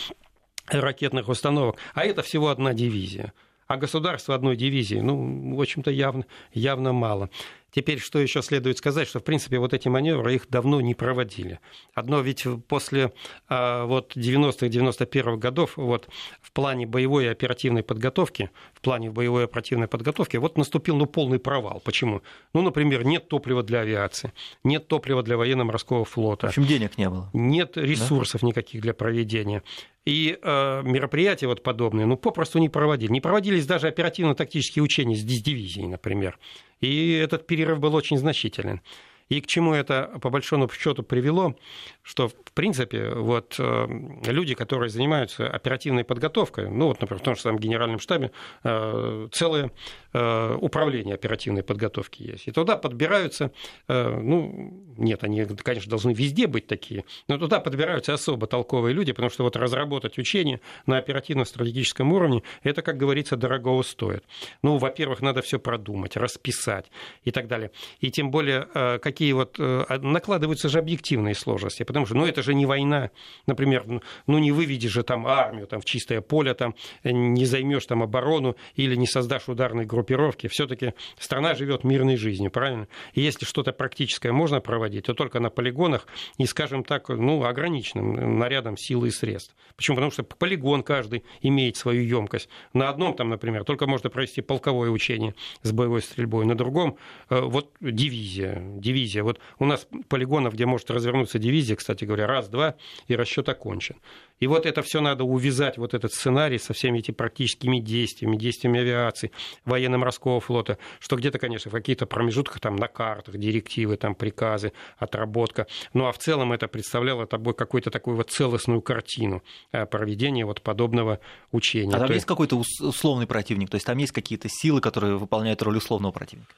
ракетных 0.68 1.30
установок, 1.30 1.78
а 1.94 2.06
это 2.06 2.22
всего 2.22 2.50
одна 2.50 2.74
дивизия. 2.74 3.34
А 3.68 3.78
государство 3.78 4.36
одной 4.36 4.56
дивизии, 4.56 5.00
ну, 5.00 5.56
в 5.56 5.62
общем-то, 5.62 5.90
явно, 5.90 6.26
явно 6.54 6.94
мало. 6.94 7.32
Теперь, 7.76 8.00
что 8.00 8.20
еще 8.20 8.42
следует 8.42 8.78
сказать, 8.78 9.06
что, 9.06 9.20
в 9.20 9.26
принципе, 9.26 9.60
вот 9.60 9.74
эти 9.74 9.90
маневры 9.90 10.36
их 10.36 10.48
давно 10.50 10.80
не 10.80 10.96
проводили. 10.96 11.60
Одно 11.94 12.22
ведь 12.22 12.46
после 12.70 13.12
а, 13.50 13.84
вот 13.84 14.16
90-х, 14.16 14.68
91-х 14.68 15.36
годов 15.36 15.76
вот, 15.76 16.08
в 16.42 16.54
плане 16.54 16.88
боевой 16.88 17.26
и 17.26 17.28
оперативной 17.28 17.84
подготовки, 17.84 18.50
плане 18.86 19.10
боевой 19.10 19.46
оперативной 19.46 19.88
подготовки, 19.88 20.38
вот 20.38 20.58
наступил 20.58 20.96
ну, 20.96 21.08
полный 21.08 21.40
провал. 21.40 21.82
Почему? 21.84 22.22
Ну, 22.54 22.62
например, 22.62 23.04
нет 23.04 23.28
топлива 23.28 23.64
для 23.64 23.80
авиации, 23.80 24.32
нет 24.64 24.88
топлива 24.88 25.24
для 25.24 25.38
военно-морского 25.38 26.06
флота. 26.06 26.48
В 26.48 26.50
общем, 26.52 26.66
денег 26.66 26.98
не 27.00 27.10
было. 27.10 27.30
Нет 27.34 27.78
ресурсов 27.78 28.42
да? 28.42 28.48
никаких 28.48 28.82
для 28.82 28.94
проведения. 28.94 29.64
И 30.06 30.38
э, 30.40 30.82
мероприятия 30.84 31.48
вот 31.48 31.64
подобные, 31.64 32.06
ну, 32.06 32.16
попросту 32.16 32.60
не 32.60 32.70
проводили. 32.70 33.12
Не 33.12 33.22
проводились 33.22 33.66
даже 33.66 33.88
оперативно-тактические 33.88 34.84
учения 34.84 35.16
с 35.16 35.24
дивизией, 35.24 35.88
например. 35.88 36.38
И 36.80 37.14
этот 37.14 37.48
перерыв 37.48 37.80
был 37.80 37.96
очень 37.96 38.20
значителен. 38.20 38.82
И 39.30 39.42
к 39.42 39.48
чему 39.48 39.74
это, 39.74 40.20
по 40.22 40.30
большому 40.30 40.70
счету, 40.70 41.02
привело, 41.02 41.56
что, 42.04 42.28
в 42.28 42.52
принципе, 42.54 43.10
вот 43.10 43.56
э, 43.58 43.88
люди, 44.28 44.54
которые 44.54 44.90
занимаются 44.90 45.48
оперативной 45.50 46.04
подготовкой, 46.04 46.70
ну, 46.70 46.88
вот, 46.88 47.02
например, 47.02 47.22
в 47.22 47.24
том 47.24 47.36
же 47.36 47.42
самом 47.42 47.60
генеральном 47.60 48.00
штабе, 48.00 48.32
э, 48.64 49.28
целое 49.32 49.72
э, 50.14 50.58
управление 50.62 51.16
оперативной 51.16 51.64
подготовки 51.64 52.22
есть. 52.22 52.48
И 52.48 52.52
туда 52.52 52.78
подбираются, 52.78 53.52
ну, 53.88 54.94
нет, 54.98 55.24
они, 55.24 55.46
конечно, 55.46 55.90
должны 55.90 56.14
везде 56.14 56.48
быть 56.48 56.68
такие, 56.68 57.04
но 57.28 57.38
туда 57.38 57.60
подбираются 57.60 58.14
особо 58.14 58.48
толковые 58.48 58.94
люди, 58.94 59.12
потому 59.12 59.30
что 59.30 59.44
вот 59.44 59.56
разработать 59.58 60.18
учения 60.18 60.62
на 60.86 60.98
оперативно-стратегическом 60.98 62.14
уровне, 62.14 62.44
это, 62.64 62.82
как 62.82 62.98
говорится, 62.98 63.36
дорогого 63.36 63.82
стоит. 63.82 64.24
Ну, 64.62 64.78
во-первых, 64.78 65.22
надо 65.22 65.42
все 65.42 65.60
продумать, 65.60 66.16
расписать 66.16 66.92
и 67.24 67.32
так 67.32 67.48
далее. 67.48 67.72
И 68.00 68.12
тем 68.12 68.32
более, 68.32 68.68
какие 69.00 69.15
вот 69.34 69.58
накладываются 69.58 70.70
же 70.70 70.80
объективные 70.80 71.36
сложности, 71.36 71.84
потому 71.84 72.06
что, 72.06 72.16
ну, 72.16 72.26
это 72.26 72.44
же 72.44 72.54
не 72.54 72.66
война. 72.66 73.12
Например, 73.48 74.02
ну, 74.28 74.38
не 74.38 74.52
выведешь 74.52 74.92
же 74.92 75.04
там 75.04 75.28
армию 75.28 75.68
там, 75.68 75.82
в 75.82 75.86
чистое 75.86 76.22
поле, 76.22 76.54
там, 76.54 76.76
не 77.04 77.46
займешь 77.46 77.86
там 77.86 78.04
оборону 78.04 78.56
или 78.76 78.96
не 78.96 79.08
создашь 79.08 79.48
ударной 79.48 79.86
группировки. 79.86 80.48
Все-таки 80.48 80.94
страна 81.18 81.56
живет 81.56 81.84
мирной 81.84 82.18
жизнью, 82.18 82.52
правильно? 82.52 82.88
И 83.14 83.22
если 83.22 83.46
что-то 83.46 83.72
практическое 83.72 84.32
можно 84.32 84.62
проводить, 84.62 85.06
то 85.06 85.14
только 85.14 85.40
на 85.40 85.50
полигонах 85.50 86.08
и, 86.38 86.46
скажем 86.46 86.84
так, 86.84 87.10
ну, 87.10 87.44
ограниченным 87.44 88.40
нарядом 88.40 88.78
силы 88.78 89.10
и 89.10 89.12
средств. 89.12 89.56
Почему? 89.76 89.98
Потому 89.98 90.12
что 90.12 90.24
полигон 90.24 90.84
каждый 90.84 91.24
имеет 91.42 91.78
свою 91.78 92.04
емкость. 92.04 92.50
На 92.74 92.90
одном 92.90 93.14
там, 93.14 93.30
например, 93.30 93.64
только 93.64 93.88
можно 93.88 94.10
провести 94.10 94.42
полковое 94.42 94.90
учение 94.90 95.36
с 95.62 95.72
боевой 95.72 96.02
стрельбой, 96.02 96.46
на 96.46 96.56
другом 96.56 96.98
э, 97.30 97.40
вот 97.40 97.74
дивизия. 97.82 98.62
Дивизия. 98.78 99.05
Вот 99.24 99.40
у 99.60 99.66
нас 99.66 99.88
полигонов, 100.08 100.54
где 100.54 100.66
может 100.66 100.90
развернуться 100.92 101.40
дивизия, 101.40 101.76
кстати 101.76 102.06
говоря, 102.06 102.28
раз-два, 102.28 102.76
и 103.08 103.16
расчет 103.16 103.50
окончен. 103.50 103.96
И 104.40 104.48
вот 104.48 104.66
это 104.66 104.82
все 104.82 105.02
надо 105.02 105.24
увязать, 105.24 105.78
вот 105.78 105.94
этот 105.94 106.14
сценарий 106.14 106.58
со 106.58 106.74
всеми 106.74 107.00
этими 107.00 107.16
практическими 107.16 107.80
действиями, 107.80 108.36
действиями 108.36 108.82
авиации, 108.82 109.32
военно-морского 109.64 110.42
флота, 110.42 110.78
что 111.00 111.16
где-то, 111.16 111.40
конечно, 111.40 111.72
в 111.72 111.74
каких-то 111.74 112.06
промежутках 112.06 112.60
там 112.60 112.76
на 112.76 112.88
картах, 112.88 113.38
директивы, 113.38 113.98
там 113.98 114.16
приказы, 114.16 114.74
отработка. 114.98 115.68
Ну 115.94 116.06
а 116.06 116.12
в 116.12 116.18
целом 116.18 116.52
это 116.52 116.68
представляло 116.68 117.26
тобой 117.26 117.54
какую-то 117.54 117.92
такую 117.92 118.18
вот 118.18 118.30
целостную 118.32 118.82
картину 118.82 119.42
э, 119.72 119.86
проведения 119.86 120.46
вот 120.46 120.62
подобного 120.62 121.20
учения. 121.52 121.96
А 121.96 122.00
там 122.00 122.08
То 122.08 122.14
есть 122.14 122.26
какой-то 122.26 122.62
условный 122.82 123.28
противник? 123.28 123.70
То 123.70 123.76
есть 123.76 123.86
там 123.86 123.98
есть 123.98 124.12
какие-то 124.12 124.50
силы, 124.50 124.82
которые 124.82 125.18
выполняют 125.18 125.62
роль 125.62 125.78
условного 125.78 126.12
противника? 126.12 126.54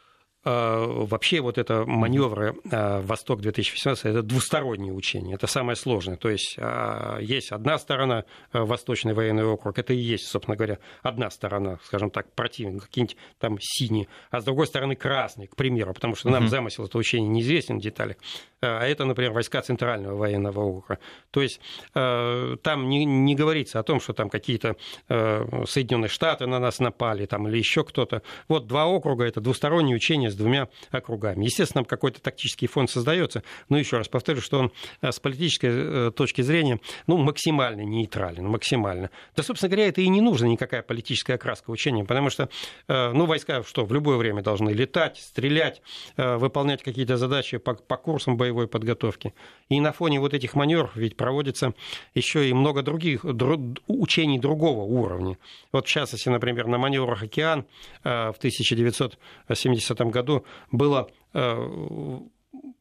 А, 0.50 0.86
вообще 0.88 1.42
вот 1.42 1.58
это 1.58 1.84
маневры 1.86 2.56
а, 2.72 3.02
«Восток-2018»— 3.02 4.00
это 4.04 4.22
двустороннее 4.24 4.94
учение, 4.94 5.36
это 5.36 5.46
самое 5.46 5.76
сложное. 5.76 6.16
То 6.16 6.30
есть 6.30 6.56
а, 6.58 7.20
есть 7.20 7.52
одна 7.52 7.78
сторона, 7.78 8.24
Восточный 8.54 9.14
военный 9.14 9.44
округ, 9.44 9.78
это 9.78 9.94
и 9.94 9.98
есть, 9.98 10.26
собственно 10.26 10.56
говоря, 10.56 10.80
одна 11.04 11.30
сторона, 11.32 11.80
скажем 11.84 12.12
так, 12.12 12.32
противник, 12.32 12.84
какие-нибудь 12.84 13.18
там 13.40 13.58
синие, 13.60 14.08
а 14.32 14.40
с 14.40 14.46
другой 14.46 14.68
стороны 14.68 14.96
красный, 14.96 15.48
к 15.48 15.58
примеру, 15.58 15.94
потому 15.94 16.16
что 16.16 16.30
нам 16.30 16.48
замысел 16.48 16.86
этого 16.86 17.02
учения 17.02 17.28
неизвестен 17.28 17.80
в 17.80 17.82
деталях. 17.82 18.16
А 18.62 18.86
это, 18.86 19.06
например, 19.06 19.34
войска 19.34 19.62
Центрального 19.62 20.16
военного 20.16 20.62
округа. 20.62 21.00
То 21.32 21.42
есть 21.42 21.60
там 21.94 22.90
не, 22.90 23.06
не 23.06 23.36
говорится 23.36 23.80
о 23.80 23.84
том, 23.84 24.00
что 24.00 24.14
там 24.14 24.30
какие-то 24.30 24.76
Соединенные 25.08 26.10
Штаты 26.10 26.48
на 26.48 26.60
нас 26.60 26.80
напали 26.80 27.26
там, 27.26 27.48
или 27.48 27.58
еще 27.58 27.84
кто-то. 27.84 28.22
Вот 28.48 28.68
два 28.68 28.86
округа— 28.86 29.24
это 29.26 29.42
двустороннее 29.42 29.96
учение 29.96 30.32
двумя 30.38 30.70
округами. 30.92 31.44
Естественно, 31.44 31.84
какой-то 31.84 32.22
тактический 32.22 32.68
фонд 32.68 32.90
создается, 32.90 33.44
но 33.70 33.78
еще 33.78 33.98
раз 33.98 34.08
повторю, 34.08 34.42
что 34.42 34.60
он 34.60 34.72
э, 35.02 35.12
с 35.12 35.20
политической 35.20 35.70
э, 35.72 36.12
точки 36.12 36.42
зрения 36.42 36.80
ну, 37.08 37.18
максимально 37.18 37.82
нейтрален, 37.82 38.48
максимально. 38.48 39.10
Да, 39.36 39.44
собственно 39.44 39.70
говоря, 39.70 39.90
это 39.90 40.02
и 40.02 40.08
не 40.08 40.22
нужно 40.22 40.46
никакая 40.46 40.84
политическая 40.84 41.34
окраска 41.36 41.72
учения, 41.72 42.06
потому 42.06 42.30
что 42.30 42.50
э, 42.88 43.12
ну, 43.12 43.26
войска 43.26 43.64
что, 43.64 43.86
в 43.86 43.92
любое 43.92 44.18
время 44.18 44.42
должны 44.42 44.70
летать, 44.70 45.18
стрелять, 45.18 45.82
выполнять 46.16 46.84
какие-то 46.84 47.18
задачи 47.18 47.58
по, 47.58 47.74
по 47.74 47.98
курсам 47.98 48.38
боевой 48.48 48.68
подготовки. 48.68 49.34
И 49.70 49.80
на 49.80 49.92
фоне 49.92 50.20
вот 50.20 50.34
этих 50.34 50.56
маневров 50.56 50.96
ведь 50.96 51.18
проводится 51.18 51.74
еще 52.14 52.48
и 52.48 52.54
много 52.54 52.82
других 52.82 53.26
дру, 53.26 53.76
учений 53.88 54.40
другого 54.40 54.84
уровня. 54.84 55.38
Вот 55.72 55.86
в 55.86 55.90
частности, 55.90 56.30
например, 56.30 56.68
на 56.68 56.78
маневрах 56.78 57.24
«Океан» 57.24 57.66
в 58.04 58.36
1970 58.38 60.00
году 60.12 60.28
году 60.28 60.46
было 60.72 61.08
э, 61.34 62.20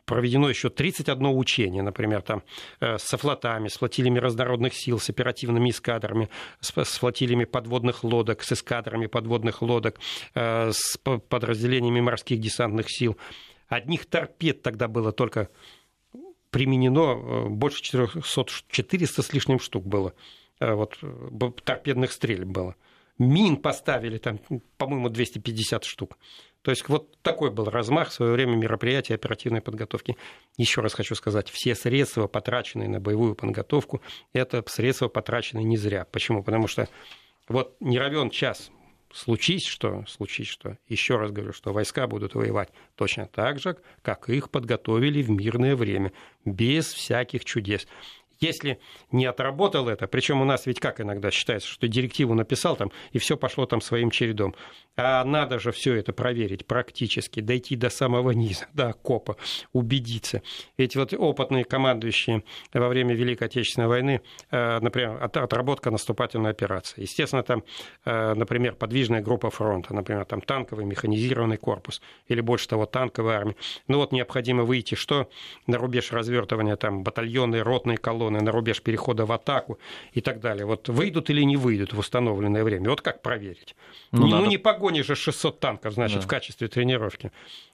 проведено 0.05 0.48
еще 0.48 0.70
31 0.70 1.26
учение, 1.26 1.83
например, 1.83 2.22
там, 2.22 2.42
э, 2.81 2.98
со 2.98 3.16
флотами, 3.16 3.68
с 3.68 3.76
флотилиями 3.76 4.18
разнородных 4.18 4.74
сил, 4.74 4.98
с 4.98 5.11
оперативными 5.11 5.70
эскадрами, 5.70 6.29
с, 6.61 6.72
с 6.76 6.98
флотилиями 6.98 7.44
подводных 7.44 8.05
лодок, 8.05 8.42
с 8.42 8.52
эскадрами 8.52 9.07
подводных 9.07 9.62
лодок, 9.62 9.98
э, 10.35 10.70
с 10.72 10.98
подразделениями 10.98 12.00
морских 12.00 12.40
десантных 12.40 12.87
сил. 12.88 13.16
Одних 13.68 14.07
торпед 14.07 14.62
тогда 14.62 14.88
было 14.88 15.12
только 15.12 15.48
применено 16.50 17.48
больше 17.48 17.83
400, 17.83 18.44
400 18.68 19.22
с 19.22 19.33
лишним 19.33 19.59
штук 19.59 19.85
было. 19.85 20.14
Вот, 20.61 20.98
торпедных 21.64 22.12
стрельб 22.12 22.46
было. 22.46 22.76
Мин 23.18 23.57
поставили 23.57 24.18
там, 24.18 24.40
по-моему, 24.76 25.09
250 25.09 25.85
штук. 25.85 26.18
То 26.62 26.70
есть 26.70 26.88
вот 26.88 27.16
такой 27.22 27.50
был 27.50 27.66
размах 27.66 28.09
в 28.09 28.12
свое 28.12 28.33
время 28.33 28.57
мероприятия 28.57 29.14
оперативной 29.14 29.61
подготовки. 29.61 30.16
Еще 30.57 30.81
раз 30.81 30.94
хочу 30.94 31.14
сказать, 31.14 31.48
все 31.48 31.74
средства, 31.74 32.26
потраченные 32.26 32.88
на 32.88 33.00
боевую 33.00 33.35
подготовку, 33.35 34.02
это 34.33 34.64
средства, 34.66 35.09
потраченные 35.09 35.64
не 35.64 35.76
зря. 35.76 36.07
Почему? 36.11 36.42
Потому 36.42 36.66
что 36.66 36.88
вот 37.48 37.76
не 37.81 37.98
равен 37.98 38.31
час 38.31 38.70
случись 39.16 39.64
что, 39.64 40.05
случись 40.07 40.48
что, 40.48 40.76
еще 40.88 41.16
раз 41.16 41.33
говорю, 41.33 41.52
что 41.52 41.72
войска 41.72 42.07
будут 42.07 42.35
воевать 42.35 42.68
точно 42.94 43.26
так 43.26 43.59
же, 43.59 43.76
как 44.02 44.29
их 44.29 44.50
подготовили 44.50 45.22
в 45.22 45.31
мирное 45.31 45.74
время, 45.74 46.12
без 46.44 46.92
всяких 46.92 47.44
чудес. 47.44 47.87
Если 48.40 48.79
не 49.12 49.27
отработал 49.27 49.88
это, 49.88 50.07
причем 50.07 50.40
у 50.40 50.44
нас 50.44 50.66
ведь 50.66 50.81
как 50.81 51.01
иногда 51.01 51.31
считается, 51.31 51.68
что 51.68 51.88
директиву 51.88 52.35
написал 52.35 52.77
там, 52.77 52.92
и 53.12 53.18
все 53.18 53.37
пошло 53.37 53.66
там 53.66 53.81
своим 53.81 54.11
чередом. 54.11 54.55
А 54.96 55.25
надо 55.25 55.59
же 55.59 55.72
все 55.72 55.94
это 55.94 56.12
проверить 56.12 56.66
практически, 56.66 57.40
дойти 57.40 57.77
до 57.77 57.90
самого 57.90 58.31
низа, 58.31 58.66
до 58.72 58.88
окопа, 58.88 59.37
убедиться. 59.72 60.42
Эти 60.79 60.96
вот 60.96 61.12
опытные 61.12 61.64
командующие 61.64 62.42
во 62.72 62.88
время 62.88 63.14
Великой 63.14 63.44
Отечественной 63.44 63.88
войны, 63.88 64.22
э, 64.51 64.81
например, 64.81 65.22
отработка 65.22 65.90
наступательной 65.90 66.51
операции. 66.51 67.03
Естественно, 67.03 67.42
там, 67.42 67.62
э, 68.05 68.35
например, 68.35 68.75
подвижная 68.75 69.20
группа 69.20 69.51
фронта, 69.51 69.94
например, 69.94 70.25
там 70.25 70.40
танковый 70.40 70.87
механизированный 70.87 71.59
корпус 71.59 72.01
или 72.29 72.40
больше 72.40 72.68
того 72.68 72.87
танковая 72.87 73.38
армия. 73.38 73.57
Ну 73.88 73.99
вот 73.99 74.12
необходимо 74.12 74.64
выйти 74.64 74.94
что? 74.94 75.29
На 75.66 75.77
рубеж 75.79 76.12
развертывания 76.12 76.77
там 76.77 77.03
батальоны, 77.03 77.62
ротные 77.62 77.99
колонны, 77.99 78.26
на 78.31 78.53
рубеж 78.53 78.83
перехода 78.83 79.27
в 79.27 79.33
атаку 79.33 79.79
и 80.12 80.21
так 80.21 80.41
далее. 80.41 80.67
Вот 80.67 80.89
выйдут 80.89 81.31
или 81.31 81.43
не 81.43 81.57
выйдут 81.57 81.93
в 81.93 81.99
установленное 81.99 82.65
время. 82.65 82.91
Вот 82.91 83.01
как 83.01 83.23
проверить? 83.23 83.75
Ну, 84.12 84.27
ну 84.27 84.37
надо... 84.37 84.49
не 84.49 84.59
погонишь 84.59 85.07
же 85.07 85.15
600 85.15 85.61
танков, 85.61 85.95
значит, 85.95 86.21
да. 86.21 86.25
в 86.25 86.29
качестве 86.29 86.69
тренировки. 86.69 87.33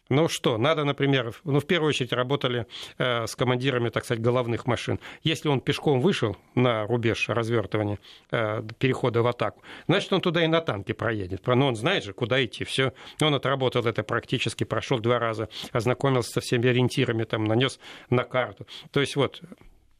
Ну 0.09 0.29
что, 0.29 0.59
надо, 0.59 0.85
например, 0.85 1.35
ну, 1.45 1.59
в 1.61 1.67
первую 1.67 1.88
очередь 1.88 2.12
работали 2.12 2.67
э, 2.99 3.27
с 3.27 3.35
командирами, 3.35 3.88
так 3.88 4.05
сказать, 4.05 4.23
головных 4.23 4.67
машин. 4.67 5.01
Если 5.23 5.49
он 5.49 5.61
пешком 5.61 6.01
вышел 6.01 6.37
на 6.55 6.87
рубеж 6.87 7.31
развертывания, 7.31 7.99
э, 8.31 8.62
перехода 8.79 9.23
в 9.23 9.27
атаку, 9.27 9.62
значит, 9.87 10.12
он 10.12 10.21
туда 10.21 10.45
и 10.45 10.49
на 10.49 10.61
танке 10.61 10.93
проедет. 10.93 11.47
Но 11.47 11.67
он 11.67 11.77
знает 11.77 12.05
же, 12.05 12.12
куда 12.12 12.45
идти. 12.45 12.65
Все. 12.65 12.93
Он 13.23 13.35
отработал 13.35 13.87
это 13.87 14.03
практически, 14.03 14.65
прошел 14.65 14.99
два 14.99 15.19
раза, 15.19 15.49
ознакомился 15.73 16.33
со 16.33 16.41
всеми 16.43 16.69
ориентирами, 16.69 17.25
там, 17.25 17.45
нанес 17.45 17.79
на 18.11 18.25
карту. 18.25 18.67
То 18.91 19.01
есть 19.01 19.17
вот 19.17 19.41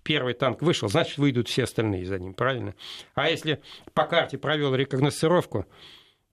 первый 0.03 0.35
танк 0.35 0.63
вышел, 0.63 0.89
значит, 0.89 1.19
выйдут 1.19 1.49
все 1.49 1.65
остальные 1.65 2.07
за 2.07 2.19
ним, 2.19 2.35
правильно? 2.35 2.75
А 3.15 3.31
если 3.31 3.61
по 3.95 4.05
карте 4.07 4.39
провел 4.39 4.75
рекогносцировку, 4.75 5.67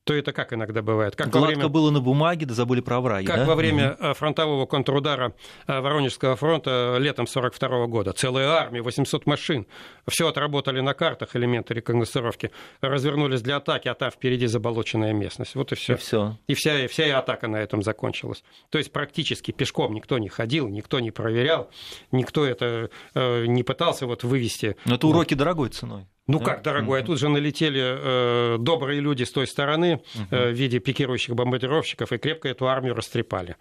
то 0.04 0.14
это 0.14 0.34
как 0.34 0.54
иногда 0.54 0.82
бывает. 0.82 1.16
Как 1.16 1.30
Гладко 1.30 1.48
время... 1.48 1.68
было 1.68 1.92
на 1.92 2.02
бумаге, 2.02 2.46
да 2.46 2.54
забыли 2.54 2.82
про 2.82 3.00
враги. 3.00 3.28
Как 3.28 3.38
да? 3.38 3.46
во 3.46 3.56
время 3.56 3.94
угу. 3.94 4.14
фронтового 4.14 4.66
контрудара 4.66 5.34
э, 5.68 5.80
Воронежского 5.80 6.36
фронта 6.36 6.98
летом 7.00 7.24
1942 7.24 7.88
года. 7.88 8.14
Целая 8.14 8.48
армия, 8.50 8.82
800 8.82 9.26
машин. 9.26 9.68
Все 10.08 10.28
отработали 10.28 10.80
на 10.80 10.94
картах 10.94 11.36
элементы 11.36 11.74
рекогносцировки, 11.74 12.52
развернулись 12.82 13.42
для 13.42 13.58
атаки, 13.58 13.88
а 13.88 13.94
там 13.94 14.10
впереди 14.10 14.48
заболоченная 14.48 15.14
местность. 15.14 15.56
Вот 15.56 15.72
и 15.72 15.76
все. 15.76 15.94
И, 15.94 15.98
все. 15.98 16.38
и 16.48 16.54
вся, 16.56 16.88
вся 16.88 17.06
и 17.06 17.12
атака 17.12 17.48
на 17.48 17.58
этом 17.58 17.84
закончилась. 17.84 18.44
То 18.70 18.78
есть 18.78 18.92
практически 18.92 19.52
пешком 19.52 19.94
никто 19.94 20.18
не 20.18 20.30
ходил, 20.30 20.68
никто 20.68 21.00
не 21.00 21.12
проверял, 21.12 21.70
никто 22.12 22.46
это 22.46 22.90
э, 23.14 23.46
не 23.46 23.64
пытался 23.64 24.08
вот 24.08 24.24
вывести. 24.24 24.76
Но 24.86 24.96
это 24.96 25.08
уроки 25.08 25.34
дорогой 25.34 25.70
ценой. 25.70 26.08
Ну 26.30 26.38
да? 26.38 26.46
как, 26.46 26.62
дорогой, 26.62 27.02
mm-hmm. 27.02 27.06
тут 27.06 27.20
же 27.20 27.28
налетели 27.28 27.82
э, 27.82 28.58
добрые 28.60 29.00
люди 29.00 29.24
с 29.24 29.32
той 29.32 29.48
стороны 29.48 30.02
э, 30.30 30.52
в 30.52 30.54
виде 30.54 30.78
пикирующих 30.78 31.34
бомбардировщиков 31.34 32.12
и 32.12 32.18
крепко 32.20 32.48
эту 32.48 32.68
армию 32.68 32.94
растрепали. 32.94 33.56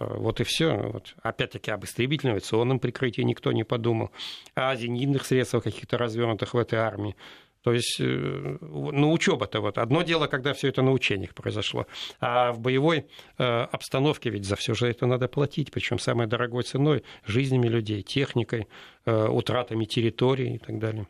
Э, 0.00 0.06
вот 0.16 0.40
и 0.40 0.44
все. 0.44 0.74
Вот. 0.74 1.14
Опять-таки 1.22 1.70
об 1.70 1.84
истребительном 1.84 2.36
авиационном 2.36 2.78
прикрытии 2.78 3.20
никто 3.20 3.52
не 3.52 3.62
подумал, 3.62 4.10
о 4.54 4.74
зенитных 4.74 5.26
средствах 5.26 5.64
каких-то 5.64 5.98
развернутых 5.98 6.54
в 6.54 6.56
этой 6.56 6.78
армии. 6.78 7.14
То 7.62 7.72
есть, 7.72 7.98
э, 8.00 8.56
ну, 8.60 9.12
учеба-то 9.12 9.60
вот. 9.60 9.76
Одно 9.76 10.02
дело, 10.02 10.26
когда 10.26 10.54
все 10.54 10.68
это 10.68 10.80
на 10.80 10.92
учениях 10.92 11.34
произошло. 11.34 11.86
А 12.20 12.52
в 12.52 12.60
боевой 12.60 13.06
э, 13.36 13.44
обстановке 13.44 14.30
ведь 14.30 14.46
за 14.46 14.56
все 14.56 14.72
же 14.72 14.86
это 14.86 15.06
надо 15.06 15.28
платить, 15.28 15.70
причем 15.72 15.98
самой 15.98 16.26
дорогой 16.26 16.62
ценой, 16.62 17.04
жизнями 17.26 17.66
людей, 17.66 18.02
техникой, 18.02 18.66
э, 19.04 19.28
утратами 19.28 19.84
территории 19.84 20.54
и 20.54 20.58
так 20.58 20.78
далее. 20.78 21.06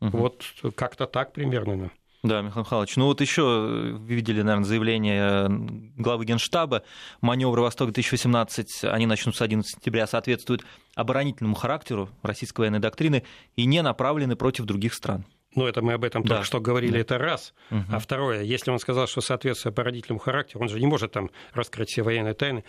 Угу. 0.00 0.16
Вот 0.16 0.44
как-то 0.74 1.06
так 1.06 1.32
примерно. 1.32 1.90
Да, 2.22 2.40
Михаил 2.42 2.64
Михайлович. 2.64 2.96
Ну 2.96 3.06
вот 3.06 3.20
еще 3.20 3.42
вы 3.98 4.14
видели, 4.14 4.42
наверное, 4.42 4.66
заявление 4.66 5.48
главы 5.96 6.24
Генштаба. 6.24 6.82
Маневры 7.20 7.62
«Восток-2018», 7.62 8.88
они 8.88 9.06
начнутся 9.06 9.44
11 9.44 9.76
сентября, 9.76 10.06
соответствуют 10.06 10.64
оборонительному 10.96 11.54
характеру 11.54 12.08
российской 12.22 12.62
военной 12.62 12.80
доктрины 12.80 13.22
и 13.54 13.64
не 13.64 13.80
направлены 13.82 14.34
против 14.34 14.64
других 14.64 14.94
стран. 14.94 15.24
Ну, 15.54 15.66
это 15.66 15.80
мы 15.80 15.94
об 15.94 16.04
этом 16.04 16.22
да. 16.22 16.28
только 16.28 16.44
что 16.44 16.60
говорили, 16.60 16.92
да. 16.92 16.98
это 16.98 17.18
раз. 17.18 17.54
Угу. 17.70 17.84
А 17.92 17.98
второе, 17.98 18.42
если 18.42 18.70
он 18.70 18.78
сказал, 18.78 19.06
что 19.06 19.20
соответствует 19.20 19.74
по 19.74 19.84
родительному 19.84 20.18
характеру, 20.18 20.62
он 20.62 20.68
же 20.68 20.78
не 20.78 20.86
может 20.86 21.12
там 21.12 21.30
раскрыть 21.54 21.88
все 21.90 22.02
военные 22.02 22.34
тайны. 22.34 22.64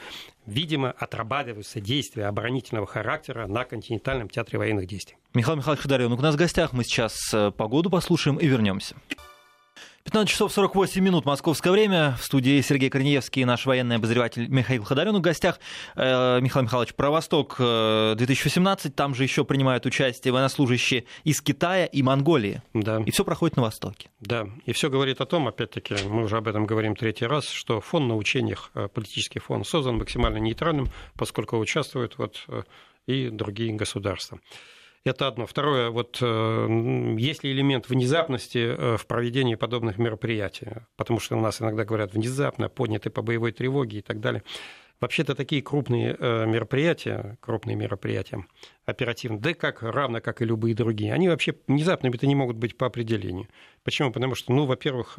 Видимо, 0.46 0.92
отрабатываются 0.92 1.82
действия 1.82 2.26
оборонительного 2.26 2.88
характера 2.88 3.48
на 3.48 3.66
континентальном 3.66 4.30
театре 4.30 4.60
военных 4.60 4.88
действий. 4.88 5.18
Михаил 5.34 5.58
Михайлович 5.58 5.82
Ходорев, 5.82 6.10
ну, 6.10 6.16
у 6.16 6.22
нас 6.22 6.36
в 6.36 6.38
гостях 6.38 6.72
мы 6.72 6.84
сейчас 6.84 7.16
э, 7.34 7.52
погоду 7.52 7.90
послушаем 7.90 8.38
и 8.38 8.48
вернемся. 8.48 8.96
15 10.08 10.32
часов 10.32 10.54
48 10.54 11.04
минут 11.04 11.26
московское 11.26 11.70
время. 11.74 12.16
В 12.18 12.24
студии 12.24 12.62
Сергей 12.62 12.90
Корнеевский 12.90 13.42
и 13.42 13.46
наш 13.46 13.66
военный 13.66 13.98
обозреватель 13.98 14.48
Михаил 14.48 14.86
Ходорен. 14.86 15.18
В 15.18 15.20
гостях 15.20 15.60
э, 15.98 16.40
Михаил 16.40 16.64
Михайлович 16.64 16.94
про 16.94 17.10
Восток 17.10 17.58
2018. 17.58 18.96
Там 18.96 19.14
же 19.14 19.24
еще 19.24 19.44
принимают 19.44 19.86
участие 19.86 20.32
военнослужащие 20.32 21.04
из 21.26 21.42
Китая 21.42 21.86
и 21.88 22.02
Монголии. 22.04 22.62
Да. 22.74 23.02
И 23.06 23.12
все 23.12 23.26
проходит 23.26 23.58
на 23.58 23.64
Востоке. 23.64 24.10
Да. 24.22 24.48
И 24.66 24.72
все 24.72 24.90
говорит 24.90 25.20
о 25.20 25.26
том, 25.26 25.46
опять-таки, 25.50 25.96
мы 26.06 26.24
уже 26.24 26.38
об 26.38 26.48
этом 26.48 26.66
говорим 26.66 26.96
третий 26.96 27.26
раз, 27.26 27.50
что 27.50 27.82
фон 27.82 28.08
на 28.08 28.16
учениях, 28.16 28.72
э, 28.76 28.88
политический 28.88 29.40
фон 29.40 29.66
создан 29.66 29.98
максимально 29.98 30.38
нейтральным, 30.38 30.88
поскольку 31.18 31.58
участвуют 31.58 32.18
вот 32.18 32.46
э, 32.48 32.64
и 33.08 33.28
другие 33.28 33.74
государства. 33.74 34.40
Это 35.08 35.28
одно. 35.28 35.46
Второе, 35.46 35.90
вот 35.90 36.18
э, 36.22 37.16
есть 37.18 37.42
ли 37.42 37.54
элемент 37.54 37.88
внезапности 37.88 38.58
э, 38.58 38.98
в 38.98 39.08
проведении 39.08 39.56
подобных 39.56 39.98
мероприятий? 39.98 40.68
Потому 40.98 41.22
что 41.22 41.38
у 41.38 41.40
нас 41.40 41.62
иногда 41.62 41.86
говорят 41.86 42.14
внезапно, 42.14 42.68
подняты 42.68 43.10
по 43.10 43.22
боевой 43.22 43.54
тревоге 43.54 44.00
и 44.00 44.02
так 44.02 44.20
далее. 44.20 44.44
Вообще-то 45.00 45.34
такие 45.34 45.62
крупные 45.62 46.14
э, 46.20 46.46
мероприятия, 46.46 47.38
крупные 47.40 47.78
мероприятия 47.78 48.46
оперативно, 48.86 49.40
да 49.40 49.54
как 49.54 49.82
равно 49.82 50.20
как 50.20 50.42
и 50.42 50.46
любые 50.46 50.76
другие, 50.76 51.14
они 51.14 51.30
вообще 51.30 51.56
внезапными-то 51.68 52.28
не 52.28 52.36
могут 52.36 52.58
быть 52.58 52.78
по 52.78 52.86
определению. 52.88 53.48
Почему? 53.86 54.12
Потому 54.12 54.36
что, 54.36 54.52
ну, 54.52 54.66
во-первых, 54.66 55.18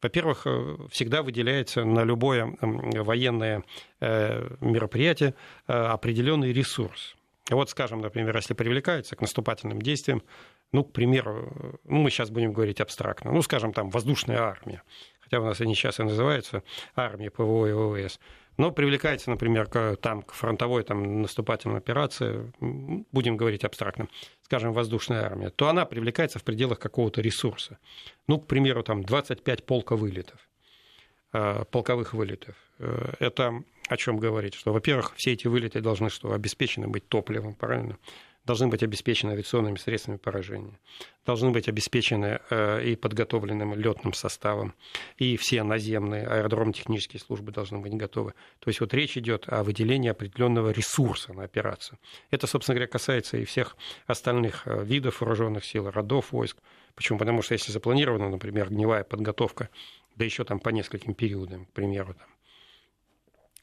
во-первых, 0.00 0.46
всегда 0.92 1.24
выделяется 1.24 1.84
на 1.84 2.04
любое 2.04 2.56
военное 2.60 3.64
мероприятие 4.00 5.34
определенный 5.66 6.52
ресурс. 6.52 7.16
Вот, 7.50 7.70
скажем, 7.70 8.00
например, 8.00 8.36
если 8.36 8.54
привлекаются 8.54 9.16
к 9.16 9.20
наступательным 9.20 9.82
действиям, 9.82 10.22
ну, 10.72 10.84
к 10.84 10.92
примеру, 10.92 11.78
ну, 11.84 12.02
мы 12.02 12.10
сейчас 12.10 12.30
будем 12.30 12.52
говорить 12.52 12.80
абстрактно, 12.80 13.32
ну, 13.32 13.42
скажем, 13.42 13.72
там, 13.72 13.90
воздушная 13.90 14.38
армия, 14.38 14.82
хотя 15.20 15.40
у 15.40 15.44
нас 15.44 15.60
они 15.60 15.74
сейчас 15.74 15.98
и 15.98 16.04
называются 16.04 16.62
армия 16.94 17.30
ПВО 17.30 17.66
и 17.66 17.72
ВВС, 17.72 18.20
но 18.56 18.70
привлекается, 18.70 19.30
например, 19.30 19.66
к, 19.66 19.96
там, 19.96 20.22
к 20.22 20.32
фронтовой 20.32 20.84
там, 20.84 21.22
наступательной 21.22 21.78
операции, 21.78 22.52
будем 22.60 23.36
говорить 23.36 23.64
абстрактно, 23.64 24.08
скажем, 24.42 24.72
воздушная 24.72 25.24
армия, 25.24 25.50
то 25.50 25.68
она 25.68 25.86
привлекается 25.86 26.38
в 26.38 26.44
пределах 26.44 26.78
какого-то 26.78 27.20
ресурса. 27.20 27.78
Ну, 28.26 28.38
к 28.38 28.46
примеру, 28.46 28.82
там 28.82 29.02
25 29.02 29.64
полка 29.64 29.96
вылетов, 29.96 30.38
э, 31.32 31.64
полковых 31.70 32.12
вылетов. 32.12 32.54
Э, 32.78 33.14
это 33.18 33.62
о 33.90 33.96
чем 33.96 34.18
говорить? 34.18 34.54
Что, 34.54 34.72
во-первых, 34.72 35.14
все 35.16 35.32
эти 35.32 35.48
вылеты 35.48 35.80
должны 35.80 36.10
что, 36.10 36.32
обеспечены 36.32 36.86
быть 36.86 37.08
топливом, 37.08 37.54
правильно? 37.54 37.98
Должны 38.44 38.68
быть 38.68 38.84
обеспечены 38.84 39.32
авиационными 39.32 39.76
средствами 39.76 40.16
поражения, 40.16 40.78
должны 41.26 41.50
быть 41.50 41.68
обеспечены 41.68 42.40
э, 42.50 42.84
и 42.84 42.94
подготовленным 42.94 43.74
летным 43.74 44.14
составом, 44.14 44.74
и 45.18 45.36
все 45.36 45.64
наземные 45.64 46.24
аэродромно-технические 46.26 47.20
службы 47.20 47.50
должны 47.50 47.80
быть 47.80 47.92
готовы. 47.94 48.34
То 48.60 48.70
есть 48.70 48.80
вот 48.80 48.94
речь 48.94 49.18
идет 49.18 49.44
о 49.48 49.64
выделении 49.64 50.08
определенного 50.08 50.70
ресурса 50.70 51.32
на 51.32 51.42
операцию. 51.42 51.98
Это, 52.30 52.46
собственно 52.46 52.76
говоря, 52.76 52.86
касается 52.88 53.38
и 53.38 53.44
всех 53.44 53.76
остальных 54.06 54.62
э, 54.66 54.84
видов 54.84 55.20
вооруженных 55.20 55.64
сил, 55.64 55.90
родов 55.90 56.30
войск. 56.30 56.58
Почему? 56.94 57.18
Потому 57.18 57.42
что 57.42 57.54
если 57.54 57.72
запланирована, 57.72 58.30
например, 58.30 58.68
огневая 58.68 59.02
подготовка, 59.02 59.68
да 60.14 60.24
еще 60.24 60.44
там 60.44 60.60
по 60.60 60.68
нескольким 60.68 61.14
периодам, 61.14 61.66
к 61.66 61.72
примеру, 61.72 62.14
там, 62.14 62.28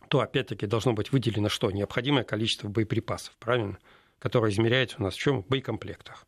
то 0.10 0.22
опять-таки 0.22 0.66
должно 0.66 0.94
быть 0.94 1.12
выделено 1.12 1.50
что? 1.50 1.72
Необходимое 1.72 2.24
количество 2.24 2.68
боеприпасов, 2.68 3.36
правильно? 3.40 3.78
Которое 4.20 4.52
измеряется 4.52 4.98
у 5.00 5.04
нас 5.04 5.16
в 5.16 5.20
чем? 5.20 5.44
В 5.44 5.48
боекомплектах. 5.48 6.26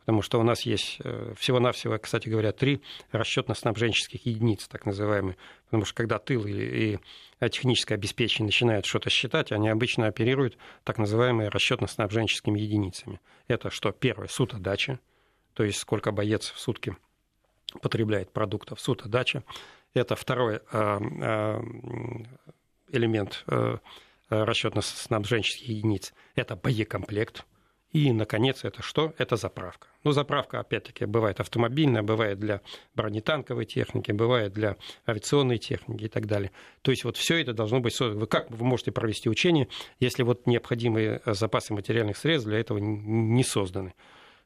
Потому 0.00 0.22
что 0.22 0.40
у 0.40 0.42
нас 0.42 0.62
есть 0.62 0.96
э, 1.04 1.34
всего-навсего, 1.36 1.98
кстати 1.98 2.30
говоря, 2.30 2.52
три 2.52 2.80
расчетно-снабженческих 3.12 4.22
единицы, 4.24 4.66
так 4.70 4.86
называемые. 4.86 5.36
Потому 5.66 5.84
что 5.84 5.94
когда 5.94 6.18
тыл 6.18 6.46
и, 6.46 6.98
и 7.42 7.48
техническое 7.50 7.94
обеспечение 7.96 8.46
начинают 8.46 8.86
что-то 8.86 9.10
считать, 9.10 9.52
они 9.52 9.68
обычно 9.68 10.06
оперируют 10.06 10.56
так 10.84 10.96
называемыми 10.96 11.48
расчетно-снабженческими 11.48 12.58
единицами. 12.58 13.20
Это 13.48 13.68
что? 13.70 13.92
Первое, 13.92 14.28
сутодача, 14.28 14.98
то 15.52 15.62
есть 15.62 15.78
сколько 15.78 16.10
боец 16.10 16.52
в 16.52 16.58
сутки 16.58 16.96
потребляет 17.82 18.32
продуктов, 18.32 18.80
сутодача. 18.80 19.44
Это 19.92 20.16
второе, 20.16 20.62
а, 20.72 21.00
а, 21.20 21.62
элемент 22.92 23.44
э, 23.46 23.78
расчетно-снабженческих 24.30 25.68
единиц– 25.68 26.12
это 26.34 26.56
боекомплект. 26.56 27.44
И, 27.92 28.12
наконец, 28.12 28.64
это 28.64 28.82
что? 28.82 29.14
Это 29.16 29.36
заправка. 29.36 29.88
Ну, 30.04 30.12
заправка, 30.12 30.60
опять-таки, 30.60 31.06
бывает 31.06 31.40
автомобильная, 31.40 32.02
бывает 32.02 32.38
для 32.38 32.60
бронетанковой 32.94 33.64
техники, 33.64 34.12
бывает 34.12 34.52
для 34.52 34.76
авиационной 35.06 35.56
техники 35.56 36.04
и 36.04 36.08
так 36.08 36.26
далее. 36.26 36.50
То 36.82 36.90
есть 36.90 37.04
вот 37.04 37.16
все 37.16 37.40
это 37.40 37.54
должно 37.54 37.80
быть 37.80 37.94
создано. 37.94 38.26
Как 38.26 38.50
вы 38.50 38.66
можете 38.66 38.92
провести 38.92 39.30
учение, 39.30 39.68
если 40.00 40.22
вот 40.22 40.46
необходимые 40.46 41.22
запасы 41.24 41.72
материальных 41.72 42.18
средств 42.18 42.46
для 42.46 42.60
этого 42.60 42.76
не 42.78 43.42
созданы? 43.42 43.94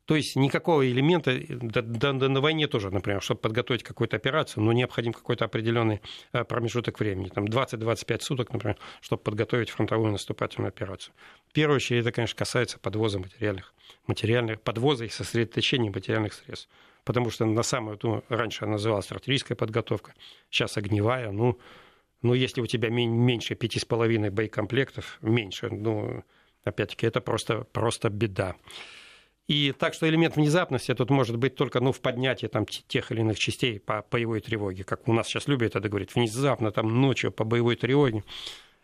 То 0.06 0.16
есть 0.16 0.34
никакого 0.34 0.88
элемента, 0.88 1.38
да, 1.48 1.80
да, 1.80 2.12
да, 2.12 2.28
на 2.28 2.40
войне 2.40 2.66
тоже, 2.66 2.90
например, 2.90 3.22
чтобы 3.22 3.40
подготовить 3.40 3.84
какую-то 3.84 4.16
операцию, 4.16 4.64
но 4.64 4.72
необходим 4.72 5.12
какой-то 5.12 5.44
определенный 5.44 6.00
э, 6.32 6.42
промежуток 6.44 6.98
времени, 6.98 7.28
там 7.28 7.44
20-25 7.44 8.20
суток, 8.20 8.52
например, 8.52 8.76
чтобы 9.00 9.22
подготовить 9.22 9.70
фронтовую 9.70 10.10
наступательную 10.10 10.68
операцию. 10.68 11.14
В 11.48 11.52
первую 11.52 11.76
очередь 11.76 12.00
это, 12.00 12.10
конечно, 12.10 12.36
касается 12.36 12.80
подвоза 12.80 13.20
материальных, 13.20 13.72
материальных 14.08 14.60
подвоза 14.60 15.04
и 15.04 15.08
сосредоточения 15.08 15.90
материальных 15.90 16.34
средств. 16.34 16.68
Потому 17.04 17.30
что 17.30 17.46
на 17.46 17.62
самую, 17.62 17.98
ну, 18.02 18.24
раньше 18.28 18.64
она 18.64 18.72
называлась 18.72 19.10
артиллерийская 19.10 19.56
подготовка, 19.56 20.14
сейчас 20.50 20.76
огневая, 20.76 21.30
ну, 21.30 21.58
ну, 22.22 22.34
если 22.34 22.60
у 22.60 22.66
тебя 22.66 22.88
меньше 22.88 23.54
пяти 23.56 23.80
с 23.80 23.84
половиной 23.84 24.30
боекомплектов, 24.30 25.18
меньше, 25.22 25.68
ну, 25.70 26.24
опять-таки, 26.64 27.06
это 27.06 27.20
просто, 27.20 27.64
просто 27.72 28.10
беда. 28.10 28.54
И 29.48 29.72
так 29.76 29.92
что 29.94 30.08
элемент 30.08 30.36
внезапности 30.36 30.94
тут 30.94 31.10
может 31.10 31.36
быть 31.36 31.56
только 31.56 31.80
ну, 31.80 31.92
в 31.92 32.00
поднятии 32.00 32.46
там, 32.46 32.64
тех 32.66 33.10
или 33.10 33.20
иных 33.20 33.38
частей 33.38 33.80
по 33.80 34.04
боевой 34.10 34.40
тревоге, 34.40 34.84
как 34.84 35.08
у 35.08 35.12
нас 35.12 35.26
сейчас 35.26 35.48
любят 35.48 35.74
это 35.74 35.88
говорить, 35.88 36.14
внезапно 36.14 36.70
там 36.70 37.00
ночью 37.00 37.32
по 37.32 37.44
боевой 37.44 37.76
тревоге 37.76 38.22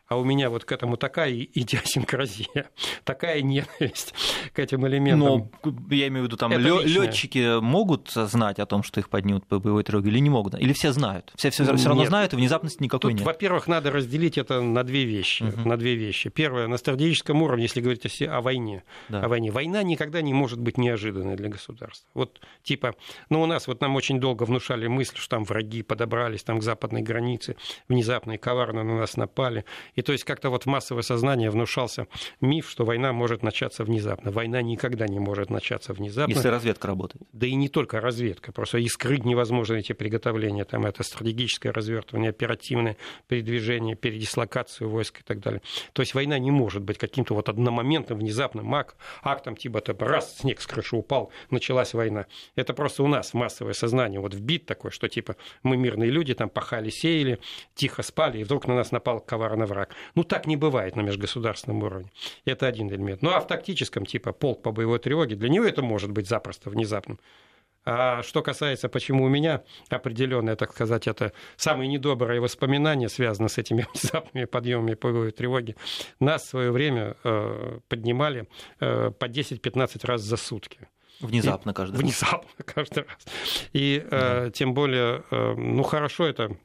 а 0.08 0.16
у 0.16 0.24
меня 0.24 0.48
вот 0.48 0.64
к 0.64 0.72
этому 0.72 0.96
такая 0.96 1.32
идиосинкразия, 1.32 2.70
такая 3.04 3.42
ненависть 3.42 4.14
к 4.52 4.58
этим 4.58 4.86
элементам. 4.86 5.50
Но 5.64 5.74
я 5.90 6.08
имею 6.08 6.24
в 6.24 6.26
виду, 6.26 6.36
там 6.36 6.52
летчики 6.52 7.60
могут 7.60 8.10
знать 8.10 8.58
о 8.58 8.66
том, 8.66 8.82
что 8.82 9.00
их 9.00 9.10
поднимут 9.10 9.46
по 9.46 9.58
боевой 9.58 9.84
тревоге, 9.84 10.10
или 10.10 10.18
не 10.18 10.30
могут? 10.30 10.54
Или 10.54 10.72
все 10.72 10.92
знают? 10.92 11.30
Все 11.36 11.50
все, 11.50 11.64
все 11.76 11.88
равно 11.88 12.04
знают, 12.06 12.32
и 12.32 12.36
внезапности 12.36 12.82
никакой 12.82 13.10
Тут, 13.10 13.20
нет. 13.20 13.26
Во-первых, 13.26 13.68
надо 13.68 13.90
разделить 13.90 14.38
это 14.38 14.60
на 14.62 14.82
две 14.82 15.04
вещи. 15.04 15.42
Угу. 15.42 15.68
На 15.68 15.76
две 15.76 15.94
вещи. 15.94 16.30
Первое, 16.30 16.68
на 16.68 16.78
стратегическом 16.78 17.42
уровне, 17.42 17.64
если 17.64 17.80
говорить 17.80 18.22
о, 18.22 18.36
о 18.36 18.40
войне. 18.40 18.84
Да. 19.08 19.22
О 19.22 19.28
войне. 19.28 19.50
Война 19.50 19.82
никогда 19.82 20.22
не 20.22 20.32
может 20.32 20.58
быть 20.58 20.78
неожиданной 20.78 21.36
для 21.36 21.48
государства. 21.48 22.08
Вот 22.14 22.40
типа, 22.62 22.94
ну 23.28 23.42
у 23.42 23.46
нас 23.46 23.66
вот 23.66 23.80
нам 23.80 23.94
очень 23.96 24.20
долго 24.20 24.44
внушали 24.44 24.86
мысль, 24.86 25.16
что 25.16 25.28
там 25.28 25.44
враги 25.44 25.82
подобрались 25.82 26.42
там 26.42 26.60
к 26.60 26.62
западной 26.62 27.02
границе, 27.02 27.56
внезапно 27.88 28.32
и 28.32 28.38
коварно 28.38 28.82
на 28.82 28.98
нас 28.98 29.16
напали 29.16 29.64
и 29.98 30.02
то 30.02 30.12
есть 30.12 30.22
как-то 30.22 30.50
вот 30.50 30.62
в 30.62 30.66
массовое 30.66 31.02
сознание 31.02 31.50
внушался 31.50 32.06
миф, 32.40 32.70
что 32.70 32.84
война 32.84 33.12
может 33.12 33.42
начаться 33.42 33.82
внезапно. 33.82 34.30
Война 34.30 34.62
никогда 34.62 35.08
не 35.08 35.18
может 35.18 35.50
начаться 35.50 35.92
внезапно. 35.92 36.32
Если 36.32 36.46
разведка 36.46 36.86
работает. 36.86 37.26
Да 37.32 37.48
и 37.48 37.54
не 37.56 37.68
только 37.68 38.00
разведка. 38.00 38.52
Просто 38.52 38.78
и 38.78 38.86
скрыть 38.86 39.24
невозможно 39.24 39.74
эти 39.74 39.94
приготовления. 39.94 40.64
Там 40.64 40.86
это 40.86 41.02
стратегическое 41.02 41.72
развертывание, 41.72 42.30
оперативное 42.30 42.96
передвижение, 43.26 43.96
передислокацию 43.96 44.88
войск 44.88 45.18
и 45.18 45.22
так 45.24 45.40
далее. 45.40 45.62
То 45.94 46.02
есть 46.02 46.14
война 46.14 46.38
не 46.38 46.52
может 46.52 46.84
быть 46.84 46.96
каким-то 46.96 47.34
вот 47.34 47.48
одномоментным, 47.48 48.20
внезапным 48.20 48.72
ак, 48.76 48.94
актом, 49.24 49.56
типа 49.56 49.80
там 49.80 49.96
раз, 49.98 50.38
снег 50.38 50.60
с 50.60 50.68
крыши 50.68 50.94
упал, 50.94 51.32
началась 51.50 51.92
война. 51.92 52.26
Это 52.54 52.72
просто 52.72 53.02
у 53.02 53.08
нас 53.08 53.34
массовое 53.34 53.72
сознание 53.72 54.20
вот 54.20 54.32
вбит 54.32 54.64
такое, 54.64 54.92
что 54.92 55.08
типа 55.08 55.34
мы 55.64 55.76
мирные 55.76 56.10
люди, 56.10 56.34
там 56.34 56.50
пахали, 56.50 56.88
сеяли, 56.88 57.40
тихо 57.74 58.04
спали, 58.04 58.38
и 58.38 58.44
вдруг 58.44 58.68
на 58.68 58.76
нас 58.76 58.92
напал 58.92 59.18
коварный 59.18 59.66
враг 59.66 59.87
так. 59.88 59.96
Ну, 60.14 60.24
так 60.24 60.46
не 60.46 60.56
бывает 60.56 60.96
на 60.96 61.00
межгосударственном 61.00 61.82
уровне. 61.82 62.10
Это 62.44 62.66
один 62.66 62.88
элемент. 62.88 63.22
Ну, 63.22 63.30
а 63.30 63.40
в 63.40 63.46
тактическом, 63.46 64.06
типа 64.06 64.32
полк 64.32 64.62
по 64.62 64.72
боевой 64.72 64.98
тревоге, 64.98 65.36
для 65.36 65.48
него 65.48 65.64
это 65.64 65.82
может 65.82 66.10
быть 66.10 66.28
запросто 66.28 66.70
внезапным. 66.70 67.18
А 67.84 68.22
что 68.22 68.42
касается, 68.42 68.90
почему 68.90 69.24
у 69.24 69.28
меня 69.28 69.62
определенное, 69.88 70.56
так 70.56 70.72
сказать, 70.72 71.06
это 71.06 71.32
самые 71.56 71.88
недобрые 71.88 72.40
воспоминания 72.40 73.08
связаны 73.08 73.48
с 73.48 73.56
этими 73.56 73.86
внезапными 73.94 74.44
подъемами 74.44 74.94
по 74.94 75.08
боевой 75.08 75.30
тревоги, 75.30 75.74
нас 76.20 76.42
в 76.42 76.48
свое 76.48 76.70
время 76.70 77.16
э, 77.24 77.78
поднимали 77.88 78.46
э, 78.80 79.10
по 79.10 79.24
10-15 79.24 80.06
раз 80.06 80.20
за 80.20 80.36
сутки. 80.36 80.88
Внезапно 81.20 81.72
каждый 81.72 81.94
раз. 81.94 82.02
Внезапно 82.02 82.64
каждый 82.64 83.04
раз. 83.04 83.26
И 83.72 84.04
э, 84.04 84.10
да. 84.10 84.50
тем 84.50 84.74
более, 84.74 85.24
э, 85.30 85.54
ну 85.54 85.82
хорошо 85.82 86.26
это 86.26 86.56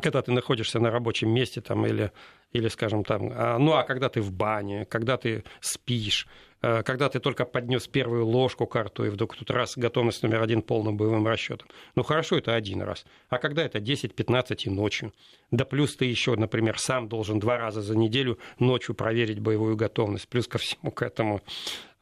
когда 0.00 0.22
ты 0.22 0.32
находишься 0.32 0.80
на 0.80 0.90
рабочем 0.90 1.30
месте 1.30 1.60
там, 1.60 1.86
или, 1.86 2.10
или, 2.52 2.68
скажем, 2.68 3.04
там, 3.04 3.30
а, 3.32 3.58
ну 3.58 3.72
а 3.74 3.84
когда 3.84 4.08
ты 4.08 4.20
в 4.20 4.32
бане, 4.32 4.86
когда 4.86 5.16
ты 5.16 5.44
спишь, 5.60 6.26
э, 6.62 6.82
когда 6.82 7.08
ты 7.08 7.20
только 7.20 7.44
поднес 7.44 7.86
первую 7.86 8.26
ложку 8.26 8.66
карту, 8.66 9.04
и 9.04 9.08
вдруг 9.08 9.36
тут 9.36 9.50
раз 9.50 9.76
готовность 9.76 10.22
номер 10.22 10.42
один 10.42 10.62
полным 10.62 10.96
боевым 10.96 11.26
расчетом. 11.26 11.68
Ну 11.94 12.02
хорошо, 12.02 12.38
это 12.38 12.54
один 12.54 12.82
раз. 12.82 13.04
А 13.28 13.38
когда 13.38 13.64
это 13.64 13.78
10-15 13.78 14.56
и 14.64 14.70
ночью? 14.70 15.12
Да 15.50 15.64
плюс 15.64 15.96
ты 15.96 16.06
еще, 16.06 16.34
например, 16.34 16.78
сам 16.78 17.08
должен 17.08 17.38
два 17.38 17.56
раза 17.56 17.80
за 17.80 17.96
неделю 17.96 18.38
ночью 18.58 18.94
проверить 18.94 19.38
боевую 19.38 19.76
готовность. 19.76 20.28
Плюс 20.28 20.48
ко 20.48 20.58
всему 20.58 20.90
к 20.90 21.02
этому 21.02 21.40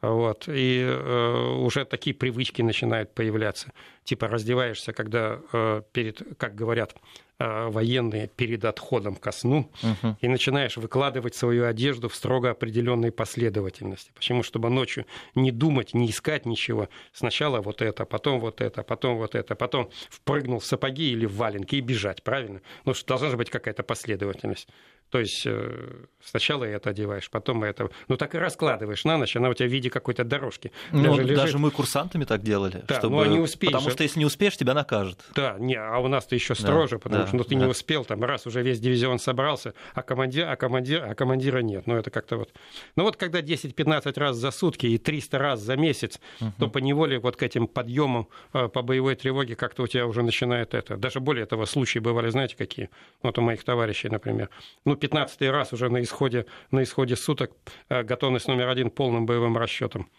вот. 0.03 0.49
И 0.49 0.83
э, 0.85 1.55
уже 1.59 1.85
такие 1.85 2.13
привычки 2.13 2.61
начинают 2.61 3.13
появляться. 3.13 3.71
Типа 4.03 4.27
раздеваешься, 4.27 4.91
когда 4.91 5.39
э, 5.53 5.81
перед, 5.93 6.37
как 6.37 6.55
говорят 6.55 6.93
военные, 7.39 8.27
перед 8.27 8.63
отходом 8.65 9.15
ко 9.15 9.31
сну, 9.31 9.71
угу. 9.81 10.17
и 10.21 10.27
начинаешь 10.27 10.77
выкладывать 10.77 11.35
свою 11.35 11.65
одежду 11.65 12.07
в 12.07 12.15
строго 12.15 12.51
определенной 12.51 13.11
последовательности. 13.11 14.11
Почему? 14.13 14.43
Чтобы 14.43 14.69
ночью 14.69 15.05
не 15.35 15.51
думать, 15.51 15.93
не 15.93 16.09
искать 16.09 16.45
ничего. 16.45 16.89
Сначала 17.11 17.61
вот 17.61 17.81
это, 17.81 18.05
потом 18.05 18.39
вот 18.39 18.61
это, 18.61 18.83
потом 18.83 19.17
вот 19.17 19.35
это, 19.35 19.55
потом 19.55 19.89
впрыгнул 20.09 20.59
в 20.59 20.65
сапоги 20.65 21.11
или 21.11 21.25
в 21.25 21.35
валенки 21.35 21.75
и 21.75 21.81
бежать, 21.81 22.23
правильно? 22.23 22.61
Ну, 22.85 22.93
что 22.93 23.07
должна 23.07 23.29
же 23.29 23.37
быть 23.37 23.49
какая-то 23.49 23.83
последовательность. 23.83 24.67
То 25.13 25.19
есть 25.19 25.43
э, 25.45 26.05
сначала 26.23 26.63
это 26.63 26.89
одеваешь, 26.89 27.29
потом 27.29 27.63
это. 27.63 27.91
Ну 28.07 28.17
так 28.17 28.33
и 28.33 28.39
раскладываешь 28.39 29.03
на 29.05 29.19
ночь, 29.19 29.35
она 29.35 29.49
у 29.49 29.53
тебя 29.53 29.69
в 29.69 29.71
виде 29.71 29.91
какой-то 29.91 30.23
дорожки. 30.23 30.71
Ну, 30.91 31.03
даже, 31.03 31.21
лежит... 31.21 31.37
даже 31.37 31.57
мы 31.59 31.69
курсантами 31.69 32.23
так 32.23 32.41
делали. 32.41 32.83
Да, 32.87 32.97
чтобы... 32.97 33.17
но 33.17 33.25
не 33.27 33.37
успеешь. 33.37 33.71
Потому 33.71 33.91
что 33.91 34.01
если 34.01 34.17
не 34.17 34.25
успеешь, 34.25 34.57
тебя 34.57 34.73
накажут. 34.73 35.19
Да, 35.35 35.57
не, 35.59 35.75
а 35.75 35.99
у 35.99 36.07
нас-то 36.07 36.33
еще 36.33 36.55
строже, 36.55 36.95
да, 36.95 36.99
потому 36.99 37.25
да, 37.25 37.32
ну, 37.37 37.43
ты 37.43 37.55
да. 37.55 37.65
не 37.65 37.71
успел, 37.71 38.05
там 38.05 38.23
раз 38.23 38.47
уже 38.47 38.61
весь 38.61 38.79
дивизион 38.79 39.19
собрался, 39.19 39.73
а 39.93 40.01
командир, 40.01 40.47
а 40.47 40.55
командир, 40.55 41.03
а 41.03 41.15
командира 41.15 41.59
нет. 41.59 41.87
Ну 41.87 41.95
это 41.95 42.09
как-то 42.09 42.37
вот. 42.37 42.53
Ну 42.95 43.03
вот 43.03 43.17
когда 43.17 43.41
10-15 43.41 44.19
раз 44.19 44.37
за 44.37 44.51
сутки 44.51 44.85
и 44.85 44.97
300 44.97 45.37
раз 45.37 45.59
за 45.59 45.75
месяц, 45.75 46.19
угу. 46.39 46.51
то 46.59 46.67
по 46.69 46.77
неволе 46.77 47.19
вот 47.19 47.35
к 47.35 47.43
этим 47.43 47.67
подъемам 47.67 48.27
э, 48.53 48.67
по 48.67 48.81
боевой 48.81 49.15
тревоге 49.15 49.55
как-то 49.55 49.83
у 49.83 49.87
тебя 49.87 50.05
уже 50.05 50.23
начинает 50.23 50.73
это. 50.73 50.97
Даже 50.97 51.19
более 51.19 51.45
того, 51.45 51.65
случаи 51.65 51.99
бывали, 51.99 52.29
знаете, 52.29 52.55
какие? 52.55 52.89
Вот 53.21 53.37
у 53.37 53.41
моих 53.41 53.63
товарищей, 53.63 54.09
например. 54.09 54.49
Ну, 54.85 54.95
15 54.95 55.41
раз 55.49 55.73
уже 55.73 55.89
на 55.89 56.01
исходе, 56.01 56.45
на 56.71 56.83
исходе 56.83 57.15
суток 57.15 57.51
э, 57.89 58.03
готовность 58.03 58.47
номер 58.47 58.69
один 58.69 58.89
полным 58.89 59.25
боевым 59.25 59.57
расчетом. 59.57 60.09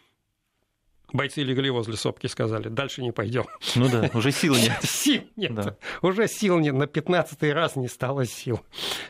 Бойцы 1.15 1.43
легли 1.43 1.71
возле 1.71 1.97
сопки, 1.97 2.27
сказали, 2.27 2.69
дальше 2.69 3.01
не 3.01 3.13
пойдем. 3.13 3.45
Ну 3.77 3.89
да, 3.89 4.11
уже 4.15 4.33
сил 4.33 4.57
нет. 4.57 4.79
Сил 4.83 5.23
нет. 5.37 5.55
Да. 5.55 5.77
Уже 6.03 6.27
сил 6.27 6.59
нет. 6.59 6.75
На 6.75 6.89
15 6.89 7.41
раз 7.55 7.77
не 7.77 7.87
стало 7.87 8.27
сил. 8.27 8.61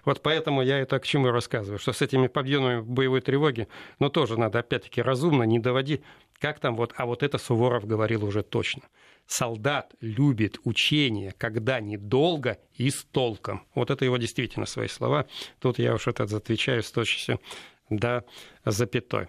Вот 0.04 0.20
поэтому 0.20 0.60
я 0.60 0.78
это 0.78 0.98
к 0.98 1.06
чему 1.06 1.30
рассказываю, 1.30 1.78
что 1.78 1.94
с 1.94 2.02
этими 2.02 2.26
подъемами 2.26 2.82
боевой 2.82 3.22
тревоги, 3.22 3.68
но 4.00 4.10
тоже 4.10 4.38
надо 4.38 4.58
опять-таки 4.58 5.00
разумно, 5.00 5.44
не 5.44 5.58
доводи. 5.58 6.02
Как 6.38 6.58
там 6.58 6.76
вот, 6.76 6.92
а 6.96 7.06
вот 7.06 7.22
это 7.22 7.38
Суворов 7.38 7.86
говорил 7.86 8.22
уже 8.22 8.42
точно 8.42 8.82
солдат 9.26 9.94
любит 10.02 10.58
учение, 10.64 11.32
когда 11.38 11.80
недолго 11.80 12.58
и 12.74 12.90
с 12.90 13.04
толком. 13.04 13.66
Вот 13.74 13.90
это 13.90 14.04
его 14.04 14.18
действительно 14.18 14.66
свои 14.66 14.88
слова. 14.88 15.26
Тут 15.58 15.78
я 15.78 15.94
уж 15.94 16.06
этот 16.06 16.30
отвечаю 16.34 16.82
с 16.82 16.90
точностью 16.90 17.40
до 17.88 18.24
запятой. 18.66 19.28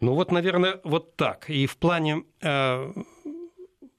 Ну 0.00 0.14
вот, 0.14 0.32
наверное, 0.32 0.80
вот 0.84 1.16
так. 1.16 1.48
И 1.48 1.66
в 1.66 1.76
плане, 1.76 2.24
э, 2.42 2.92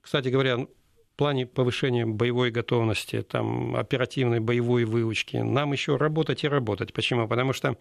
кстати 0.02 0.30
говоря, 0.30 0.58
в 0.58 1.18
плане 1.18 1.46
повышения 1.46 2.06
боевой 2.06 2.52
готовности, 2.52 3.22
там, 3.22 3.76
оперативной 3.76 4.42
боевой 4.42 4.84
выучки, 4.84 5.38
нам 5.38 5.72
еще 5.72 5.96
работать 5.96 6.44
и 6.44 6.48
работать. 6.50 6.92
Почему? 6.94 7.28
Потому 7.28 7.54
что 7.54 7.78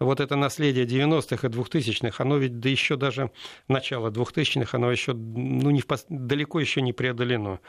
вот 0.00 0.20
это 0.20 0.34
наследие 0.34 0.84
90-х 0.84 1.46
и 1.46 1.50
2000-х, 1.50 2.22
оно 2.22 2.36
ведь, 2.38 2.58
да 2.58 2.68
еще 2.68 2.96
даже 2.96 3.30
начало 3.68 4.10
2000-х, 4.10 4.76
оно 4.76 4.90
еще 4.90 5.12
ну, 5.12 5.70
не 5.70 5.80
в, 5.80 5.86
далеко 6.08 6.58
еще 6.58 6.82
не 6.82 6.92
преодолено. 6.92 7.60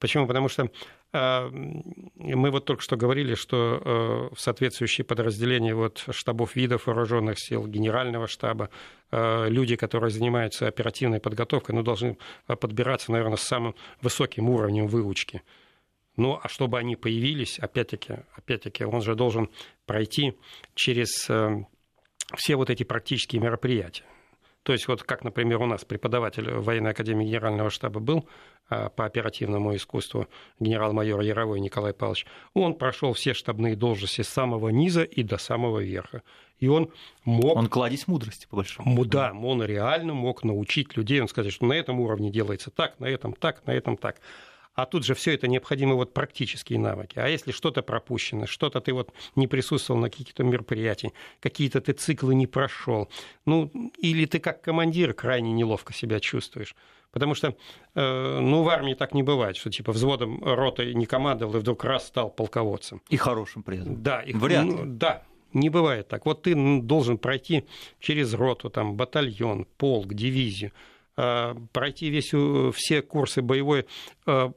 Почему? 0.00 0.26
Потому 0.26 0.48
что 0.48 0.70
мы 1.12 2.50
вот 2.50 2.66
только 2.66 2.82
что 2.82 2.96
говорили, 2.96 3.34
что 3.34 3.80
э, 4.30 4.34
в 4.34 4.40
соответствующие 4.40 5.04
подразделения 5.04 5.74
вот, 5.74 6.04
штабов 6.10 6.54
видов 6.54 6.86
вооруженных 6.86 7.38
сил, 7.38 7.66
генерального 7.66 8.26
штаба, 8.26 8.68
э, 9.10 9.48
люди, 9.48 9.76
которые 9.76 10.10
занимаются 10.10 10.66
оперативной 10.66 11.20
подготовкой, 11.20 11.74
ну, 11.74 11.82
должны 11.82 12.18
подбираться, 12.46 13.10
наверное, 13.10 13.36
с 13.36 13.42
самым 13.42 13.74
высоким 14.02 14.50
уровнем 14.50 14.86
выучки. 14.86 15.42
Ну, 16.16 16.38
а 16.42 16.48
чтобы 16.48 16.78
они 16.78 16.96
появились, 16.96 17.58
опять-таки, 17.58 18.16
опять-таки, 18.34 18.84
он 18.84 19.00
же 19.00 19.14
должен 19.14 19.48
пройти 19.86 20.34
через 20.74 21.30
э, 21.30 21.64
все 22.36 22.56
вот 22.56 22.68
эти 22.68 22.82
практические 22.82 23.40
мероприятия. 23.40 24.04
То 24.68 24.74
есть 24.74 24.86
вот 24.86 25.02
как, 25.02 25.24
например, 25.24 25.62
у 25.62 25.66
нас 25.66 25.86
преподаватель 25.86 26.50
военной 26.50 26.90
академии 26.90 27.24
генерального 27.24 27.70
штаба 27.70 28.00
был 28.00 28.28
а, 28.68 28.90
по 28.90 29.06
оперативному 29.06 29.74
искусству 29.74 30.28
генерал-майор 30.60 31.22
Яровой 31.22 31.58
Николай 31.58 31.94
Павлович, 31.94 32.26
он 32.52 32.74
прошел 32.74 33.14
все 33.14 33.32
штабные 33.32 33.76
должности 33.76 34.20
с 34.20 34.28
самого 34.28 34.68
низа 34.68 35.04
и 35.04 35.22
до 35.22 35.38
самого 35.38 35.78
верха. 35.78 36.22
И 36.60 36.68
он 36.68 36.90
мог... 37.24 37.56
Он 37.56 37.68
кладезь 37.68 38.06
мудрости, 38.08 38.46
по 38.46 38.56
большому 38.56 39.06
Да, 39.06 39.32
он 39.32 39.62
реально 39.62 40.12
мог 40.12 40.44
научить 40.44 40.98
людей, 40.98 41.22
он 41.22 41.28
сказать, 41.28 41.54
что 41.54 41.64
на 41.64 41.72
этом 41.72 41.98
уровне 42.00 42.30
делается 42.30 42.70
так, 42.70 43.00
на 43.00 43.06
этом 43.06 43.32
так, 43.32 43.66
на 43.66 43.70
этом 43.70 43.96
так. 43.96 44.16
А 44.78 44.86
тут 44.86 45.04
же 45.04 45.14
все 45.14 45.34
это 45.34 45.48
необходимы 45.48 45.96
вот 45.96 46.14
практические 46.14 46.78
навыки. 46.78 47.18
А 47.18 47.26
если 47.26 47.50
что-то 47.50 47.82
пропущено, 47.82 48.46
что-то 48.46 48.80
ты 48.80 48.92
вот 48.92 49.12
не 49.34 49.48
присутствовал 49.48 50.00
на 50.00 50.08
каких-то 50.08 50.44
мероприятиях, 50.44 51.12
какие-то 51.40 51.80
ты 51.80 51.94
циклы 51.94 52.36
не 52.36 52.46
прошел, 52.46 53.08
ну, 53.44 53.72
или 53.98 54.24
ты 54.24 54.38
как 54.38 54.62
командир 54.62 55.14
крайне 55.14 55.50
неловко 55.50 55.92
себя 55.92 56.20
чувствуешь. 56.20 56.76
Потому 57.10 57.34
что, 57.34 57.56
э, 57.96 58.38
ну, 58.40 58.62
в 58.62 58.68
армии 58.68 58.94
так 58.94 59.14
не 59.14 59.24
бывает, 59.24 59.56
что 59.56 59.68
типа 59.68 59.90
взводом 59.90 60.44
роты 60.44 60.94
не 60.94 61.06
командовал 61.06 61.56
и 61.56 61.58
вдруг 61.58 61.82
раз 61.82 62.06
стал 62.06 62.30
полководцем. 62.30 63.02
И 63.08 63.16
хорошим 63.16 63.64
при 63.64 63.80
этом. 63.80 64.00
Да, 64.00 64.22
и, 64.22 64.32
Вряд 64.32 64.64
ли. 64.64 64.70
Ну, 64.70 64.82
да, 64.84 65.24
не 65.52 65.70
бывает 65.70 66.06
так. 66.06 66.24
Вот 66.24 66.42
ты 66.42 66.54
должен 66.82 67.18
пройти 67.18 67.64
через 67.98 68.32
роту, 68.32 68.70
там, 68.70 68.94
батальон, 68.94 69.66
полк, 69.76 70.14
дивизию, 70.14 70.70
пройти 71.72 72.10
весь, 72.10 72.32
все 72.76 73.02
курсы 73.02 73.42
боевой 73.42 73.86
э, 74.26 74.50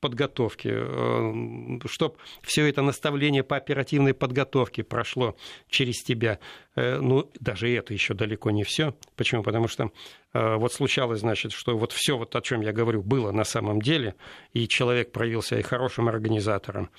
подготовки, 0.00 0.70
э, 0.72 1.78
чтобы 1.86 2.16
все 2.42 2.66
это 2.66 2.80
наставление 2.80 3.42
по 3.42 3.56
оперативной 3.56 4.14
подготовке 4.14 4.82
прошло 4.82 5.36
через 5.68 6.02
тебя. 6.02 6.38
Ну, 6.74 7.30
даже 7.40 7.70
это 7.70 7.94
еще 7.94 8.12
далеко 8.12 8.50
не 8.50 8.62
все. 8.62 8.94
Почему? 9.14 9.42
Потому 9.42 9.66
что 9.66 9.92
вот 10.34 10.74
случалось, 10.74 11.20
значит, 11.20 11.52
что 11.52 11.78
вот 11.78 11.92
все, 11.92 12.18
вот 12.18 12.36
о 12.36 12.42
чем 12.42 12.60
я 12.60 12.72
говорю, 12.72 13.02
было 13.02 13.32
на 13.32 13.44
самом 13.44 13.80
деле, 13.80 14.14
и 14.52 14.68
человек 14.68 15.10
проявился 15.10 15.58
и 15.58 15.62
хорошим 15.62 16.08
организатором, 16.08 16.90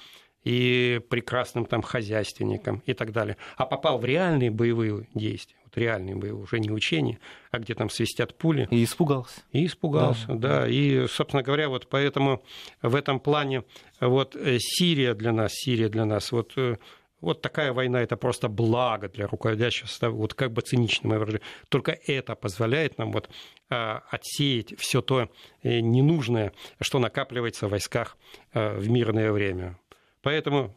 и 0.44 1.00
прекрасным 1.10 1.66
там 1.66 1.84
хозяйственником 1.84 2.82
и 2.88 2.94
так 2.94 3.12
далее, 3.12 3.38
а 3.56 3.68
попал 3.68 4.00
в 4.00 4.06
реальные 4.06 4.50
боевые 4.50 5.08
действия 5.14 5.57
реальные 5.76 6.16
боевые, 6.16 6.44
уже 6.44 6.60
не 6.60 6.72
учения, 6.72 7.20
а 7.52 7.60
где 7.60 7.74
там 7.74 7.90
свистят 7.90 8.38
пули. 8.38 8.68
И 8.72 8.84
испугался. 8.84 9.42
И 9.52 9.66
испугался, 9.66 10.28
да. 10.28 10.62
да. 10.62 10.68
И, 10.68 11.08
собственно 11.08 11.44
говоря, 11.44 11.70
вот 11.70 11.88
поэтому 11.88 12.44
в 12.82 12.96
этом 12.96 13.20
плане 13.20 13.64
вот 14.00 14.36
э, 14.36 14.58
Сирия 14.60 15.14
для 15.14 15.32
нас, 15.32 15.52
Сирия 15.54 15.90
для 15.90 16.06
нас, 16.06 16.32
вот 16.32 16.54
э, 16.58 16.78
вот 17.22 17.42
такая 17.42 17.74
война 17.74 18.02
это 18.02 18.16
просто 18.16 18.48
благо 18.48 19.10
для 19.10 19.28
руководящего 19.28 19.88
состава, 19.88 20.14
вот 20.14 20.34
как 20.34 20.52
бы 20.52 20.62
цинично 20.62 21.10
мы 21.10 21.20
выражали. 21.20 21.42
Только 21.70 21.98
это 22.06 22.36
позволяет 22.36 22.98
нам 22.98 23.12
вот 23.12 23.30
отсеять 23.70 24.80
все 24.80 25.02
то 25.02 25.30
э, 25.64 25.80
ненужное, 25.80 26.54
что 26.80 27.00
накапливается 27.00 27.68
в 27.68 27.72
войсках 27.72 28.18
в 28.54 28.88
мирное 28.88 29.32
время. 29.32 29.80
Поэтому 30.22 30.76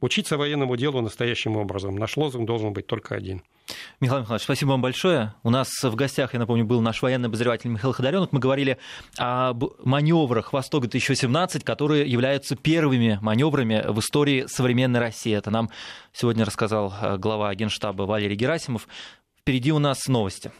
учиться 0.00 0.36
военному 0.36 0.76
делу 0.76 1.00
настоящим 1.00 1.56
образом. 1.56 1.96
Наш 1.96 2.16
лозунг 2.16 2.46
должен 2.46 2.72
быть 2.72 2.86
только 2.86 3.14
один– 3.14 3.42
Михаил 4.00 4.20
Михайлович, 4.20 4.44
спасибо 4.44 4.70
вам 4.70 4.82
большое. 4.82 5.34
У 5.42 5.50
нас 5.50 5.68
в 5.82 5.94
гостях, 5.94 6.32
я 6.32 6.40
напомню, 6.40 6.64
был 6.64 6.80
наш 6.80 7.02
военный 7.02 7.28
обозреватель 7.28 7.70
Михаил 7.70 7.92
Ходоренок. 7.92 8.32
Мы 8.32 8.40
говорили 8.40 8.78
об 9.16 9.64
маневрах 9.84 10.52
«Восток-2017», 10.52 11.62
которые 11.64 12.10
являются 12.10 12.56
первыми 12.56 13.18
маневрами 13.20 13.84
в 13.86 14.00
истории 14.00 14.46
современной 14.46 15.00
России. 15.00 15.34
Это 15.34 15.50
нам 15.50 15.70
сегодня 16.12 16.44
рассказал 16.44 16.94
э, 17.00 17.16
глава 17.18 17.54
Генштаба 17.54 18.04
Валерий 18.04 18.36
Герасимов. 18.36 18.88
Впереди 19.40 19.72
у 19.72 19.78
нас 19.78 20.06
новости. 20.08 20.50